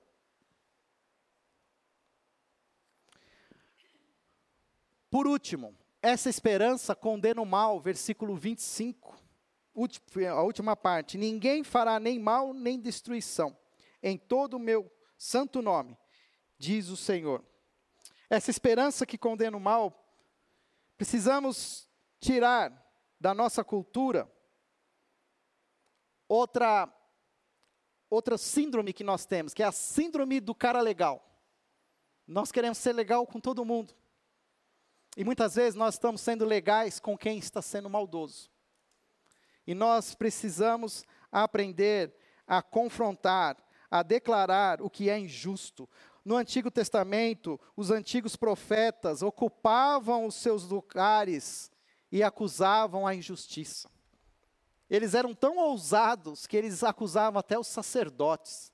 Por 5.11 5.27
último, 5.27 5.77
essa 6.01 6.31
esperança 6.31 6.97
condena 6.97 7.43
o 7.43 7.45
mal, 7.45 7.79
versículo 7.79 8.35
25, 8.35 9.15
a 10.31 10.43
última 10.43 10.75
parte. 10.75 11.19
Ninguém 11.19 11.63
fará 11.63 12.01
nem 12.01 12.19
mal 12.19 12.55
nem 12.55 12.81
destruição 12.81 13.55
em 14.03 14.17
todo 14.17 14.55
o 14.55 14.59
meu 14.59 14.91
santo 15.19 15.61
nome, 15.61 15.95
diz 16.59 16.89
o 16.89 16.97
Senhor. 16.97 17.52
Essa 18.33 18.51
esperança 18.51 19.05
que 19.05 19.19
condena 19.19 19.55
o 19.55 19.61
mal, 19.61 20.09
precisamos 20.97 21.87
tirar 22.19 22.73
da 23.21 23.35
nossa 23.35 23.63
cultura 23.63 24.27
outra 26.27 26.91
outra 28.09 28.39
síndrome 28.39 28.95
que 28.95 29.05
nós 29.05 29.27
temos, 29.27 29.53
que 29.53 29.63
é 29.63 29.67
a 29.67 29.71
síndrome 29.71 30.41
do 30.41 30.55
cara 30.55 30.81
legal. 30.81 31.23
Nós 32.27 32.51
queremos 32.51 32.79
ser 32.79 32.95
legal 32.95 33.27
com 33.27 33.39
todo 33.39 33.67
mundo. 33.67 33.95
E 35.15 35.25
muitas 35.25 35.57
vezes 35.57 35.75
nós 35.75 35.97
estamos 35.97 36.23
sendo 36.23 36.47
legais 36.47 36.99
com 36.99 37.19
quem 37.19 37.37
está 37.37 37.61
sendo 37.61 37.91
maldoso. 37.91 38.51
E 39.67 39.75
nós 39.75 40.15
precisamos 40.15 41.05
aprender 41.31 42.17
a 42.47 42.63
confrontar, 42.63 43.63
a 43.91 44.03
declarar 44.03 44.81
o 44.81 44.89
que 44.89 45.11
é 45.11 45.19
injusto. 45.19 45.87
No 46.25 46.37
Antigo 46.37 46.71
Testamento, 46.71 47.59
os 47.77 47.91
antigos 47.91 48.37
profetas 48.37 49.23
ocupavam 49.23 50.27
os 50.27 50.37
seus 50.37 50.65
lugares 50.65 51.71
e 52.11 52.23
acusavam 52.23 53.07
a 53.07 53.15
injustiça. 53.15 53.91
Eles 54.89 55.15
eram 55.15 55.35
tão 55.35 55.57
ousados 55.59 56.47
que 56.47 56.57
eles 56.57 56.85
acusavam 56.85 57.41
até 57.41 57.59
os 57.59 57.67
sacerdotes, 57.67 58.73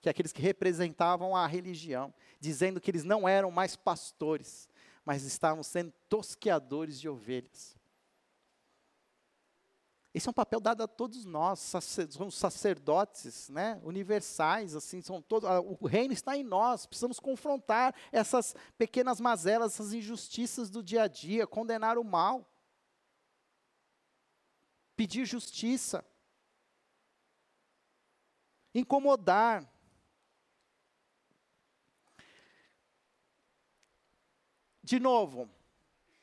que 0.00 0.08
é 0.08 0.10
aqueles 0.10 0.32
que 0.32 0.42
representavam 0.42 1.34
a 1.34 1.46
religião, 1.46 2.12
dizendo 2.38 2.80
que 2.80 2.90
eles 2.90 3.04
não 3.04 3.28
eram 3.28 3.50
mais 3.50 3.76
pastores, 3.76 4.68
mas 5.04 5.24
estavam 5.24 5.62
sendo 5.62 5.92
tosqueadores 6.08 7.00
de 7.00 7.08
ovelhas. 7.08 7.79
Esse 10.12 10.26
é 10.26 10.30
um 10.30 10.34
papel 10.34 10.58
dado 10.58 10.82
a 10.82 10.88
todos 10.88 11.24
nós, 11.24 11.72
somos 12.10 12.34
sacerdotes, 12.34 13.48
né, 13.48 13.80
universais, 13.84 14.74
assim, 14.74 15.00
são 15.00 15.22
todos, 15.22 15.48
o 15.80 15.86
reino 15.86 16.12
está 16.12 16.36
em 16.36 16.42
nós, 16.42 16.84
precisamos 16.84 17.20
confrontar 17.20 17.94
essas 18.10 18.56
pequenas 18.76 19.20
mazelas, 19.20 19.74
essas 19.74 19.92
injustiças 19.92 20.68
do 20.68 20.82
dia 20.82 21.04
a 21.04 21.06
dia, 21.06 21.46
condenar 21.46 21.96
o 21.96 22.02
mal, 22.02 22.44
pedir 24.96 25.24
justiça, 25.24 26.04
incomodar. 28.74 29.64
De 34.82 34.98
novo, 34.98 35.48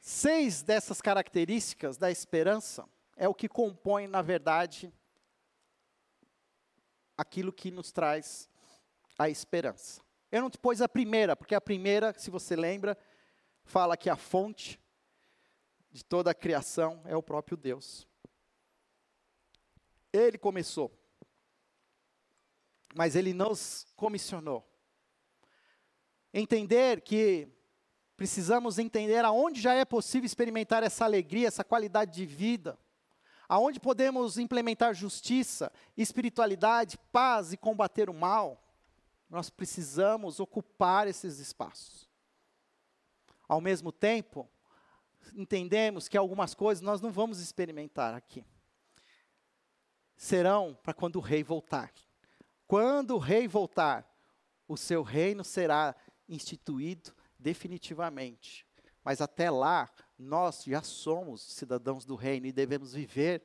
seis 0.02 0.62
dessas 0.62 1.00
características 1.00 1.98
da 1.98 2.12
esperança 2.12 2.86
é 3.18 3.28
o 3.28 3.34
que 3.34 3.49
compõe, 3.49 4.07
na 4.07 4.22
verdade, 4.22 4.93
aquilo 7.18 7.51
que 7.51 7.72
nos 7.72 7.91
traz 7.91 8.47
a 9.18 9.28
esperança. 9.28 10.01
Eu 10.32 10.43
não 10.43 10.49
te 10.51 10.59
pus 10.59 10.82
a 10.82 10.88
primeira, 10.88 11.36
porque 11.36 11.55
a 11.55 11.61
primeira, 11.61 12.13
se 12.13 12.30
você 12.30 12.55
lembra, 12.55 12.95
fala 13.63 13.97
que 13.97 14.09
a 14.09 14.15
fonte 14.15 14.80
de 15.91 16.05
toda 16.05 16.30
a 16.30 16.36
criação 16.36 17.01
é 17.05 17.15
o 17.15 17.24
próprio 17.24 17.57
Deus. 17.57 18.07
Ele 20.13 20.38
começou, 20.38 20.95
mas 22.95 23.15
ele 23.15 23.34
nos 23.34 23.88
comissionou. 23.95 24.63
Entender 26.32 27.01
que 27.01 27.47
precisamos 28.15 28.78
entender 28.78 29.26
aonde 29.26 29.59
já 29.59 29.74
é 29.74 29.86
possível 29.86 30.26
experimentar 30.26 30.84
essa 30.84 31.03
alegria, 31.03 31.47
essa 31.47 31.63
qualidade 31.63 32.13
de 32.13 32.26
vida 32.26 32.78
aonde 33.48 33.80
podemos 33.80 34.38
implementar 34.38 34.93
justiça, 34.93 35.72
espiritualidade, 35.95 36.98
paz 37.12 37.54
e 37.54 37.58
combater 37.58 38.10
o 38.10 38.14
mal, 38.14 38.62
nós 39.30 39.50
precisamos 39.50 40.39
ocupar 40.39 41.08
esses 41.08 41.39
espaços. 41.39 42.08
Ao 43.48 43.62
mesmo 43.62 43.91
tempo, 43.91 44.50
entendemos 45.34 46.08
que 46.08 46.18
algumas 46.18 46.54
coisas 46.54 46.82
nós 46.82 47.02
não 47.02 47.12
vamos 47.12 47.39
experimentar 47.39 48.14
aqui. 48.14 48.45
Serão 50.16 50.78
para 50.82 50.93
quando 50.93 51.18
o 51.18 51.22
rei 51.22 51.43
voltar. 51.43 51.93
Quando 52.68 53.16
o 53.16 53.20
rei 53.20 53.48
voltar, 53.48 54.06
o 54.68 54.76
seu 54.76 55.04
reino 55.04 55.43
será 55.43 55.95
instituído 56.28 57.14
definitivamente. 57.39 58.66
Mas 59.04 59.22
até 59.22 59.50
lá, 59.50 59.89
nós 60.18 60.63
já 60.63 60.82
somos 60.82 61.41
cidadãos 61.41 62.05
do 62.05 62.15
reino 62.15 62.47
e 62.47 62.51
devemos 62.51 62.93
viver 62.93 63.43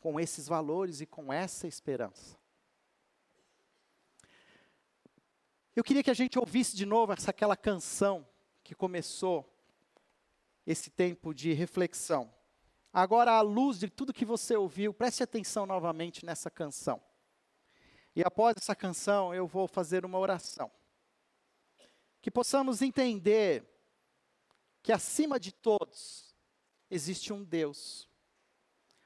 com 0.00 0.18
esses 0.18 0.48
valores 0.48 1.00
e 1.00 1.06
com 1.06 1.32
essa 1.32 1.68
esperança. 1.68 2.36
Eu 5.74 5.84
queria 5.84 6.02
que 6.02 6.10
a 6.10 6.14
gente 6.14 6.38
ouvisse 6.38 6.76
de 6.76 6.84
novo 6.84 7.12
essa 7.12 7.30
aquela 7.30 7.56
canção 7.56 8.26
que 8.62 8.74
começou 8.74 9.48
esse 10.66 10.90
tempo 10.90 11.32
de 11.32 11.52
reflexão. 11.52 12.32
Agora, 12.92 13.32
à 13.32 13.40
luz 13.40 13.78
de 13.78 13.88
tudo 13.88 14.12
que 14.12 14.24
você 14.24 14.54
ouviu, 14.54 14.92
preste 14.92 15.22
atenção 15.22 15.64
novamente 15.64 16.26
nessa 16.26 16.50
canção. 16.50 17.02
E 18.14 18.22
após 18.22 18.54
essa 18.58 18.76
canção, 18.76 19.34
eu 19.34 19.46
vou 19.46 19.66
fazer 19.66 20.04
uma 20.04 20.18
oração. 20.18 20.70
Que 22.20 22.30
possamos 22.30 22.82
entender 22.82 23.71
que 24.82 24.92
acima 24.92 25.38
de 25.38 25.52
todos 25.52 26.34
existe 26.90 27.32
um 27.32 27.44
Deus. 27.44 28.08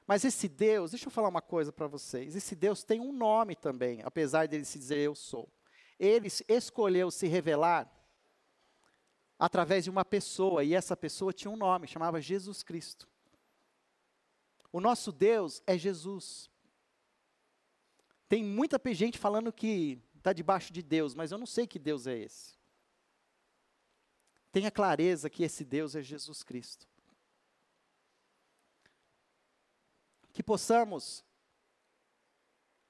Mas 0.07 0.23
esse 0.23 0.47
Deus, 0.47 0.91
deixa 0.91 1.07
eu 1.07 1.11
falar 1.11 1.27
uma 1.27 1.41
coisa 1.41 1.71
para 1.71 1.87
vocês. 1.87 2.35
Esse 2.35 2.55
Deus 2.55 2.83
tem 2.83 2.99
um 2.99 3.11
nome 3.11 3.55
também, 3.55 4.01
apesar 4.03 4.47
dele 4.47 4.65
se 4.65 4.79
dizer 4.79 4.99
eu 4.99 5.13
sou. 5.13 5.51
Ele 5.99 6.29
escolheu 6.47 7.11
se 7.11 7.27
revelar 7.27 7.91
através 9.37 9.83
de 9.83 9.89
uma 9.89 10.03
pessoa, 10.03 10.63
e 10.63 10.73
essa 10.73 10.97
pessoa 10.97 11.31
tinha 11.31 11.51
um 11.51 11.57
nome, 11.57 11.87
chamava 11.87 12.19
Jesus 12.19 12.63
Cristo. 12.63 13.07
O 14.71 14.79
nosso 14.79 15.11
Deus 15.11 15.61
é 15.67 15.77
Jesus. 15.77 16.49
Tem 18.27 18.43
muita 18.43 18.81
gente 18.93 19.17
falando 19.17 19.53
que 19.53 20.01
está 20.17 20.33
debaixo 20.33 20.73
de 20.73 20.81
Deus, 20.81 21.13
mas 21.13 21.31
eu 21.31 21.37
não 21.37 21.45
sei 21.45 21.67
que 21.67 21.77
Deus 21.77 22.07
é 22.07 22.17
esse. 22.17 22.56
Tenha 24.51 24.71
clareza 24.71 25.29
que 25.29 25.43
esse 25.43 25.63
Deus 25.63 25.95
é 25.95 26.01
Jesus 26.01 26.43
Cristo. 26.43 26.87
Que 30.31 30.43
possamos 30.43 31.25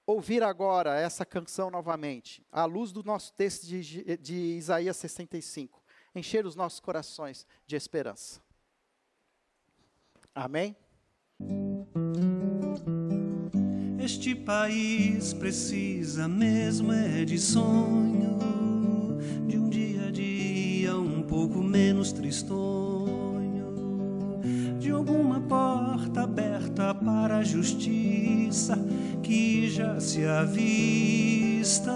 ouvir 0.06 0.42
agora 0.42 0.98
essa 0.98 1.26
canção 1.26 1.70
novamente, 1.70 2.46
à 2.50 2.64
luz 2.64 2.94
do 2.94 3.04
nosso 3.04 3.34
texto 3.34 3.66
de, 3.66 4.18
de 4.18 4.36
Isaías 4.36 4.96
65, 4.96 5.84
encher 6.16 6.46
os 6.46 6.56
nossos 6.56 6.80
corações 6.80 7.46
de 7.66 7.76
esperança. 7.76 8.42
Amém? 10.34 10.76
Este 14.00 14.34
país 14.34 15.34
precisa 15.34 16.28
mesmo 16.28 16.94
é 16.94 17.26
de 17.26 17.38
sonho, 17.38 18.38
de 19.46 19.58
um 19.58 19.67
pouco 21.28 21.62
menos 21.62 22.12
tristonho, 22.12 23.68
de 24.80 24.90
alguma 24.92 25.42
porta 25.42 26.22
aberta 26.22 26.96
para 26.96 27.38
a 27.38 27.44
justiça 27.44 28.78
que 29.22 29.70
já 29.70 30.00
se 30.00 30.26
avista, 30.26 31.94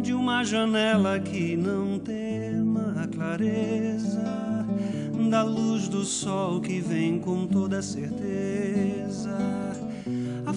de 0.00 0.14
uma 0.14 0.44
janela 0.44 1.18
que 1.18 1.56
não 1.56 1.98
tema 1.98 2.94
a 3.02 3.08
clareza 3.08 4.24
da 5.28 5.42
luz 5.42 5.88
do 5.88 6.04
sol 6.04 6.60
que 6.60 6.80
vem 6.80 7.18
com 7.18 7.46
toda 7.46 7.82
certeza 7.82 9.36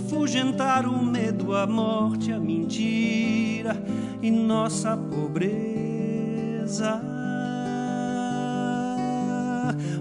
afugentar 0.08 0.88
o 0.88 1.03
medo, 1.03 1.53
a 1.53 1.68
morte, 1.68 2.32
a 2.32 2.39
mentira 2.39 3.76
e 4.22 4.32
nossa 4.32 4.95
pobreza. 4.95 7.01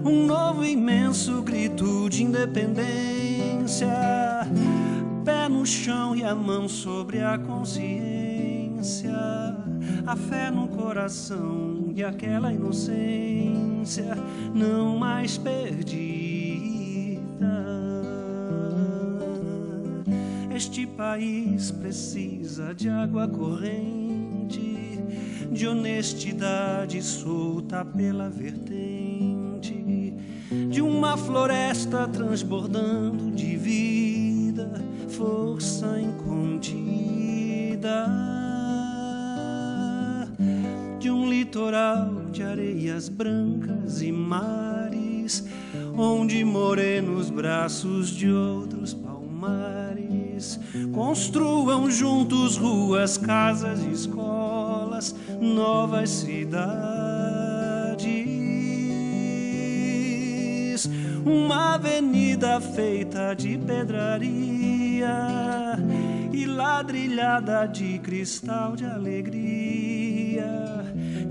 Um 0.05 0.25
novo 0.25 0.63
imenso 0.63 1.41
grito 1.41 2.09
de 2.09 2.23
independência, 2.23 3.89
pé 5.25 5.49
no 5.49 5.65
chão 5.65 6.15
e 6.15 6.23
a 6.23 6.33
mão 6.33 6.69
sobre 6.69 7.21
a 7.21 7.37
consciência, 7.37 9.11
a 10.05 10.15
fé 10.15 10.49
no 10.49 10.69
coração 10.69 11.91
e 11.93 12.01
aquela 12.01 12.53
inocência 12.53 14.17
não 14.55 14.97
mais 14.97 15.37
perdida. 15.37 16.16
País 20.95 21.71
precisa 21.71 22.73
de 22.73 22.89
água 22.89 23.27
corrente, 23.27 24.99
de 25.51 25.67
honestidade 25.67 27.01
solta 27.01 27.83
pela 27.83 28.29
vertente, 28.29 30.13
de 30.69 30.81
uma 30.81 31.17
floresta 31.17 32.07
transbordando 32.07 33.31
de 33.31 33.57
vida, 33.57 34.71
força 35.09 35.99
incontida 35.99 37.07
de 40.99 41.11
um 41.11 41.29
litoral 41.29 42.25
de 42.31 42.43
areias 42.43 43.09
brancas 43.09 44.01
e 44.01 44.11
mares, 44.11 45.45
onde 45.95 46.43
morenos 46.43 47.29
braços 47.29 48.09
de 48.09 48.27
palmares 48.27 48.76
construam 50.97 51.91
juntos 51.91 52.57
ruas, 52.57 53.17
casas 53.17 53.83
escolas, 53.83 55.15
novas 55.39 56.09
cidades. 56.09 56.57
Uma 61.23 61.75
avenida 61.75 62.59
feita 62.59 63.35
de 63.35 63.59
pedraria 63.59 65.13
e 66.33 66.47
ladrilhada 66.47 67.67
de 67.67 67.99
cristal 67.99 68.75
de 68.75 68.87
alegria 68.87 70.47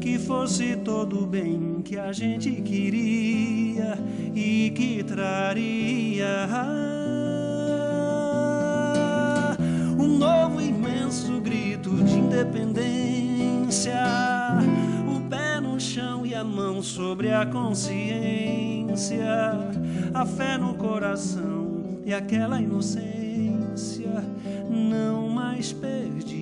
que 0.01 0.17
fosse 0.17 0.77
todo 0.77 1.25
o 1.25 1.27
bem 1.27 1.83
que 1.85 1.99
a 1.99 2.13
gente 2.13 2.53
queria 2.63 3.99
e 4.33 4.71
que 4.71 5.03
traria 5.03 6.47
um 9.99 10.19
novo 10.19 10.61
imenso 10.61 11.41
grito 11.41 11.91
de 12.05 12.19
independência, 12.19 13.95
o 15.09 15.21
pé 15.29 15.61
no 15.61 15.81
chão 15.81 16.27
e 16.27 16.35
a 16.35 16.45
mão 16.45 16.83
sobre 16.83 17.33
a 17.33 17.47
consciência, 17.47 19.25
a 20.13 20.27
fé 20.27 20.59
no 20.59 20.75
coração 20.75 22.03
e 22.05 22.13
aquela 22.13 22.61
inocência 22.61 23.17
não 24.71 25.29
mais 25.29 25.73
perdida. 25.73 26.37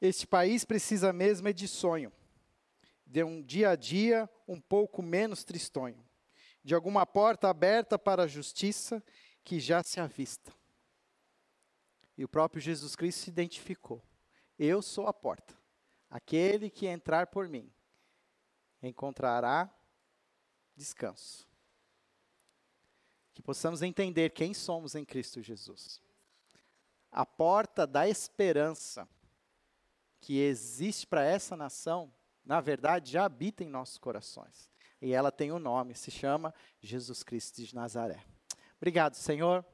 Este 0.00 0.26
país 0.26 0.64
precisa 0.64 1.12
mesmo 1.12 1.46
é 1.46 1.52
de 1.52 1.68
sonho, 1.68 2.10
de 3.06 3.22
um 3.22 3.42
dia 3.42 3.70
a 3.70 3.76
dia 3.76 4.28
um 4.50 4.60
pouco 4.60 5.00
menos 5.00 5.44
tristonho, 5.44 6.04
de 6.64 6.74
alguma 6.74 7.06
porta 7.06 7.48
aberta 7.48 7.96
para 7.96 8.24
a 8.24 8.26
justiça 8.26 9.00
que 9.44 9.60
já 9.60 9.80
se 9.80 10.00
avista. 10.00 10.52
E 12.18 12.24
o 12.24 12.28
próprio 12.28 12.60
Jesus 12.60 12.96
Cristo 12.96 13.20
se 13.20 13.30
identificou: 13.30 14.02
Eu 14.58 14.82
sou 14.82 15.06
a 15.06 15.12
porta. 15.12 15.56
Aquele 16.10 16.68
que 16.68 16.86
entrar 16.86 17.28
por 17.28 17.48
mim 17.48 17.72
encontrará 18.82 19.72
descanso. 20.74 21.48
Que 23.32 23.40
possamos 23.40 23.82
entender 23.82 24.30
quem 24.30 24.52
somos 24.52 24.96
em 24.96 25.04
Cristo 25.04 25.40
Jesus. 25.40 26.02
A 27.12 27.24
porta 27.24 27.86
da 27.86 28.08
esperança 28.08 29.08
que 30.20 30.40
existe 30.40 31.06
para 31.06 31.24
essa 31.24 31.56
nação, 31.56 32.12
na 32.44 32.60
verdade, 32.60 33.12
já 33.12 33.24
habita 33.24 33.62
em 33.62 33.68
nossos 33.68 33.98
corações. 33.98 34.70
E 35.00 35.12
ela 35.12 35.32
tem 35.32 35.50
um 35.50 35.58
nome, 35.58 35.94
se 35.94 36.10
chama 36.10 36.54
Jesus 36.80 37.22
Cristo 37.22 37.62
de 37.62 37.74
Nazaré. 37.74 38.22
Obrigado, 38.76 39.14
Senhor, 39.14 39.64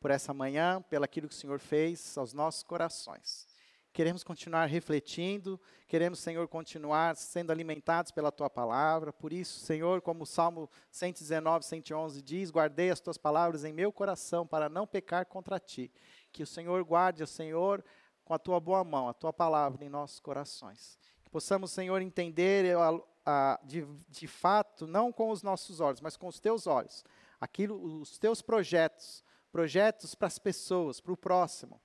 por 0.00 0.10
essa 0.10 0.32
manhã, 0.32 0.82
pelo 0.82 1.04
aquilo 1.04 1.28
que 1.28 1.34
o 1.34 1.38
Senhor 1.38 1.58
fez 1.58 2.16
aos 2.16 2.32
nossos 2.32 2.62
corações. 2.62 3.46
Queremos 3.92 4.24
continuar 4.24 4.64
refletindo, 4.66 5.60
queremos, 5.86 6.18
Senhor, 6.18 6.48
continuar 6.48 7.14
sendo 7.14 7.52
alimentados 7.52 8.10
pela 8.10 8.32
tua 8.32 8.48
palavra. 8.48 9.12
Por 9.12 9.34
isso, 9.34 9.60
Senhor, 9.60 10.00
como 10.00 10.22
o 10.22 10.26
Salmo 10.26 10.70
119, 10.90 11.66
111 11.66 12.22
diz: 12.22 12.50
Guardei 12.50 12.90
as 12.90 13.00
tuas 13.00 13.18
palavras 13.18 13.64
em 13.64 13.72
meu 13.72 13.92
coração 13.92 14.46
para 14.46 14.70
não 14.70 14.86
pecar 14.86 15.26
contra 15.26 15.60
ti. 15.60 15.92
Que 16.32 16.42
o 16.42 16.46
Senhor 16.46 16.82
guarde, 16.84 17.22
o 17.22 17.26
Senhor, 17.26 17.84
com 18.24 18.32
a 18.32 18.38
tua 18.38 18.58
boa 18.58 18.82
mão, 18.82 19.10
a 19.10 19.12
tua 19.12 19.32
palavra 19.32 19.84
em 19.84 19.90
nossos 19.90 20.20
corações. 20.20 20.98
Possamos, 21.32 21.72
Senhor, 21.72 22.02
entender 22.02 22.76
a, 22.76 23.00
a, 23.24 23.60
de, 23.64 23.86
de 24.10 24.28
fato, 24.28 24.86
não 24.86 25.10
com 25.10 25.30
os 25.30 25.42
nossos 25.42 25.80
olhos, 25.80 26.02
mas 26.02 26.14
com 26.14 26.28
os 26.28 26.38
teus 26.38 26.66
olhos, 26.66 27.02
aquilo, 27.40 28.00
os 28.02 28.18
teus 28.18 28.42
projetos, 28.42 29.24
projetos 29.50 30.14
para 30.14 30.28
as 30.28 30.38
pessoas, 30.38 31.00
para 31.00 31.10
o 31.10 31.16
próximo. 31.16 31.80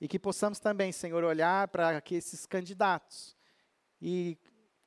E 0.00 0.06
que 0.06 0.20
possamos 0.20 0.60
também, 0.60 0.92
Senhor, 0.92 1.24
olhar 1.24 1.66
para 1.66 2.00
esses 2.12 2.46
candidatos 2.46 3.36
e 4.00 4.38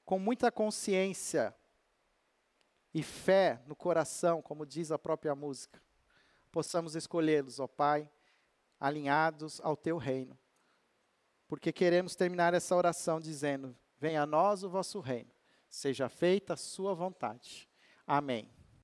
com 0.06 0.18
muita 0.18 0.50
consciência 0.50 1.54
e 2.94 3.04
fé 3.04 3.62
no 3.68 3.76
coração, 3.76 4.42
como 4.42 4.66
diz 4.66 4.94
a 4.94 4.98
própria 4.98 5.36
música, 5.36 5.82
possamos 6.54 6.96
escolhê-los, 6.96 7.60
ó 7.60 7.68
Pai, 7.68 8.10
alinhados 8.80 9.60
ao 9.60 9.76
teu 9.76 9.98
reino. 9.98 10.40
Porque 11.52 11.74
queremos 11.74 12.16
terminar 12.16 12.54
essa 12.54 12.74
oração 12.74 13.20
dizendo: 13.20 13.76
Venha 14.00 14.22
a 14.22 14.26
nós 14.26 14.64
o 14.64 14.70
vosso 14.70 15.02
reino, 15.02 15.30
seja 15.68 16.08
feita 16.08 16.54
a 16.54 16.56
sua 16.56 16.94
vontade. 16.94 17.68
Amém. 18.08 18.50